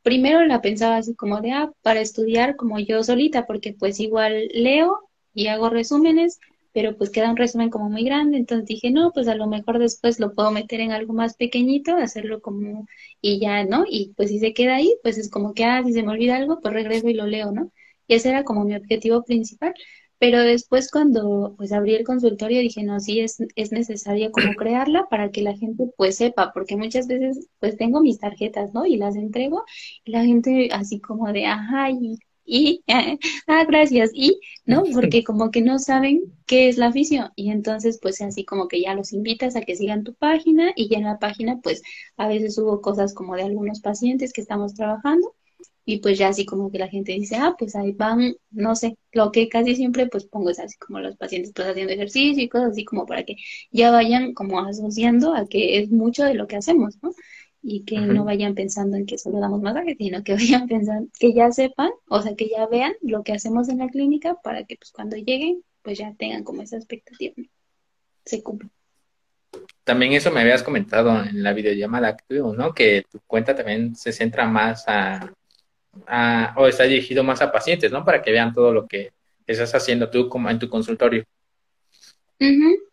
primero 0.03 0.43
la 0.45 0.61
pensaba 0.61 0.97
así 0.97 1.15
como 1.15 1.41
de, 1.41 1.51
ah, 1.51 1.71
para 1.81 2.01
estudiar 2.01 2.55
como 2.55 2.79
yo 2.79 3.03
solita, 3.03 3.45
porque 3.45 3.73
pues 3.77 3.99
igual 3.99 4.47
leo 4.53 4.99
y 5.33 5.47
hago 5.47 5.69
resúmenes, 5.69 6.39
pero 6.73 6.97
pues 6.97 7.09
queda 7.09 7.29
un 7.29 7.37
resumen 7.37 7.69
como 7.69 7.89
muy 7.89 8.03
grande, 8.03 8.37
entonces 8.37 8.65
dije, 8.67 8.91
no, 8.91 9.11
pues 9.13 9.27
a 9.27 9.35
lo 9.35 9.47
mejor 9.47 9.79
después 9.79 10.19
lo 10.19 10.33
puedo 10.33 10.51
meter 10.51 10.79
en 10.79 10.91
algo 10.91 11.13
más 11.13 11.35
pequeñito, 11.35 11.95
hacerlo 11.95 12.41
como, 12.41 12.87
y 13.21 13.39
ya, 13.39 13.65
¿no? 13.65 13.83
Y 13.89 14.13
pues 14.15 14.29
si 14.29 14.39
se 14.39 14.53
queda 14.53 14.75
ahí, 14.77 14.95
pues 15.03 15.17
es 15.17 15.29
como 15.29 15.53
que, 15.53 15.65
ah, 15.65 15.83
si 15.83 15.93
se 15.93 16.03
me 16.03 16.11
olvida 16.13 16.37
algo, 16.37 16.59
pues 16.61 16.73
regreso 16.73 17.09
y 17.09 17.13
lo 17.13 17.25
leo, 17.27 17.51
¿no? 17.51 17.71
Y 18.07 18.15
ese 18.15 18.29
era 18.29 18.43
como 18.43 18.63
mi 18.65 18.75
objetivo 18.75 19.23
principal. 19.23 19.73
Pero 20.21 20.39
después 20.43 20.91
cuando 20.91 21.55
pues 21.57 21.71
abrí 21.73 21.95
el 21.95 22.03
consultorio 22.05 22.59
dije, 22.61 22.83
no, 22.83 22.99
sí 22.99 23.21
es, 23.21 23.39
es 23.55 23.71
necesario 23.71 24.31
como 24.31 24.53
crearla 24.53 25.07
para 25.09 25.31
que 25.31 25.41
la 25.41 25.57
gente 25.57 25.85
pues 25.97 26.17
sepa, 26.17 26.51
porque 26.53 26.77
muchas 26.77 27.07
veces 27.07 27.49
pues 27.59 27.75
tengo 27.75 28.01
mis 28.01 28.19
tarjetas, 28.19 28.71
¿no? 28.71 28.85
Y 28.85 28.97
las 28.97 29.15
entrego 29.15 29.63
y 30.05 30.11
la 30.11 30.23
gente 30.23 30.69
así 30.73 30.99
como 30.99 31.33
de, 31.33 31.47
ajá, 31.47 31.89
y, 31.89 32.19
y 32.45 32.83
ah, 33.47 33.65
gracias, 33.65 34.11
y, 34.13 34.39
¿no? 34.63 34.83
Porque 34.93 35.23
como 35.23 35.49
que 35.49 35.61
no 35.61 35.79
saben 35.79 36.21
qué 36.45 36.69
es 36.69 36.77
la 36.77 36.87
afición 36.87 37.31
y 37.35 37.49
entonces 37.49 37.97
pues 37.99 38.21
así 38.21 38.45
como 38.45 38.67
que 38.67 38.79
ya 38.81 38.93
los 38.93 39.13
invitas 39.13 39.55
a 39.55 39.61
que 39.61 39.75
sigan 39.75 40.03
tu 40.03 40.13
página 40.13 40.71
y 40.75 40.87
ya 40.87 40.99
en 40.99 41.05
la 41.05 41.17
página 41.17 41.59
pues 41.63 41.81
a 42.17 42.27
veces 42.27 42.59
hubo 42.59 42.79
cosas 42.81 43.15
como 43.15 43.35
de 43.35 43.43
algunos 43.43 43.81
pacientes 43.81 44.33
que 44.33 44.41
estamos 44.41 44.75
trabajando 44.75 45.33
y 45.85 45.99
pues 45.99 46.17
ya 46.19 46.29
así 46.29 46.45
como 46.45 46.71
que 46.71 46.77
la 46.77 46.87
gente 46.87 47.13
dice, 47.13 47.37
ah, 47.37 47.55
pues 47.57 47.75
ahí 47.75 47.91
van, 47.91 48.35
no 48.51 48.75
sé, 48.75 48.97
lo 49.11 49.31
que 49.31 49.49
casi 49.49 49.75
siempre 49.75 50.07
pues 50.07 50.25
pongo 50.25 50.49
es 50.49 50.59
así 50.59 50.77
como 50.77 50.99
los 50.99 51.17
pacientes 51.17 51.51
pues 51.55 51.67
haciendo 51.67 51.93
ejercicio 51.93 52.43
y 52.43 52.49
cosas 52.49 52.71
así 52.71 52.85
como 52.85 53.05
para 53.05 53.23
que 53.23 53.35
ya 53.71 53.91
vayan 53.91 54.33
como 54.33 54.59
asociando 54.59 55.33
a 55.33 55.47
que 55.47 55.79
es 55.79 55.89
mucho 55.89 56.23
de 56.23 56.35
lo 56.35 56.47
que 56.47 56.57
hacemos, 56.57 56.97
¿no? 57.01 57.11
Y 57.63 57.83
que 57.85 57.99
no 57.99 58.25
vayan 58.25 58.55
pensando 58.55 58.97
en 58.97 59.05
que 59.05 59.17
solo 59.19 59.39
damos 59.39 59.61
masaje, 59.61 59.95
sino 59.97 60.23
que 60.23 60.33
vayan 60.35 60.67
pensando, 60.67 61.09
que 61.19 61.33
ya 61.33 61.51
sepan, 61.51 61.91
o 62.09 62.21
sea, 62.21 62.35
que 62.35 62.49
ya 62.49 62.67
vean 62.67 62.93
lo 63.01 63.23
que 63.23 63.33
hacemos 63.33 63.69
en 63.69 63.79
la 63.79 63.89
clínica 63.89 64.35
para 64.43 64.65
que 64.65 64.77
pues 64.77 64.91
cuando 64.91 65.15
lleguen 65.17 65.63
pues 65.81 65.97
ya 65.97 66.13
tengan 66.13 66.43
como 66.43 66.61
esa 66.61 66.77
expectativa, 66.77 67.33
Se 68.23 68.43
cumple. 68.43 68.69
También 69.83 70.13
eso 70.13 70.31
me 70.31 70.41
habías 70.41 70.63
comentado 70.63 71.23
en 71.23 71.43
la 71.43 71.53
videollamada 71.53 72.15
que 72.15 72.23
tuvimos, 72.27 72.55
¿no? 72.55 72.73
Que 72.73 73.03
tu 73.11 73.19
cuenta 73.27 73.55
también 73.55 73.95
se 73.95 74.11
centra 74.11 74.47
más 74.47 74.85
a 74.87 75.33
o 76.57 76.67
está 76.67 76.83
dirigido 76.83 77.23
más 77.23 77.41
a 77.41 77.51
pacientes, 77.51 77.91
¿no? 77.91 78.05
Para 78.05 78.21
que 78.21 78.31
vean 78.31 78.53
todo 78.53 78.73
lo 78.73 78.87
que 78.87 79.11
estás 79.45 79.73
haciendo 79.75 80.09
tú 80.09 80.29
como 80.29 80.49
en 80.49 80.59
tu 80.59 80.69
consultorio. 80.69 81.25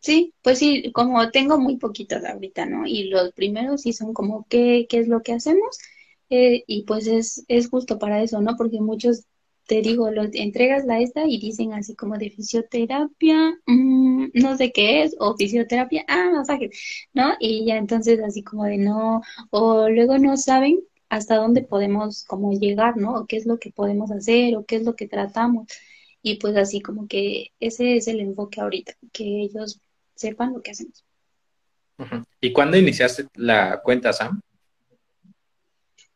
sí, 0.01 0.35
pues 0.43 0.59
sí, 0.59 0.91
como 0.93 1.31
tengo 1.31 1.59
muy 1.59 1.77
poquitos 1.77 2.25
ahorita, 2.25 2.67
¿no? 2.67 2.87
Y 2.87 3.05
los 3.05 3.33
primeros 3.33 3.83
sí 3.83 3.93
son 3.93 4.13
como, 4.13 4.47
¿qué, 4.49 4.87
qué 4.89 4.99
es 4.99 5.09
lo 5.09 5.23
que 5.23 5.33
hacemos? 5.33 5.79
Eh, 6.31 6.65
y 6.67 6.83
pues 6.85 7.07
es, 7.07 7.45
es 7.49 7.69
justo 7.71 7.99
para 7.99 8.23
eso, 8.23 8.41
¿no? 8.43 8.57
Porque 8.57 8.81
muchos, 8.81 9.25
te 9.67 9.81
digo, 9.83 10.11
los 10.11 10.29
entregas 10.35 10.85
la 10.85 11.01
esta 11.01 11.27
y 11.27 11.39
dicen 11.39 11.73
así 11.73 11.95
como 11.97 12.19
de 12.19 12.31
fisioterapia, 12.31 13.59
mm, 13.67 14.27
no 14.35 14.57
sé 14.57 14.73
qué 14.73 15.03
es, 15.05 15.17
o 15.19 15.37
fisioterapia, 15.37 16.05
ah, 16.09 16.31
masajes, 16.35 16.79
¿no? 17.15 17.35
Y 17.41 17.65
ya 17.67 17.77
entonces 17.77 18.21
así 18.23 18.43
como 18.43 18.65
de 18.65 18.79
no, 18.79 19.23
o 19.51 19.89
luego 19.89 20.19
no 20.19 20.37
saben 20.37 20.81
hasta 21.09 21.37
dónde 21.37 21.63
podemos 21.63 22.25
como 22.25 22.53
llegar, 22.53 22.97
¿no? 22.97 23.15
O 23.15 23.27
qué 23.27 23.37
es 23.37 23.47
lo 23.47 23.59
que 23.59 23.71
podemos 23.71 24.11
hacer 24.11 24.57
o 24.57 24.65
qué 24.65 24.77
es 24.77 24.85
lo 24.85 24.95
que 24.95 25.09
tratamos. 25.09 25.67
Y 26.23 26.37
pues 26.37 26.57
así 26.57 26.81
como 26.81 27.07
que 27.07 27.53
ese 27.61 27.97
es 27.97 28.09
el 28.09 28.21
enfoque 28.21 28.61
ahorita, 28.61 28.95
que 29.13 29.43
ellos 29.43 29.81
sepan 30.15 30.53
lo 30.53 30.63
que 30.63 30.73
hacemos. 30.73 31.05
¿Y 32.41 32.53
cuándo 32.53 32.77
iniciaste 32.77 33.27
la 33.35 33.81
cuenta, 33.83 34.13
Sam? 34.13 34.41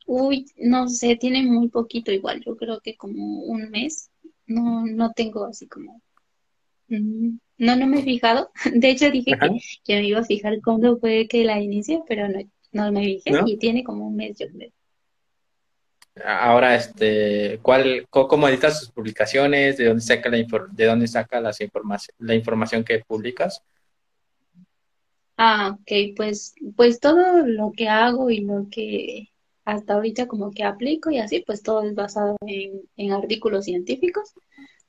Uy, 0.07 0.47
no 0.57 0.89
sé, 0.89 1.17
tiene 1.17 1.43
muy 1.43 1.69
poquito 1.69 2.13
igual, 2.13 2.43
yo 2.45 2.57
creo 2.57 2.81
que 2.81 2.97
como 2.97 3.43
un 3.43 3.71
mes. 3.71 4.11
No, 4.47 4.85
no 4.85 5.13
tengo 5.13 5.45
así 5.45 5.67
como... 5.69 6.03
Mm, 6.89 7.39
no, 7.59 7.77
no 7.77 7.87
me 7.87 8.01
he 8.01 8.03
fijado. 8.03 8.51
De 8.75 8.91
hecho 8.91 9.11
dije 9.11 9.33
que, 9.85 9.97
me 9.97 10.07
iba 10.07 10.21
a 10.21 10.25
fijar 10.25 10.61
cuándo 10.63 10.99
fue 10.99 11.27
que 11.29 11.45
la 11.45 11.61
inicié, 11.61 12.03
pero 12.07 12.29
no, 12.29 12.41
no 12.73 12.93
me 12.93 13.05
fijé 13.05 13.33
y 13.47 13.57
tiene 13.57 13.85
como 13.85 14.09
un 14.09 14.17
mes, 14.17 14.37
yo 14.39 14.49
creo. 14.49 14.71
Ahora, 16.25 16.75
este, 16.75 17.59
¿cuál, 17.63 18.07
cómo 18.11 18.47
editas 18.49 18.81
tus 18.81 18.91
publicaciones? 18.91 19.79
¿De 19.79 19.87
dónde 19.87 20.03
saca 20.03 20.29
la 20.29 20.37
de 20.37 20.85
dónde 20.85 21.09
saca 21.09 21.41
las 21.41 21.61
información, 21.61 22.15
la 22.19 22.35
información 22.35 22.85
que 22.85 22.99
publicas? 23.01 23.63
Ah, 25.39 25.77
ok, 25.81 26.15
pues, 26.15 26.55
pues 26.77 27.01
todo 27.01 27.47
lo 27.47 27.73
que 27.73 27.89
hago 27.89 28.31
y 28.31 28.41
lo 28.41 28.67
que 28.71 29.31
hasta 29.65 29.95
ahorita 29.95 30.27
como 30.27 30.51
que 30.51 30.65
aplico 30.65 31.11
y 31.11 31.19
así, 31.19 31.43
pues 31.47 31.63
todo 31.63 31.83
es 31.83 31.95
basado 31.95 32.37
en, 32.47 32.83
en 32.97 33.13
artículos 33.13 33.65
científicos, 33.65 34.35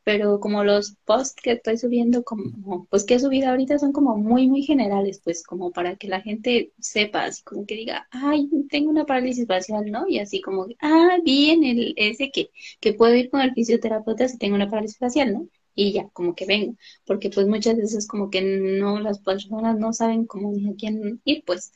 pero 0.04 0.40
como 0.40 0.64
los 0.64 0.96
posts 1.06 1.42
que 1.42 1.54
estoy 1.54 1.78
subiendo, 1.78 2.24
como, 2.24 2.88
pues 2.90 3.06
que 3.06 3.16
he 3.16 3.20
subido 3.20 3.50
ahorita 3.50 3.80
son 3.80 3.94
como 3.94 4.18
muy, 4.18 4.48
muy 4.50 4.64
generales, 4.64 5.22
pues 5.24 5.44
como 5.44 5.72
para 5.72 5.96
que 5.96 6.08
la 6.08 6.22
gente 6.22 6.74
sepa, 6.80 7.26
así 7.26 7.44
como 7.44 7.66
que 7.66 7.76
diga, 7.76 8.08
ay, 8.12 8.50
tengo 8.70 8.90
una 8.90 9.06
parálisis 9.06 9.48
facial, 9.48 9.92
¿no? 9.92 10.08
Y 10.08 10.20
así 10.20 10.42
como, 10.42 10.68
ah, 10.82 11.18
bien, 11.24 11.64
el, 11.64 11.94
ese 11.98 12.32
que, 12.32 12.50
que 12.82 12.94
puedo 12.94 13.16
ir 13.16 13.30
con 13.30 13.42
el 13.42 13.54
fisioterapeuta 13.54 14.28
si 14.28 14.38
tengo 14.38 14.56
una 14.56 14.70
parálisis 14.70 14.98
facial, 14.98 15.34
¿no? 15.34 15.48
Y 15.76 15.94
ya, 15.94 16.10
como 16.10 16.36
que 16.36 16.46
vengo, 16.46 16.76
porque 17.06 17.30
pues 17.30 17.48
muchas 17.48 17.78
veces 17.78 18.08
como 18.08 18.30
que 18.30 18.42
no, 18.42 19.00
las 19.00 19.20
personas 19.20 19.78
no 19.80 19.94
saben 19.94 20.26
cómo 20.26 20.52
ni 20.52 20.70
a 20.70 20.76
quién 20.76 21.22
ir, 21.26 21.44
pues. 21.46 21.72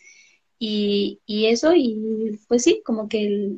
Y, 0.60 1.22
y 1.26 1.48
eso, 1.48 1.74
y 1.76 2.40
pues 2.48 2.64
sí, 2.64 2.82
como 2.86 3.08
que 3.10 3.26
el, 3.26 3.58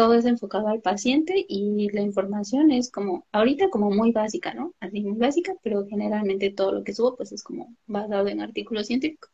todo 0.00 0.14
es 0.14 0.24
enfocado 0.24 0.68
al 0.68 0.80
paciente 0.80 1.44
y 1.46 1.90
la 1.92 2.00
información 2.00 2.70
es 2.70 2.90
como, 2.90 3.26
ahorita 3.32 3.68
como 3.68 3.90
muy 3.90 4.12
básica, 4.12 4.54
¿no? 4.54 4.72
Así 4.80 5.02
muy 5.02 5.18
básica, 5.18 5.52
pero 5.62 5.86
generalmente 5.86 6.48
todo 6.48 6.72
lo 6.72 6.84
que 6.84 6.94
subo 6.94 7.18
pues 7.18 7.32
es 7.32 7.42
como 7.42 7.76
basado 7.86 8.26
en 8.28 8.40
artículos 8.40 8.86
científicos. 8.86 9.30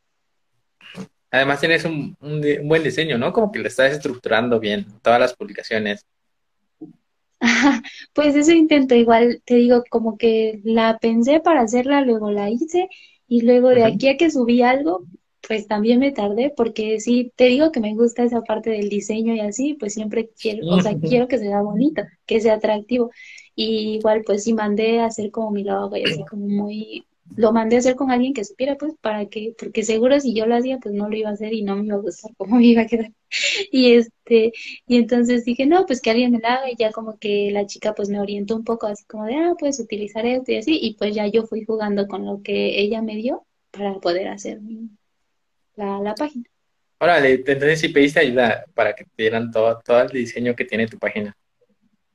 Además 1.31 1.61
tienes 1.61 1.85
un, 1.85 2.17
buen 2.65 2.83
diseño, 2.83 3.17
¿no? 3.17 3.33
Como 3.33 3.53
que 3.53 3.61
le 3.61 3.69
estás 3.69 3.93
estructurando 3.93 4.59
bien 4.59 4.87
todas 5.03 5.21
las 5.21 5.37
publicaciones. 5.37 6.05
Pues 8.13 8.35
eso 8.35 8.51
intento, 8.51 8.97
igual 8.97 9.41
te 9.45 9.55
digo, 9.55 9.85
como 9.89 10.19
que 10.19 10.61
la 10.65 10.99
pensé 10.99 11.39
para 11.39 11.61
hacerla, 11.61 12.01
luego 12.01 12.33
la 12.33 12.51
hice 12.51 12.89
y 13.29 13.43
luego 13.43 13.69
de 13.69 13.85
aquí 13.85 14.09
a 14.09 14.17
que 14.17 14.33
subí 14.33 14.63
algo, 14.63 15.05
pues 15.47 15.67
también 15.69 16.01
me 16.01 16.13
tardé 16.13 16.53
porque 16.57 16.99
sí, 17.01 17.33
te 17.37 17.45
digo 17.45 17.71
que 17.71 17.81
me 17.81 17.95
gusta 17.95 18.25
esa 18.25 18.43
parte 18.43 18.71
del 18.71 18.89
diseño 18.89 19.35
y 19.35 19.41
así, 19.41 19.75
pues 19.75 19.95
siempre 19.95 20.31
quiero, 20.41 20.67
o 20.67 20.81
sea, 20.81 20.99
quiero 20.99 21.29
que 21.29 21.39
sea 21.39 21.63
bonito, 21.63 22.03
que 22.27 22.41
sea 22.41 22.55
atractivo. 22.55 23.11
Y 23.55 23.97
igual 23.97 24.23
pues 24.27 24.45
sí 24.45 24.53
mandé 24.55 25.01
a 25.01 25.07
hacer 25.07 25.31
como 25.31 25.51
mi 25.53 25.65
logo 25.65 25.97
y 25.97 26.05
así 26.05 26.25
como 26.25 26.47
muy, 26.49 27.07
lo 27.37 27.53
mandé 27.53 27.77
a 27.77 27.79
hacer 27.79 27.95
con 27.97 28.11
alguien 28.11 28.35
que 28.35 28.45
supiera 28.45 28.77
pues 28.77 28.95
para 29.01 29.27
que, 29.27 29.55
porque 29.59 29.83
seguro 29.83 30.19
si 30.21 30.35
yo 30.35 30.47
lo 30.47 30.57
hacía 30.57 30.79
pues 30.79 30.95
no 30.95 31.09
lo 31.09 31.17
iba 31.17 31.31
a 31.31 31.33
hacer 31.33 31.53
y 31.53 31.63
no 31.63 31.77
me 31.77 31.87
iba 31.87 31.97
a 31.97 32.01
gustar 32.01 32.33
cómo 32.37 32.57
me 32.57 32.65
iba 32.67 32.83
a 32.83 32.87
quedar. 32.87 33.13
Y 33.71 33.93
este, 33.93 34.53
y 34.87 34.97
entonces 34.97 35.45
dije, 35.45 35.67
no, 35.67 35.87
pues 35.87 36.01
que 36.01 36.11
alguien 36.11 36.33
me 36.33 36.41
la 36.41 36.55
haga 36.55 36.71
y 36.71 36.77
ya 36.77 36.91
como 36.93 37.19
que 37.19 37.51
la 37.53 37.67
chica 37.67 37.95
pues 37.95 38.09
me 38.09 38.21
orientó 38.21 38.57
un 38.57 38.65
poco 38.65 38.87
así 38.89 39.05
como 39.07 39.25
de, 39.25 39.37
ah, 39.37 39.55
puedes 39.59 39.81
utilizar 39.81 40.27
esto 40.27 40.53
y 40.53 40.57
así, 40.57 40.79
y 40.81 40.95
pues 40.95 41.15
ya 41.15 41.27
yo 41.29 41.47
fui 41.47 41.65
jugando 41.65 42.09
con 42.09 42.27
lo 42.27 42.43
que 42.43 42.81
ella 42.81 43.01
me 43.03 43.17
dio 43.17 43.47
para 43.71 44.01
poder 44.01 44.29
hacer 44.29 44.61
mi, 44.61 44.91
la, 45.77 46.01
la 46.01 46.15
página. 46.15 46.45
Órale, 46.99 47.45
entonces 47.47 47.81
si 47.81 47.89
pediste 47.91 48.21
ayuda 48.21 48.65
para 48.75 48.95
que 48.95 49.05
te 49.05 49.23
dieran 49.25 49.51
todo, 49.51 49.79
todo 49.85 50.01
el 50.01 50.09
diseño 50.09 50.57
que 50.57 50.65
tiene 50.65 50.87
tu 50.87 50.99
página, 50.99 51.37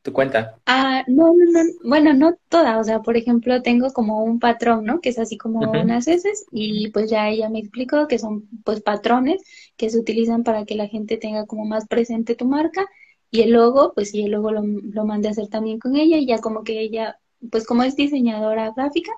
tu 0.01 0.11
cuenta. 0.11 0.55
Ah, 0.65 1.03
no, 1.07 1.33
no, 1.35 1.51
no, 1.51 1.59
bueno, 1.83 2.13
no 2.13 2.35
toda, 2.49 2.79
o 2.79 2.83
sea, 2.83 3.01
por 3.01 3.15
ejemplo, 3.15 3.61
tengo 3.61 3.91
como 3.93 4.23
un 4.23 4.39
patrón, 4.39 4.85
¿no? 4.85 4.99
Que 4.99 5.09
es 5.09 5.19
así 5.19 5.37
como 5.37 5.59
unas 5.59 6.07
heces 6.07 6.45
y 6.51 6.89
pues 6.89 7.11
ya 7.11 7.29
ella 7.29 7.49
me 7.49 7.59
explicó 7.59 8.07
que 8.07 8.17
son 8.17 8.49
pues 8.63 8.81
patrones 8.81 9.43
que 9.77 9.89
se 9.91 9.99
utilizan 9.99 10.43
para 10.43 10.65
que 10.65 10.75
la 10.75 10.87
gente 10.87 11.17
tenga 11.17 11.45
como 11.45 11.65
más 11.65 11.87
presente 11.87 12.35
tu 12.35 12.45
marca 12.45 12.87
y 13.29 13.41
el 13.41 13.51
logo, 13.51 13.93
pues 13.93 14.09
sí, 14.11 14.23
el 14.23 14.31
logo 14.31 14.51
lo, 14.51 14.63
lo 14.63 15.05
mandé 15.05 15.27
a 15.27 15.31
hacer 15.31 15.47
también 15.47 15.79
con 15.79 15.95
ella 15.95 16.17
y 16.17 16.25
ya 16.25 16.39
como 16.39 16.63
que 16.63 16.79
ella, 16.81 17.19
pues 17.51 17.65
como 17.65 17.83
es 17.83 17.95
diseñadora 17.95 18.73
gráfica, 18.75 19.11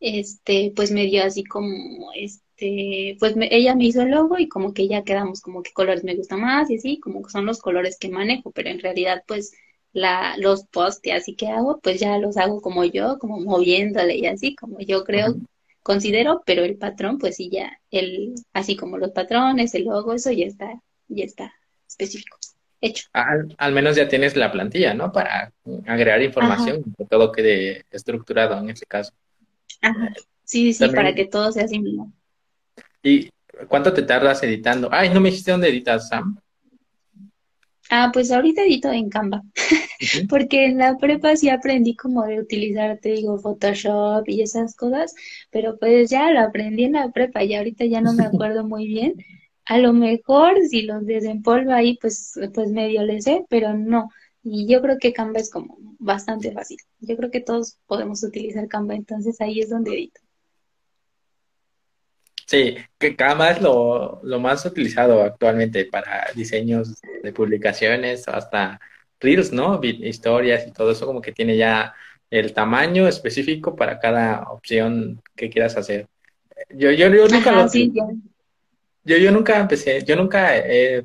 este, 0.00 0.72
pues 0.74 0.90
me 0.90 1.06
dio 1.06 1.24
así 1.24 1.44
como, 1.44 2.12
este, 2.14 2.45
pues 3.18 3.34
ella 3.50 3.74
me 3.74 3.84
hizo 3.84 4.02
el 4.02 4.10
logo 4.10 4.38
y 4.38 4.48
como 4.48 4.72
que 4.72 4.88
ya 4.88 5.04
quedamos 5.04 5.40
como 5.40 5.62
que 5.62 5.72
colores 5.72 6.04
me 6.04 6.16
gustan 6.16 6.40
más 6.40 6.70
y 6.70 6.76
así, 6.76 6.98
como 7.00 7.22
que 7.22 7.30
son 7.30 7.46
los 7.46 7.60
colores 7.60 7.98
que 7.98 8.08
manejo, 8.08 8.50
pero 8.50 8.70
en 8.70 8.80
realidad 8.80 9.22
pues 9.26 9.52
la, 9.92 10.36
los 10.38 10.64
posts 10.66 11.06
y 11.06 11.10
así 11.10 11.34
que 11.34 11.48
hago, 11.48 11.80
pues 11.80 12.00
ya 12.00 12.18
los 12.18 12.36
hago 12.36 12.60
como 12.60 12.84
yo, 12.84 13.18
como 13.18 13.40
moviéndole 13.40 14.16
y 14.16 14.26
así, 14.26 14.54
como 14.54 14.80
yo 14.80 15.04
creo, 15.04 15.36
considero, 15.82 16.42
pero 16.46 16.64
el 16.64 16.76
patrón, 16.76 17.18
pues 17.18 17.36
sí 17.36 17.50
ya, 17.50 17.78
el, 17.90 18.34
así 18.52 18.76
como 18.76 18.98
los 18.98 19.10
patrones, 19.10 19.74
el 19.74 19.84
logo, 19.84 20.14
eso 20.14 20.30
ya 20.32 20.46
está, 20.46 20.82
ya 21.08 21.24
está 21.24 21.54
específico. 21.86 22.38
Hecho. 22.80 23.08
Al, 23.14 23.72
menos 23.72 23.96
ya 23.96 24.06
tienes 24.06 24.36
la 24.36 24.52
plantilla, 24.52 24.92
¿no? 24.92 25.10
Para 25.10 25.50
agregar 25.86 26.22
información, 26.22 26.84
que 26.96 27.06
todo 27.06 27.32
quede 27.32 27.86
estructurado 27.90 28.58
en 28.58 28.68
este 28.68 28.84
caso. 28.84 29.12
Sí, 30.44 30.74
sí, 30.74 30.88
para 30.88 31.14
que 31.14 31.24
todo 31.24 31.50
sea 31.52 31.66
mismo. 31.66 32.12
¿Y 33.06 33.30
cuánto 33.68 33.92
te 33.92 34.02
tardas 34.02 34.42
editando? 34.42 34.88
Ay, 34.90 35.10
no 35.10 35.20
me 35.20 35.28
dijiste 35.28 35.52
dónde 35.52 35.68
editas, 35.68 36.08
Sam. 36.08 36.40
Ah, 37.88 38.10
pues 38.12 38.32
ahorita 38.32 38.64
edito 38.64 38.90
en 38.90 39.08
Canva, 39.08 39.42
porque 40.28 40.66
en 40.66 40.78
la 40.78 40.96
prepa 40.98 41.36
sí 41.36 41.48
aprendí 41.48 41.94
como 41.94 42.24
de 42.24 42.40
utilizar, 42.40 42.98
te 42.98 43.10
digo, 43.10 43.38
Photoshop 43.38 44.28
y 44.28 44.42
esas 44.42 44.74
cosas, 44.74 45.14
pero 45.52 45.78
pues 45.78 46.10
ya 46.10 46.32
lo 46.32 46.40
aprendí 46.40 46.82
en 46.82 46.94
la 46.94 47.12
prepa 47.12 47.44
y 47.44 47.54
ahorita 47.54 47.84
ya 47.84 48.00
no 48.00 48.12
me 48.12 48.24
acuerdo 48.26 48.66
muy 48.66 48.88
bien. 48.88 49.14
A 49.66 49.78
lo 49.78 49.92
mejor 49.92 50.58
si 50.68 50.82
los 50.82 51.06
desempolvo 51.06 51.72
ahí, 51.72 51.96
pues, 52.00 52.32
pues 52.54 52.72
medio 52.72 53.04
le 53.04 53.22
sé, 53.22 53.44
pero 53.48 53.72
no. 53.74 54.08
Y 54.42 54.66
yo 54.66 54.82
creo 54.82 54.98
que 54.98 55.12
Canva 55.12 55.38
es 55.38 55.50
como 55.50 55.78
bastante 56.00 56.50
fácil. 56.50 56.78
Yo 56.98 57.16
creo 57.16 57.30
que 57.30 57.40
todos 57.40 57.78
podemos 57.86 58.24
utilizar 58.24 58.66
Canva, 58.66 58.96
entonces 58.96 59.40
ahí 59.40 59.60
es 59.60 59.70
donde 59.70 59.92
edito. 59.92 60.25
Sí, 62.46 62.76
que 62.98 63.16
Canva 63.16 63.50
es 63.50 63.60
lo, 63.60 64.20
más 64.40 64.64
utilizado 64.64 65.22
actualmente 65.22 65.84
para 65.84 66.28
diseños 66.34 67.00
de 67.22 67.32
publicaciones, 67.32 68.28
hasta 68.28 68.80
Reels, 69.20 69.52
¿no? 69.52 69.80
Historias 69.82 70.66
y 70.66 70.72
todo 70.72 70.92
eso, 70.92 71.06
como 71.06 71.20
que 71.20 71.32
tiene 71.32 71.56
ya 71.56 71.94
el 72.30 72.52
tamaño 72.52 73.08
específico 73.08 73.74
para 73.74 73.98
cada 73.98 74.44
opción 74.50 75.20
que 75.34 75.50
quieras 75.50 75.76
hacer. 75.76 76.06
Yo, 76.70 76.90
yo, 76.92 77.10
nunca 77.10 77.52
lo, 77.52 77.68
yo, 77.70 79.16
yo 79.16 79.30
nunca 79.30 79.58
empecé, 79.58 80.02
yo 80.04 80.16
nunca 80.16 80.56
he 80.56 81.04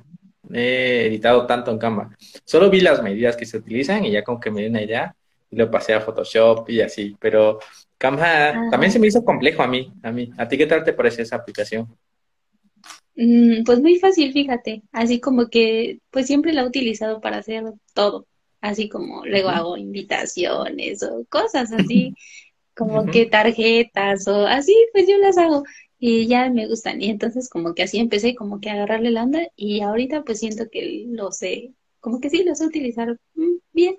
he 0.53 1.07
editado 1.07 1.45
tanto 1.45 1.71
en 1.71 1.77
Canva. 1.77 2.15
Solo 2.45 2.69
vi 2.69 2.81
las 2.81 3.01
medidas 3.01 3.35
que 3.35 3.45
se 3.45 3.57
utilizan 3.57 4.05
y 4.05 4.11
ya 4.11 4.23
como 4.23 4.39
que 4.39 4.51
me 4.51 4.61
di 4.61 4.67
una 4.67 4.81
idea 4.81 5.15
y 5.49 5.55
lo 5.55 5.69
pasé 5.69 5.93
a 5.93 6.01
Photoshop 6.01 6.69
y 6.69 6.81
así. 6.81 7.15
Pero 7.19 7.59
Canva 8.01 8.67
también 8.71 8.91
se 8.91 8.97
me 8.97 9.05
hizo 9.05 9.23
complejo 9.23 9.61
a 9.61 9.67
mí, 9.67 9.93
a 10.01 10.11
mí. 10.11 10.31
¿A 10.35 10.47
ti 10.47 10.57
qué 10.57 10.65
tal 10.65 10.83
te 10.83 10.91
parece 10.91 11.21
esa 11.21 11.35
aplicación? 11.35 11.87
Mm, 13.15 13.63
pues 13.63 13.79
muy 13.79 13.99
fácil, 13.99 14.33
fíjate. 14.33 14.81
Así 14.91 15.19
como 15.19 15.49
que, 15.49 15.99
pues 16.09 16.25
siempre 16.25 16.51
la 16.51 16.63
he 16.63 16.67
utilizado 16.67 17.21
para 17.21 17.37
hacer 17.37 17.63
todo. 17.93 18.25
Así 18.59 18.89
como 18.89 19.23
luego 19.27 19.49
hago 19.49 19.77
invitaciones 19.77 21.03
o 21.03 21.23
cosas 21.29 21.71
así, 21.71 22.15
como 22.75 23.05
que 23.05 23.27
tarjetas 23.27 24.27
o 24.27 24.47
así, 24.47 24.75
pues 24.93 25.07
yo 25.07 25.17
las 25.19 25.37
hago 25.37 25.63
y 25.99 26.25
ya 26.25 26.49
me 26.49 26.67
gustan. 26.67 27.03
Y 27.03 27.09
entonces 27.11 27.49
como 27.49 27.75
que 27.75 27.83
así 27.83 27.99
empecé 27.99 28.33
como 28.33 28.59
que 28.59 28.71
a 28.71 28.73
agarrarle 28.73 29.11
la 29.11 29.23
onda 29.23 29.47
y 29.55 29.81
ahorita 29.81 30.23
pues 30.23 30.39
siento 30.39 30.65
que 30.71 31.05
lo 31.07 31.31
sé, 31.31 31.73
como 31.99 32.19
que 32.19 32.31
sí 32.31 32.43
lo 32.43 32.55
sé 32.55 32.65
utilizar 32.65 33.15
mm, 33.35 33.57
bien, 33.73 33.95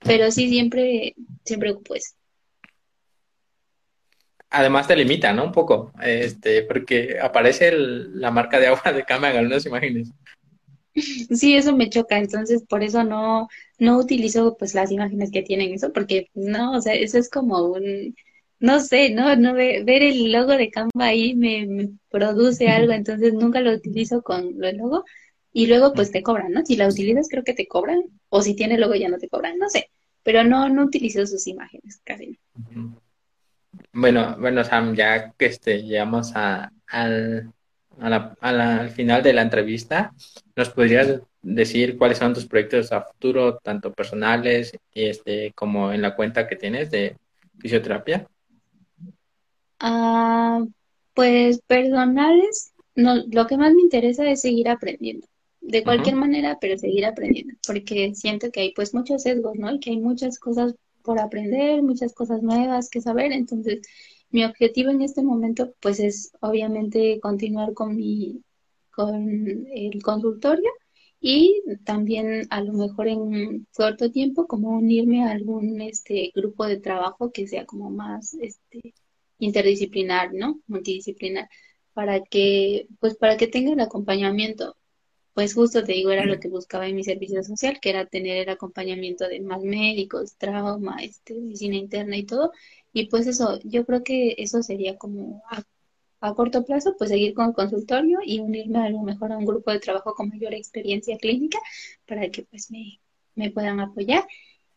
pero 0.00 0.30
sí 0.30 0.50
siempre, 0.50 1.14
siempre 1.44 1.70
ocupo 1.70 1.94
eso. 1.94 2.12
Además 4.52 4.86
te 4.86 4.96
limita, 4.96 5.32
¿no? 5.32 5.44
Un 5.44 5.52
poco, 5.52 5.92
este, 6.02 6.62
porque 6.62 7.18
aparece 7.20 7.72
la 7.72 8.30
marca 8.30 8.60
de 8.60 8.66
agua 8.68 8.92
de 8.92 9.04
cama 9.04 9.30
en 9.30 9.38
algunas 9.38 9.64
imágenes. 9.64 10.12
Sí, 10.94 11.56
eso 11.56 11.74
me 11.74 11.88
choca, 11.88 12.18
entonces 12.18 12.64
por 12.68 12.82
eso 12.82 13.02
no, 13.02 13.48
no 13.78 13.98
utilizo 13.98 14.56
pues 14.58 14.74
las 14.74 14.90
imágenes 14.90 15.30
que 15.30 15.42
tienen 15.42 15.72
eso, 15.72 15.92
porque 15.92 16.28
no, 16.34 16.72
o 16.72 16.80
sea, 16.82 16.94
eso 16.94 17.16
es 17.18 17.30
como 17.30 17.62
un, 17.62 18.14
no 18.58 18.80
sé, 18.80 19.10
no, 19.10 19.34
no 19.36 19.54
ver 19.54 20.02
el 20.02 20.30
logo 20.30 20.52
de 20.52 20.70
Canva 20.70 21.06
ahí 21.06 21.34
me, 21.34 21.90
produce 22.10 22.68
algo, 22.68 22.92
entonces 22.92 23.32
nunca 23.32 23.60
lo 23.60 23.72
utilizo 23.72 24.22
con 24.22 24.62
el 24.62 24.76
logo 24.76 25.04
y 25.52 25.66
luego 25.66 25.94
pues 25.94 26.10
te 26.10 26.22
cobran, 26.22 26.52
¿no? 26.52 26.64
Si 26.64 26.76
la 26.76 26.88
utilizas 26.88 27.28
creo 27.28 27.42
que 27.44 27.54
te 27.54 27.66
cobran 27.66 28.02
o 28.28 28.42
si 28.42 28.54
tiene 28.54 28.78
logo 28.78 28.94
ya 28.94 29.08
no 29.08 29.18
te 29.18 29.28
cobran, 29.28 29.58
no 29.58 29.70
sé, 29.70 29.90
pero 30.22 30.44
no 30.44 30.68
no 30.68 30.84
utilizo 30.84 31.26
sus 31.26 31.46
imágenes 31.46 32.00
casi. 32.04 32.38
Bueno, 33.92 34.36
bueno 34.38 34.64
Sam, 34.64 34.94
ya 34.94 35.32
que 35.32 35.46
este 35.46 35.82
llegamos 35.82 36.32
a, 36.34 36.72
al, 36.86 37.52
al 38.00 38.90
final 38.90 39.22
de 39.22 39.32
la 39.32 39.42
entrevista, 39.42 40.12
¿nos 40.56 40.70
podrías 40.70 41.20
decir 41.42 41.96
cuáles 41.98 42.18
son 42.18 42.34
tus 42.34 42.46
proyectos 42.46 42.92
a 42.92 43.02
futuro, 43.02 43.58
tanto 43.58 43.92
personales 43.92 44.72
y 44.94 45.04
este 45.06 45.52
como 45.54 45.92
en 45.92 46.02
la 46.02 46.14
cuenta 46.14 46.46
que 46.46 46.56
tienes 46.56 46.90
de 46.90 47.16
fisioterapia? 47.58 48.26
Ah, 49.80 50.64
pues 51.14 51.60
personales, 51.66 52.72
no, 52.94 53.16
lo 53.30 53.46
que 53.46 53.56
más 53.56 53.74
me 53.74 53.82
interesa 53.82 54.30
es 54.30 54.40
seguir 54.42 54.68
aprendiendo, 54.68 55.26
de 55.60 55.82
cualquier 55.84 56.16
manera, 56.16 56.58
pero 56.60 56.78
seguir 56.78 57.04
aprendiendo, 57.04 57.54
porque 57.66 58.14
siento 58.14 58.50
que 58.52 58.60
hay 58.60 58.72
pues 58.74 58.94
muchos 58.94 59.22
sesgos, 59.22 59.56
¿no? 59.56 59.72
Y 59.74 59.80
que 59.80 59.90
hay 59.90 59.98
muchas 59.98 60.38
cosas 60.38 60.74
por 61.02 61.18
aprender, 61.20 61.82
muchas 61.82 62.14
cosas 62.14 62.42
nuevas 62.42 62.90
que 62.90 63.00
saber, 63.00 63.32
entonces 63.32 63.80
mi 64.30 64.44
objetivo 64.44 64.90
en 64.90 65.02
este 65.02 65.22
momento 65.22 65.74
pues 65.80 66.00
es 66.00 66.32
obviamente 66.40 67.20
continuar 67.20 67.74
con 67.74 67.96
mi, 67.96 68.42
con 68.90 69.66
el 69.72 70.02
consultorio 70.02 70.70
y 71.20 71.62
también 71.84 72.46
a 72.50 72.60
lo 72.62 72.72
mejor 72.72 73.08
en 73.08 73.66
corto 73.74 74.10
tiempo 74.10 74.46
como 74.46 74.70
unirme 74.70 75.24
a 75.24 75.30
algún 75.32 75.80
este 75.80 76.32
grupo 76.34 76.66
de 76.66 76.78
trabajo 76.80 77.30
que 77.32 77.46
sea 77.46 77.64
como 77.66 77.90
más 77.90 78.34
este 78.34 78.94
interdisciplinar, 79.38 80.34
¿no? 80.34 80.60
Multidisciplinar 80.66 81.48
para 81.94 82.20
que 82.22 82.88
pues 83.00 83.16
para 83.16 83.36
que 83.36 83.46
tenga 83.46 83.72
el 83.72 83.80
acompañamiento. 83.80 84.76
Pues 85.34 85.54
justo 85.54 85.82
te 85.84 85.92
digo, 85.92 86.10
era 86.10 86.26
lo 86.26 86.38
que 86.38 86.48
buscaba 86.48 86.86
en 86.86 86.96
mi 86.96 87.04
servicio 87.04 87.42
social, 87.42 87.80
que 87.80 87.90
era 87.90 88.06
tener 88.06 88.36
el 88.38 88.48
acompañamiento 88.50 89.28
de 89.28 89.40
más 89.40 89.62
médicos, 89.62 90.36
trauma, 90.36 90.98
este, 91.02 91.34
medicina 91.34 91.76
interna 91.76 92.16
y 92.18 92.24
todo. 92.24 92.52
Y 92.92 93.06
pues 93.06 93.26
eso, 93.26 93.58
yo 93.64 93.86
creo 93.86 94.02
que 94.04 94.34
eso 94.38 94.62
sería 94.62 94.98
como 94.98 95.42
a 96.22 96.34
corto 96.34 96.64
plazo, 96.64 96.94
pues 96.96 97.10
seguir 97.10 97.34
con 97.34 97.48
el 97.48 97.54
consultorio 97.54 98.20
y 98.24 98.40
unirme 98.40 98.78
a 98.78 98.90
lo 98.90 99.02
mejor 99.02 99.32
a 99.32 99.38
un 99.38 99.44
grupo 99.44 99.72
de 99.72 99.80
trabajo 99.80 100.14
con 100.14 100.28
mayor 100.28 100.54
experiencia 100.54 101.18
clínica 101.18 101.58
para 102.06 102.30
que 102.30 102.44
pues 102.44 102.70
me, 102.70 103.50
puedan 103.50 103.80
apoyar. 103.80 104.24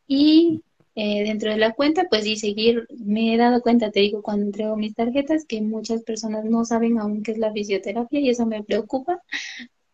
Y 0.07 0.63
eh, 0.95 1.23
dentro 1.23 1.51
de 1.51 1.57
la 1.57 1.73
cuenta, 1.73 2.07
pues 2.09 2.25
y 2.25 2.37
seguir, 2.37 2.87
me 2.89 3.33
he 3.35 3.37
dado 3.37 3.61
cuenta, 3.61 3.91
te 3.91 3.99
digo, 3.99 4.23
cuando 4.23 4.45
entrego 4.45 4.75
mis 4.75 4.95
tarjetas, 4.95 5.45
que 5.45 5.61
muchas 5.61 6.03
personas 6.03 6.45
no 6.45 6.65
saben 6.65 6.99
aún 6.99 7.21
qué 7.23 7.33
es 7.33 7.37
la 7.37 7.53
fisioterapia 7.53 8.19
y 8.19 8.29
eso 8.29 8.45
me 8.47 8.63
preocupa, 8.63 9.21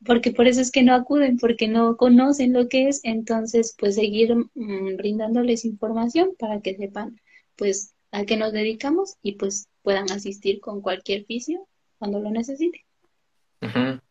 porque 0.06 0.32
por 0.32 0.48
eso 0.48 0.62
es 0.62 0.72
que 0.72 0.84
no 0.84 0.94
acuden, 0.94 1.38
porque 1.38 1.68
no 1.68 1.98
conocen 1.98 2.54
lo 2.54 2.68
que 2.68 2.88
es, 2.88 3.02
entonces 3.04 3.76
pues 3.78 3.96
seguir 3.96 4.36
mm, 4.36 4.98
brindándoles 4.98 5.66
información 5.66 6.32
para 6.40 6.62
que 6.62 6.76
sepan 6.76 7.20
pues 7.56 7.94
a 8.12 8.26
qué 8.26 8.38
nos 8.38 8.52
dedicamos 8.52 9.16
y 9.22 9.34
pues 9.34 9.68
puedan 9.84 10.12
asistir 10.12 10.60
con 10.60 10.82
cualquier 10.82 11.26
fisio 11.26 11.68
cuando 12.00 12.20
lo 12.20 12.32
necesite. 12.32 12.84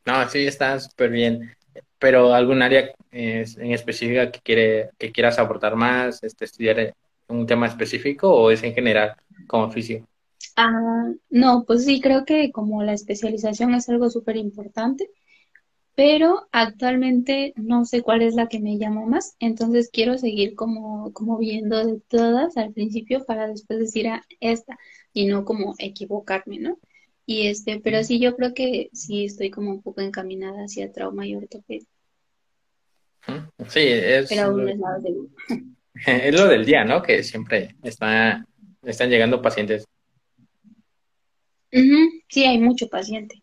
No, 0.07 0.29
sí, 0.29 0.47
está 0.47 0.79
súper 0.79 1.11
bien. 1.11 1.57
Pero 1.99 2.33
algún 2.33 2.63
área 2.63 2.95
en 3.11 3.73
específica 3.73 4.31
que 4.31 4.41
quiere 4.41 4.91
que 4.97 5.13
quieras 5.13 5.39
aportar 5.39 5.77
más, 5.77 6.23
este, 6.23 6.45
estudiar 6.45 6.95
un 7.31 7.47
tema 7.47 7.67
específico 7.67 8.33
o 8.33 8.51
es 8.51 8.63
en 8.63 8.75
general 8.75 9.17
como 9.47 9.71
fisio? 9.71 10.07
Ah, 10.57 11.13
no, 11.31 11.65
pues 11.67 11.85
sí, 11.85 12.01
creo 12.01 12.25
que 12.25 12.51
como 12.53 12.83
la 12.83 12.93
especialización 12.93 13.75
es 13.75 13.89
algo 13.89 14.11
súper 14.11 14.37
importante 14.37 15.11
pero 15.95 16.49
actualmente 16.53 17.53
no 17.57 17.85
sé 17.85 18.03
cuál 18.03 18.23
es 18.23 18.35
la 18.35 18.49
que 18.49 18.61
me 18.61 18.79
llama 18.79 19.05
más, 19.07 19.37
entonces 19.39 19.91
quiero 19.93 20.19
seguir 20.19 20.55
como, 20.55 21.13
como 21.13 21.39
viendo 21.39 21.85
de 21.85 22.01
todas 22.09 22.57
al 22.57 22.73
principio 22.73 23.25
para 23.25 23.49
después 23.49 23.79
decir 23.79 24.09
a 24.09 24.17
ah, 24.17 24.25
esta 24.41 24.79
y 25.13 25.27
no 25.27 25.45
como 25.45 25.75
equivocarme, 25.79 26.59
¿no? 26.59 26.79
Y 27.27 27.49
este, 27.49 27.81
pero 27.81 28.03
sí, 28.03 28.19
yo 28.19 28.35
creo 28.37 28.55
que 28.55 28.91
sí 28.93 29.25
estoy 29.25 29.51
como 29.51 29.71
un 29.71 29.83
poco 29.83 30.01
encaminada 30.01 30.65
hacia 30.65 30.91
trauma 30.91 31.27
y 31.27 31.37
ortopedia. 31.37 31.87
Sí, 33.69 33.81
es, 33.81 34.29
pero 34.29 34.43
aún 34.43 34.69
es, 34.69 34.79
es 36.07 36.35
lo 36.35 36.49
del 36.49 36.65
día, 36.65 36.85
¿no? 36.85 37.03
Que 37.03 37.23
siempre 37.23 37.77
está, 37.83 38.45
están 38.83 39.11
llegando 39.11 39.43
pacientes. 39.43 39.85
Sí, 42.29 42.45
hay 42.45 42.59
mucho 42.59 42.89
paciente. 42.89 43.43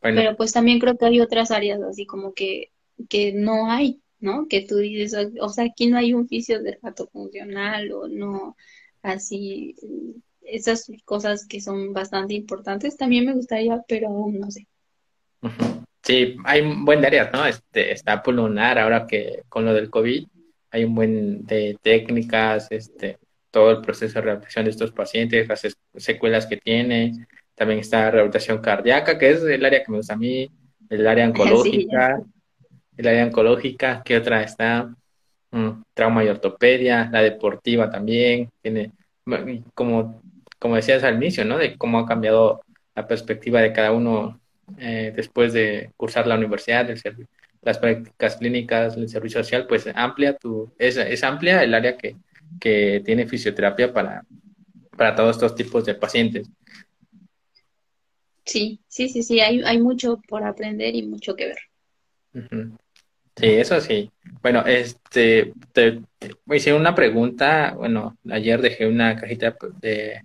Pero 0.00 0.36
pues 0.36 0.52
también 0.52 0.78
creo 0.78 0.96
que 0.96 1.06
hay 1.06 1.20
otras 1.20 1.50
áreas 1.50 1.80
así 1.82 2.06
como 2.06 2.32
que, 2.32 2.70
que 3.08 3.32
no 3.32 3.70
hay, 3.70 4.00
¿no? 4.20 4.46
Que 4.48 4.62
tú 4.62 4.76
dices, 4.76 5.28
o 5.40 5.48
sea, 5.48 5.64
aquí 5.64 5.88
no 5.88 5.98
hay 5.98 6.14
un 6.14 6.28
fisio 6.28 6.62
de 6.62 6.78
rato 6.82 7.08
funcional 7.08 7.90
o 7.92 8.08
no, 8.08 8.56
así, 9.02 9.74
esas 10.42 10.90
cosas 11.04 11.46
que 11.46 11.60
son 11.60 11.92
bastante 11.92 12.34
importantes 12.34 12.96
también 12.96 13.26
me 13.26 13.34
gustaría, 13.34 13.82
pero 13.88 14.08
aún 14.08 14.38
no 14.38 14.50
sé. 14.50 14.66
Sí, 16.02 16.36
hay 16.44 16.62
un 16.62 16.84
buen 16.84 17.00
de 17.00 17.06
áreas, 17.08 17.32
¿no? 17.32 17.44
Este, 17.46 17.92
está 17.92 18.22
pulmonar, 18.22 18.78
ahora 18.78 19.06
que 19.06 19.42
con 19.48 19.64
lo 19.64 19.74
del 19.74 19.90
COVID 19.90 20.26
hay 20.70 20.84
un 20.84 20.94
buen 20.94 21.44
de 21.44 21.76
técnicas, 21.82 22.68
este, 22.70 23.18
todo 23.50 23.70
el 23.72 23.80
proceso 23.80 24.14
de 24.14 24.20
rehabilitación 24.22 24.64
de 24.64 24.70
estos 24.70 24.92
pacientes, 24.92 25.48
las 25.48 25.76
secuelas 25.96 26.46
que 26.46 26.56
tiene, 26.56 27.26
también 27.58 27.80
está 27.80 28.10
rehabilitación 28.10 28.58
cardíaca, 28.58 29.18
que 29.18 29.30
es 29.30 29.42
el 29.42 29.64
área 29.64 29.82
que 29.82 29.90
me 29.90 29.98
gusta 29.98 30.14
a 30.14 30.16
mí, 30.16 30.50
el 30.88 31.06
área 31.06 31.26
oncológica, 31.28 32.22
el 32.96 33.08
área 33.08 33.24
oncológica, 33.26 34.02
¿qué 34.04 34.16
otra 34.16 34.42
está? 34.42 34.94
Mm, 35.50 35.82
trauma 35.94 36.24
y 36.24 36.28
ortopedia, 36.28 37.08
la 37.10 37.22
deportiva 37.22 37.90
también, 37.90 38.50
tiene, 38.62 38.92
como, 39.74 40.22
como 40.58 40.76
decías 40.76 41.02
al 41.04 41.16
inicio, 41.16 41.44
¿no? 41.44 41.58
De 41.58 41.76
cómo 41.76 41.98
ha 41.98 42.06
cambiado 42.06 42.62
la 42.94 43.06
perspectiva 43.06 43.60
de 43.60 43.72
cada 43.72 43.92
uno 43.92 44.40
eh, 44.78 45.12
después 45.14 45.52
de 45.52 45.90
cursar 45.96 46.26
la 46.26 46.36
universidad, 46.36 46.88
el 46.90 47.26
las 47.62 47.78
prácticas 47.78 48.36
clínicas, 48.36 48.96
el 48.96 49.08
servicio 49.08 49.42
social, 49.42 49.66
pues 49.66 49.88
amplia 49.94 50.36
tu, 50.36 50.72
es, 50.78 50.96
es 50.96 51.24
amplia 51.24 51.62
el 51.62 51.74
área 51.74 51.96
que, 51.96 52.16
que 52.60 53.02
tiene 53.04 53.26
fisioterapia 53.26 53.92
para, 53.92 54.24
para 54.96 55.14
todos 55.14 55.36
estos 55.36 55.54
tipos 55.54 55.84
de 55.84 55.94
pacientes. 55.94 56.48
Sí, 58.48 58.80
sí, 58.88 59.10
sí, 59.10 59.22
sí, 59.22 59.40
hay, 59.40 59.62
hay 59.62 59.78
mucho 59.78 60.22
por 60.26 60.42
aprender 60.42 60.94
y 60.94 61.02
mucho 61.02 61.36
que 61.36 61.48
ver. 61.48 61.58
Sí, 63.36 63.46
eso 63.46 63.78
sí. 63.82 64.10
Bueno, 64.40 64.64
este, 64.64 65.52
te, 65.72 66.00
hice 66.50 66.72
una 66.72 66.94
pregunta, 66.94 67.74
bueno, 67.76 68.16
ayer 68.30 68.62
dejé 68.62 68.86
una 68.86 69.16
cajita 69.16 69.54
de, 69.82 70.22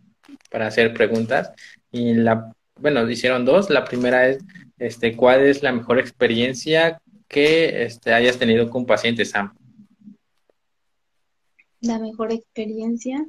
para 0.49 0.67
hacer 0.67 0.93
preguntas 0.93 1.51
y 1.91 2.13
la, 2.13 2.55
bueno, 2.79 3.09
hicieron 3.09 3.43
dos. 3.43 3.69
La 3.69 3.83
primera 3.83 4.29
es, 4.29 4.41
este, 4.79 5.17
¿cuál 5.17 5.41
es 5.41 5.61
la 5.61 5.73
mejor 5.73 5.99
experiencia 5.99 7.01
que 7.27 7.83
este, 7.83 8.13
hayas 8.13 8.39
tenido 8.39 8.69
con 8.69 8.83
un 8.83 8.87
paciente, 8.87 9.25
Sam? 9.25 9.53
La 11.81 11.99
mejor 11.99 12.31
experiencia. 12.31 13.25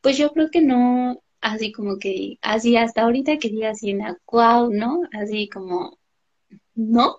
Pues 0.00 0.16
yo 0.18 0.30
creo 0.32 0.50
que 0.50 0.62
no, 0.62 1.22
así 1.40 1.72
como 1.72 1.98
que, 1.98 2.38
así 2.42 2.76
hasta 2.76 3.02
ahorita 3.02 3.38
que 3.38 3.48
diga 3.50 3.70
así 3.70 3.92
una 3.94 4.18
wow, 4.30 4.70
¿no? 4.72 5.02
Así 5.12 5.48
como, 5.48 5.98
no, 6.74 7.18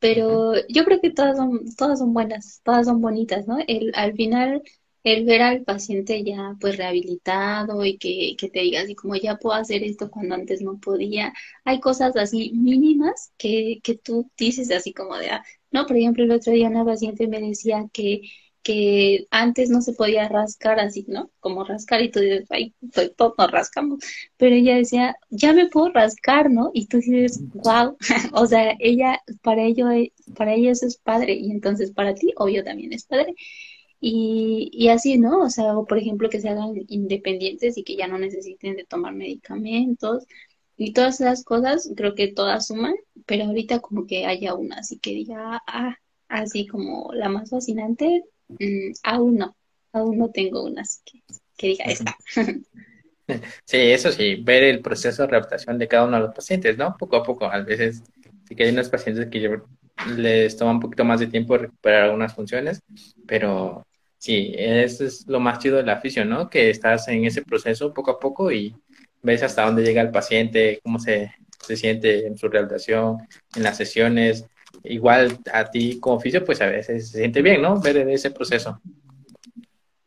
pero 0.00 0.54
yo 0.68 0.84
creo 0.84 1.00
que 1.00 1.10
todas 1.12 1.36
son, 1.36 1.64
todas 1.76 2.00
son 2.00 2.12
buenas, 2.14 2.60
todas 2.64 2.86
son 2.86 3.00
bonitas, 3.00 3.46
¿no? 3.46 3.58
El, 3.68 3.92
al 3.94 4.14
final, 4.14 4.62
el 5.04 5.24
ver 5.24 5.42
al 5.42 5.62
paciente 5.64 6.22
ya 6.24 6.56
pues 6.60 6.76
rehabilitado 6.76 7.84
y 7.84 7.98
que, 7.98 8.34
que 8.38 8.48
te 8.50 8.60
diga 8.60 8.82
así 8.82 8.94
como 8.94 9.16
ya 9.16 9.36
puedo 9.38 9.54
hacer 9.56 9.82
esto 9.84 10.10
cuando 10.10 10.34
antes 10.36 10.62
no 10.62 10.78
podía, 10.80 11.32
hay 11.64 11.80
cosas 11.80 12.16
así 12.16 12.52
mínimas 12.54 13.32
que, 13.38 13.80
que 13.82 13.96
tú 13.96 14.30
dices 14.36 14.70
así 14.72 14.92
como 14.92 15.16
de, 15.16 15.30
ah, 15.30 15.44
no, 15.70 15.86
por 15.86 15.96
ejemplo, 15.96 16.24
el 16.24 16.32
otro 16.32 16.52
día 16.52 16.68
una 16.68 16.84
paciente 16.84 17.28
me 17.28 17.40
decía 17.40 17.88
que 17.92 18.22
que 18.62 19.26
antes 19.30 19.70
no 19.70 19.80
se 19.82 19.92
podía 19.92 20.28
rascar 20.28 20.80
así, 20.80 21.04
¿no? 21.08 21.30
Como 21.40 21.64
rascar 21.64 22.02
y 22.02 22.10
tú 22.10 22.20
dices, 22.20 22.46
ay, 22.50 22.74
pues, 22.94 23.14
todos 23.16 23.34
nos 23.38 23.50
rascamos, 23.50 24.00
pero 24.36 24.54
ella 24.54 24.76
decía, 24.76 25.16
ya 25.30 25.52
me 25.52 25.68
puedo 25.68 25.90
rascar, 25.92 26.50
¿no? 26.50 26.70
Y 26.74 26.86
tú 26.86 26.98
dices, 26.98 27.40
wow, 27.54 27.96
o 28.32 28.46
sea, 28.46 28.74
ella, 28.80 29.20
para 29.42 29.62
ello, 29.62 29.86
para 30.36 30.54
ellos 30.54 30.82
es 30.82 30.96
padre 30.98 31.34
y 31.34 31.50
entonces 31.50 31.92
para 31.92 32.14
ti, 32.14 32.32
obvio, 32.36 32.64
también 32.64 32.92
es 32.92 33.04
padre. 33.04 33.34
Y, 34.00 34.70
y 34.72 34.88
así, 34.88 35.18
¿no? 35.18 35.40
O 35.40 35.50
sea, 35.50 35.76
o 35.78 35.84
por 35.86 35.98
ejemplo, 35.98 36.28
que 36.28 36.40
se 36.40 36.48
hagan 36.48 36.74
independientes 36.88 37.78
y 37.78 37.84
que 37.84 37.96
ya 37.96 38.08
no 38.08 38.18
necesiten 38.18 38.76
de 38.76 38.84
tomar 38.84 39.14
medicamentos 39.14 40.26
y 40.76 40.92
todas 40.92 41.20
esas 41.20 41.44
cosas, 41.44 41.90
creo 41.96 42.14
que 42.14 42.28
todas 42.32 42.66
suman, 42.66 42.94
pero 43.26 43.44
ahorita 43.44 43.80
como 43.80 44.06
que 44.06 44.26
haya 44.26 44.54
una 44.54 44.78
así 44.78 44.98
que 44.98 45.12
diga, 45.12 45.62
ah, 45.66 45.96
así 46.28 46.66
como 46.66 47.12
la 47.12 47.28
más 47.28 47.50
fascinante, 47.50 48.24
Mm, 48.58 48.92
aún 49.02 49.36
no, 49.36 49.56
aún 49.92 50.18
no 50.18 50.30
tengo 50.30 50.64
una 50.64 50.82
así 50.82 51.00
que, 51.04 51.22
que 51.56 51.66
diga 51.68 51.84
esta. 51.86 52.16
Sí, 53.64 53.76
eso 53.76 54.10
sí, 54.12 54.36
ver 54.42 54.64
el 54.64 54.80
proceso 54.80 55.22
de 55.22 55.28
readaptación 55.28 55.78
de 55.78 55.88
cada 55.88 56.04
uno 56.04 56.16
de 56.16 56.24
los 56.24 56.34
pacientes, 56.34 56.76
¿no? 56.76 56.96
Poco 56.98 57.16
a 57.16 57.22
poco, 57.22 57.46
a 57.46 57.60
veces 57.60 58.02
sí 58.46 58.54
que 58.54 58.64
hay 58.64 58.72
unos 58.72 58.88
pacientes 58.88 59.28
que 59.28 59.60
les 60.16 60.56
toma 60.56 60.72
un 60.72 60.80
poquito 60.80 61.04
más 61.04 61.20
de 61.20 61.28
tiempo 61.28 61.56
recuperar 61.56 62.04
algunas 62.04 62.34
funciones, 62.34 62.80
pero 63.26 63.86
sí, 64.18 64.52
eso 64.56 65.04
es 65.04 65.26
lo 65.26 65.40
más 65.40 65.58
chido 65.60 65.76
de 65.76 65.84
la 65.84 65.94
afición, 65.94 66.28
¿no? 66.28 66.50
Que 66.50 66.70
estás 66.70 67.08
en 67.08 67.24
ese 67.24 67.42
proceso 67.42 67.94
poco 67.94 68.10
a 68.10 68.20
poco 68.20 68.50
y 68.50 68.74
ves 69.22 69.42
hasta 69.42 69.64
dónde 69.64 69.84
llega 69.84 70.02
el 70.02 70.10
paciente, 70.10 70.80
cómo 70.82 70.98
se, 70.98 71.32
se 71.60 71.76
siente 71.76 72.26
en 72.26 72.36
su 72.36 72.48
rehabilitación, 72.48 73.18
en 73.54 73.62
las 73.62 73.76
sesiones, 73.76 74.46
igual 74.84 75.38
a 75.52 75.70
ti 75.70 75.98
como 76.00 76.16
oficio, 76.16 76.44
pues 76.44 76.60
a 76.60 76.66
veces 76.66 77.10
se 77.10 77.18
siente 77.18 77.42
bien, 77.42 77.62
¿no? 77.62 77.80
Ver 77.80 77.96
ese 78.08 78.30
proceso. 78.30 78.80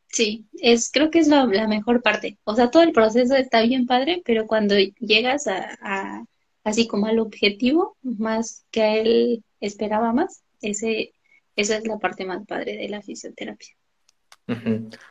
Sí, 0.07 0.45
es, 0.61 0.89
creo 0.91 1.11
que 1.11 1.19
es 1.19 1.27
la, 1.27 1.45
mejor 1.45 2.01
parte. 2.01 2.37
O 2.45 2.55
sea, 2.55 2.71
todo 2.71 2.83
el 2.83 2.93
proceso 2.93 3.35
está 3.35 3.61
bien 3.63 3.85
padre, 3.85 4.21
pero 4.23 4.47
cuando 4.47 4.75
llegas 4.99 5.47
a, 5.47 6.25
así 6.63 6.87
como 6.87 7.07
al 7.07 7.19
objetivo, 7.19 7.97
más 8.01 8.65
que 8.71 8.81
a 8.81 8.95
él 8.95 9.43
esperaba 9.59 10.13
más, 10.13 10.41
ese, 10.61 11.11
esa 11.55 11.75
es 11.75 11.85
la 11.85 11.97
parte 11.97 12.25
más 12.25 12.45
padre 12.45 12.77
de 12.77 12.87
la 12.87 13.01
fisioterapia. 13.01 13.75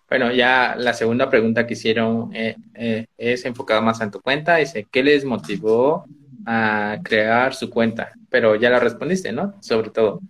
Bueno, 0.09 0.33
ya 0.33 0.77
la 0.79 0.95
segunda 0.95 1.29
pregunta 1.29 1.67
que 1.67 1.75
hicieron 1.75 2.35
eh, 2.35 2.57
eh, 2.75 3.07
es 3.19 3.45
enfocada 3.45 3.81
más 3.81 4.01
en 4.01 4.11
tu 4.11 4.21
cuenta. 4.21 4.57
Dice, 4.57 4.87
¿qué 4.91 5.03
les 5.03 5.25
motivó 5.25 6.07
a 6.47 6.99
crear 7.03 7.55
su 7.55 7.69
cuenta, 7.71 8.13
pero 8.35 8.57
ya 8.57 8.69
la 8.69 8.81
respondiste, 8.81 9.31
¿no? 9.31 9.55
Sobre 9.63 9.91
todo. 9.91 10.21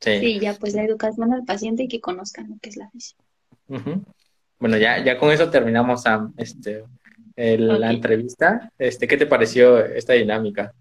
Sí. 0.00 0.40
ya 0.40 0.54
pues 0.54 0.74
la 0.74 0.82
educación 0.82 1.32
al 1.32 1.44
paciente 1.44 1.84
y 1.84 1.88
que 1.88 2.00
conozcan 2.00 2.50
lo 2.50 2.56
que 2.60 2.70
es 2.70 2.76
la 2.76 2.90
fisio. 2.90 3.16
Bueno, 4.58 4.76
ya, 4.76 5.04
ya 5.04 5.16
con 5.16 5.30
eso 5.30 5.50
terminamos 5.50 6.02
este, 6.36 6.82
la 7.36 7.92
entrevista. 7.92 8.72
Este, 8.76 9.06
¿Qué 9.06 9.16
te 9.16 9.26
pareció 9.26 9.78
esta 9.78 10.14
dinámica? 10.14 10.74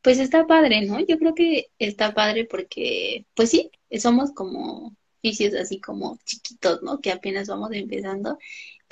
Pues 0.00 0.18
está 0.18 0.46
padre, 0.46 0.86
¿no? 0.86 0.98
Yo 1.00 1.18
creo 1.18 1.34
que 1.34 1.66
está 1.78 2.14
padre 2.14 2.46
porque, 2.46 3.26
pues 3.34 3.50
sí, 3.50 3.70
somos 3.98 4.32
como 4.32 4.96
fisios 5.20 5.52
así 5.52 5.82
como 5.82 6.18
chiquitos, 6.24 6.82
¿no? 6.82 6.98
Que 6.98 7.12
apenas 7.12 7.46
vamos 7.46 7.72
empezando, 7.72 8.38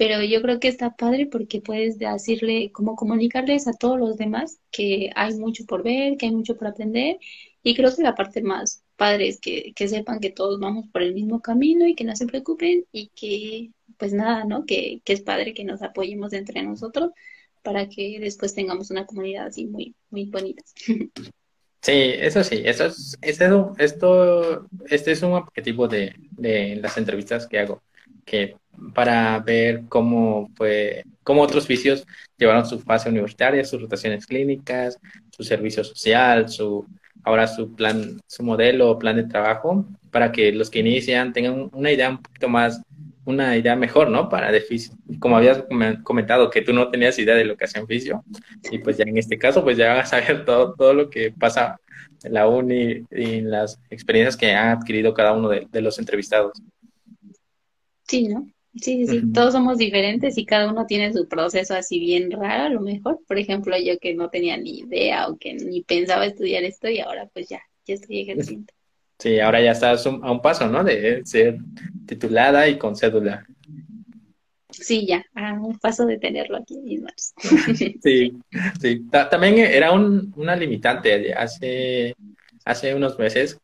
pero 0.00 0.22
yo 0.22 0.40
creo 0.40 0.58
que 0.60 0.68
está 0.68 0.96
padre 0.96 1.26
porque 1.26 1.60
puedes 1.60 1.98
decirle, 1.98 2.72
como 2.72 2.96
comunicarles 2.96 3.68
a 3.68 3.74
todos 3.74 3.98
los 3.98 4.16
demás 4.16 4.58
que 4.70 5.10
hay 5.14 5.34
mucho 5.34 5.66
por 5.66 5.82
ver, 5.82 6.16
que 6.16 6.24
hay 6.24 6.32
mucho 6.32 6.56
por 6.56 6.68
aprender, 6.68 7.18
y 7.62 7.74
creo 7.74 7.94
que 7.94 8.02
la 8.02 8.14
parte 8.14 8.40
más 8.40 8.82
padre 8.96 9.28
es 9.28 9.40
que, 9.40 9.74
que 9.76 9.88
sepan 9.88 10.20
que 10.20 10.30
todos 10.30 10.58
vamos 10.58 10.86
por 10.90 11.02
el 11.02 11.12
mismo 11.12 11.42
camino 11.42 11.86
y 11.86 11.94
que 11.94 12.04
no 12.04 12.16
se 12.16 12.24
preocupen 12.24 12.86
y 12.90 13.08
que, 13.14 13.72
pues 13.98 14.14
nada, 14.14 14.44
¿no? 14.44 14.64
Que, 14.64 15.02
que 15.04 15.12
es 15.12 15.20
padre 15.20 15.52
que 15.52 15.64
nos 15.64 15.82
apoyemos 15.82 16.32
entre 16.32 16.62
nosotros 16.62 17.10
para 17.62 17.86
que 17.90 18.20
después 18.20 18.54
tengamos 18.54 18.90
una 18.90 19.04
comunidad 19.04 19.48
así 19.48 19.66
muy, 19.66 19.94
muy 20.08 20.24
bonita. 20.24 20.62
Sí, 21.82 21.92
eso 21.92 22.42
sí, 22.42 22.62
eso 22.64 22.86
es, 22.86 23.18
esto, 23.20 23.74
este 24.88 25.12
es 25.12 25.22
un 25.22 25.32
objetivo 25.32 25.88
de, 25.88 26.14
de 26.30 26.76
las 26.76 26.96
entrevistas 26.96 27.46
que 27.46 27.58
hago, 27.58 27.82
que 28.24 28.56
para 28.94 29.38
ver 29.40 29.82
cómo 29.88 30.50
fue, 30.54 31.04
cómo 31.22 31.42
otros 31.42 31.66
vicios 31.66 32.06
llevaron 32.38 32.66
su 32.66 32.80
fase 32.80 33.08
universitaria, 33.08 33.64
sus 33.64 33.82
rotaciones 33.82 34.26
clínicas, 34.26 34.98
su 35.30 35.42
servicio 35.42 35.84
social, 35.84 36.48
su 36.48 36.86
ahora 37.22 37.46
su 37.46 37.74
plan, 37.74 38.18
su 38.26 38.42
modelo 38.42 38.98
plan 38.98 39.16
de 39.16 39.24
trabajo, 39.24 39.86
para 40.10 40.32
que 40.32 40.52
los 40.52 40.70
que 40.70 40.78
inician 40.78 41.32
tengan 41.32 41.68
una 41.72 41.92
idea 41.92 42.10
un 42.10 42.22
poquito 42.22 42.48
más 42.48 42.80
una 43.24 43.56
idea 43.56 43.76
mejor, 43.76 44.10
¿no? 44.10 44.28
Para 44.28 44.50
de 44.50 44.64
Como 45.18 45.36
habías 45.36 45.64
comentado 46.02 46.50
que 46.50 46.62
tú 46.62 46.72
no 46.72 46.90
tenías 46.90 47.18
idea 47.18 47.34
de 47.34 47.44
lo 47.44 47.56
que 47.56 47.64
hacía 47.64 47.86
fisio, 47.86 48.24
y 48.70 48.78
pues 48.78 48.96
ya 48.96 49.04
en 49.04 49.18
este 49.18 49.38
caso, 49.38 49.62
pues 49.62 49.76
ya 49.76 49.94
vas 49.94 50.12
a 50.12 50.20
ver 50.20 50.44
todo, 50.44 50.74
todo 50.74 50.94
lo 50.94 51.10
que 51.10 51.32
pasa 51.32 51.78
en 52.22 52.34
la 52.34 52.48
uni 52.48 53.04
y 53.10 53.40
las 53.40 53.80
experiencias 53.90 54.36
que 54.36 54.52
han 54.52 54.78
adquirido 54.78 55.14
cada 55.14 55.32
uno 55.32 55.48
de, 55.48 55.80
los 55.80 55.98
entrevistados. 55.98 56.52
Sí, 58.06 58.28
¿no? 58.28 58.46
Sí, 58.74 59.04
sí, 59.06 59.32
todos 59.32 59.52
somos 59.52 59.78
diferentes 59.78 60.38
y 60.38 60.46
cada 60.46 60.70
uno 60.70 60.86
tiene 60.86 61.12
su 61.12 61.26
proceso 61.26 61.74
así 61.74 61.98
bien 61.98 62.30
raro, 62.30 62.64
a 62.64 62.68
lo 62.68 62.80
mejor. 62.80 63.18
Por 63.26 63.38
ejemplo, 63.38 63.76
yo 63.76 63.98
que 63.98 64.14
no 64.14 64.30
tenía 64.30 64.56
ni 64.56 64.80
idea 64.80 65.26
o 65.28 65.36
que 65.36 65.54
ni 65.54 65.82
pensaba 65.82 66.26
estudiar 66.26 66.62
esto 66.62 66.88
y 66.88 67.00
ahora 67.00 67.28
pues 67.32 67.48
ya, 67.48 67.60
ya 67.84 67.94
estoy 67.94 68.20
ejerciendo. 68.20 68.72
Sí, 69.18 69.40
ahora 69.40 69.60
ya 69.60 69.72
estás 69.72 70.06
a 70.06 70.10
un 70.10 70.40
paso, 70.40 70.68
¿no? 70.68 70.84
De 70.84 71.20
ser 71.24 71.58
titulada 72.06 72.68
y 72.68 72.78
con 72.78 72.96
cédula. 72.96 73.44
Sí, 74.70 75.04
ya, 75.04 75.24
a 75.34 75.54
un 75.54 75.78
paso 75.78 76.06
de 76.06 76.18
tenerlo 76.18 76.56
aquí 76.56 76.78
en 76.78 76.84
mis 76.84 77.02
manos. 77.02 77.34
Sí, 78.02 78.32
sí. 78.80 79.04
También 79.10 79.58
era 79.58 79.90
un, 79.92 80.32
una 80.36 80.54
limitante 80.54 81.34
hace, 81.34 82.14
hace 82.64 82.94
unos 82.94 83.18
meses 83.18 83.58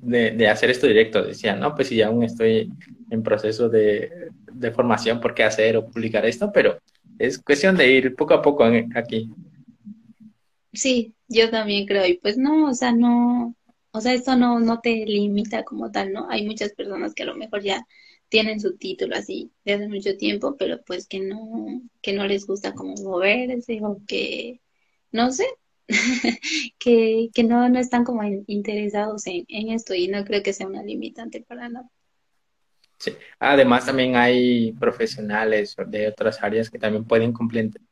de, 0.00 0.30
de, 0.30 0.48
hacer 0.48 0.70
esto 0.70 0.86
directo. 0.86 1.22
Decía, 1.22 1.56
no, 1.56 1.74
pues 1.74 1.88
si 1.88 2.00
aún 2.00 2.22
estoy 2.22 2.70
en 3.10 3.22
proceso 3.22 3.68
de, 3.68 4.30
de, 4.54 4.70
formación, 4.70 5.20
¿por 5.20 5.34
qué 5.34 5.44
hacer 5.44 5.76
o 5.76 5.86
publicar 5.86 6.24
esto? 6.26 6.50
Pero 6.52 6.78
es 7.18 7.38
cuestión 7.38 7.76
de 7.76 7.90
ir 7.90 8.14
poco 8.14 8.34
a 8.34 8.42
poco 8.42 8.64
aquí. 8.94 9.30
Sí, 10.72 11.14
yo 11.28 11.50
también 11.50 11.86
creo. 11.86 12.06
Y 12.06 12.14
pues 12.14 12.36
no, 12.36 12.68
o 12.70 12.74
sea, 12.74 12.92
no, 12.92 13.54
o 13.92 14.00
sea, 14.00 14.14
esto 14.14 14.36
no, 14.36 14.60
no 14.60 14.80
te 14.80 15.04
limita 15.06 15.64
como 15.64 15.90
tal, 15.90 16.12
¿no? 16.12 16.28
Hay 16.30 16.44
muchas 16.46 16.72
personas 16.72 17.14
que 17.14 17.22
a 17.22 17.26
lo 17.26 17.36
mejor 17.36 17.62
ya 17.62 17.86
tienen 18.28 18.60
su 18.60 18.76
título 18.76 19.16
así 19.16 19.52
de 19.64 19.74
hace 19.74 19.88
mucho 19.88 20.16
tiempo, 20.16 20.56
pero 20.58 20.82
pues 20.84 21.06
que 21.06 21.20
no, 21.20 21.82
que 22.02 22.12
no 22.12 22.26
les 22.26 22.46
gusta 22.46 22.74
como 22.74 22.94
moverse 22.96 23.80
o 23.82 24.00
que, 24.06 24.60
no 25.12 25.30
sé, 25.32 25.46
que, 26.78 27.30
que 27.32 27.44
no, 27.44 27.68
no 27.68 27.78
están 27.78 28.04
como 28.04 28.22
interesados 28.46 29.26
en, 29.26 29.44
en 29.48 29.70
esto 29.70 29.94
y 29.94 30.08
no 30.08 30.24
creo 30.24 30.42
que 30.42 30.52
sea 30.52 30.66
una 30.66 30.82
limitante 30.82 31.42
para 31.42 31.68
nada. 31.68 31.88
Sí. 33.04 33.14
Además, 33.38 33.84
también 33.84 34.16
hay 34.16 34.72
profesionales 34.72 35.76
de 35.88 36.08
otras 36.08 36.42
áreas 36.42 36.70
que 36.70 36.78
también 36.78 37.04
pueden 37.04 37.34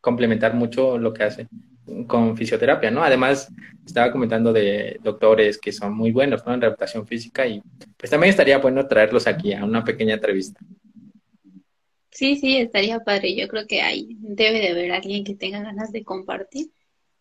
complementar 0.00 0.54
mucho 0.54 0.96
lo 0.96 1.12
que 1.12 1.24
hacen 1.24 1.48
con 2.06 2.34
fisioterapia, 2.34 2.90
¿no? 2.90 3.04
Además, 3.04 3.52
estaba 3.84 4.10
comentando 4.10 4.54
de 4.54 4.98
doctores 5.02 5.58
que 5.58 5.70
son 5.70 5.94
muy 5.94 6.12
buenos, 6.12 6.46
¿no? 6.46 6.54
En 6.54 6.62
rehabilitación 6.62 7.06
física 7.06 7.46
y 7.46 7.60
pues 7.98 8.08
también 8.08 8.30
estaría 8.30 8.56
bueno 8.56 8.86
traerlos 8.86 9.26
aquí 9.26 9.52
a 9.52 9.66
una 9.66 9.84
pequeña 9.84 10.14
entrevista. 10.14 10.58
Sí, 12.10 12.36
sí, 12.36 12.56
estaría 12.56 13.00
padre. 13.00 13.36
Yo 13.36 13.46
creo 13.48 13.66
que 13.66 13.82
hay, 13.82 14.16
debe 14.18 14.60
de 14.60 14.70
haber 14.70 14.92
alguien 14.92 15.24
que 15.24 15.34
tenga 15.34 15.60
ganas 15.60 15.92
de 15.92 16.04
compartir. 16.04 16.70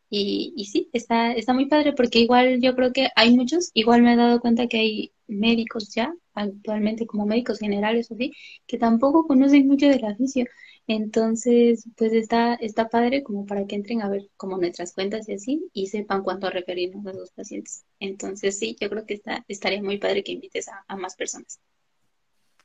Y, 0.09 0.53
y 0.55 0.63
sí, 0.65 0.89
está, 0.93 1.33
está 1.33 1.53
muy 1.53 1.65
padre 1.65 1.91
porque 1.91 2.19
igual 2.19 2.61
yo 2.61 2.73
creo 2.73 2.93
que 2.93 3.09
hay 3.17 3.35
muchos, 3.35 3.71
igual 3.73 4.01
me 4.01 4.13
he 4.13 4.15
dado 4.15 4.39
cuenta 4.39 4.67
que 4.67 4.77
hay 4.77 5.11
médicos 5.31 5.93
ya, 5.93 6.13
actualmente 6.33 7.05
como 7.07 7.25
médicos 7.25 7.59
generales 7.59 8.11
o 8.11 8.13
así, 8.13 8.33
que 8.67 8.77
tampoco 8.77 9.25
conocen 9.27 9.67
mucho 9.67 9.87
del 9.87 10.03
oficio. 10.05 10.45
Entonces, 10.87 11.87
pues 11.95 12.11
está, 12.13 12.55
está 12.55 12.89
padre 12.89 13.23
como 13.23 13.45
para 13.45 13.65
que 13.65 13.75
entren 13.75 14.01
a 14.01 14.09
ver 14.09 14.27
como 14.35 14.57
nuestras 14.57 14.93
cuentas 14.93 15.29
y 15.29 15.33
así 15.33 15.69
y 15.73 15.87
sepan 15.87 16.23
cuánto 16.23 16.49
referirnos 16.49 17.05
a 17.05 17.13
los 17.13 17.31
pacientes. 17.31 17.85
Entonces, 17.99 18.57
sí, 18.57 18.75
yo 18.79 18.89
creo 18.89 19.05
que 19.05 19.15
está, 19.15 19.45
estaría 19.47 19.81
muy 19.81 19.97
padre 19.97 20.23
que 20.23 20.33
invites 20.33 20.67
a, 20.67 20.95
más 20.97 21.15
personas. 21.15 21.59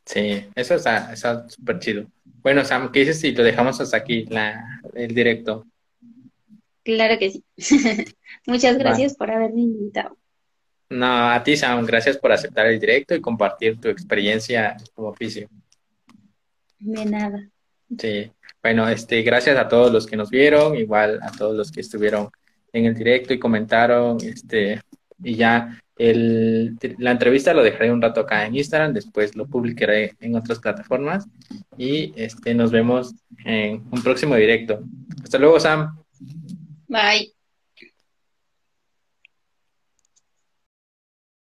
Sí, 0.05 0.45
eso 0.55 0.75
está 0.75 1.15
súper 1.49 1.79
chido. 1.79 2.07
Bueno, 2.43 2.65
Sam, 2.65 2.91
¿qué 2.93 3.01
dices 3.01 3.21
si 3.21 3.33
lo 3.33 3.43
dejamos 3.43 3.81
hasta 3.81 3.97
aquí, 3.97 4.25
la, 4.27 4.81
el 4.95 5.15
directo? 5.15 5.67
Claro 6.85 7.19
que 7.19 7.31
sí. 7.31 7.45
Muchas 8.47 8.79
gracias 8.79 9.17
por 9.17 9.31
haberme 9.31 9.63
invitado. 9.63 10.17
No, 10.89 11.31
a 11.31 11.43
ti, 11.43 11.57
Sam, 11.57 11.85
gracias 11.85 12.17
por 12.17 12.33
aceptar 12.33 12.67
el 12.67 12.79
directo 12.79 13.15
y 13.15 13.21
compartir 13.21 13.81
tu 13.81 13.89
experiencia 13.89 14.77
como 14.95 15.09
oficio. 15.09 15.49
De 16.79 17.05
nada. 17.05 17.49
Sí, 17.99 18.31
bueno, 18.63 18.89
este, 18.89 19.23
gracias 19.23 19.57
a 19.59 19.69
todos 19.69 19.93
los 19.93 20.07
que 20.07 20.17
nos 20.17 20.31
vieron, 20.31 20.77
igual 20.77 21.21
a 21.23 21.31
todos 21.33 21.57
los 21.57 21.71
que 21.71 21.81
estuvieron 21.81 22.31
en 22.73 22.85
el 22.85 22.95
directo 22.95 23.33
y 23.33 23.39
comentaron, 23.39 24.19
este, 24.23 24.81
y 25.23 25.35
ya 25.35 25.81
el, 25.97 26.77
la 26.99 27.13
entrevista 27.13 27.55
lo 27.55 27.63
dejaré 27.63 27.91
un 27.91 28.03
rato 28.03 28.21
acá 28.21 28.45
en 28.45 28.57
Instagram, 28.57 28.93
después 28.93 29.35
lo 29.35 29.47
publicaré 29.47 30.15
en 30.21 30.37
otras 30.37 30.59
plataformas 30.59 31.27
y 31.79 32.13
este, 32.17 32.55
nos 32.55 32.71
vemos 32.71 33.15
en 33.45 33.83
un 33.91 34.03
próximo 34.03 34.37
directo. 34.37 34.81
Hasta 35.23 35.39
luego, 35.39 35.59
Sam. 35.59 35.97
Bye. 36.89 37.36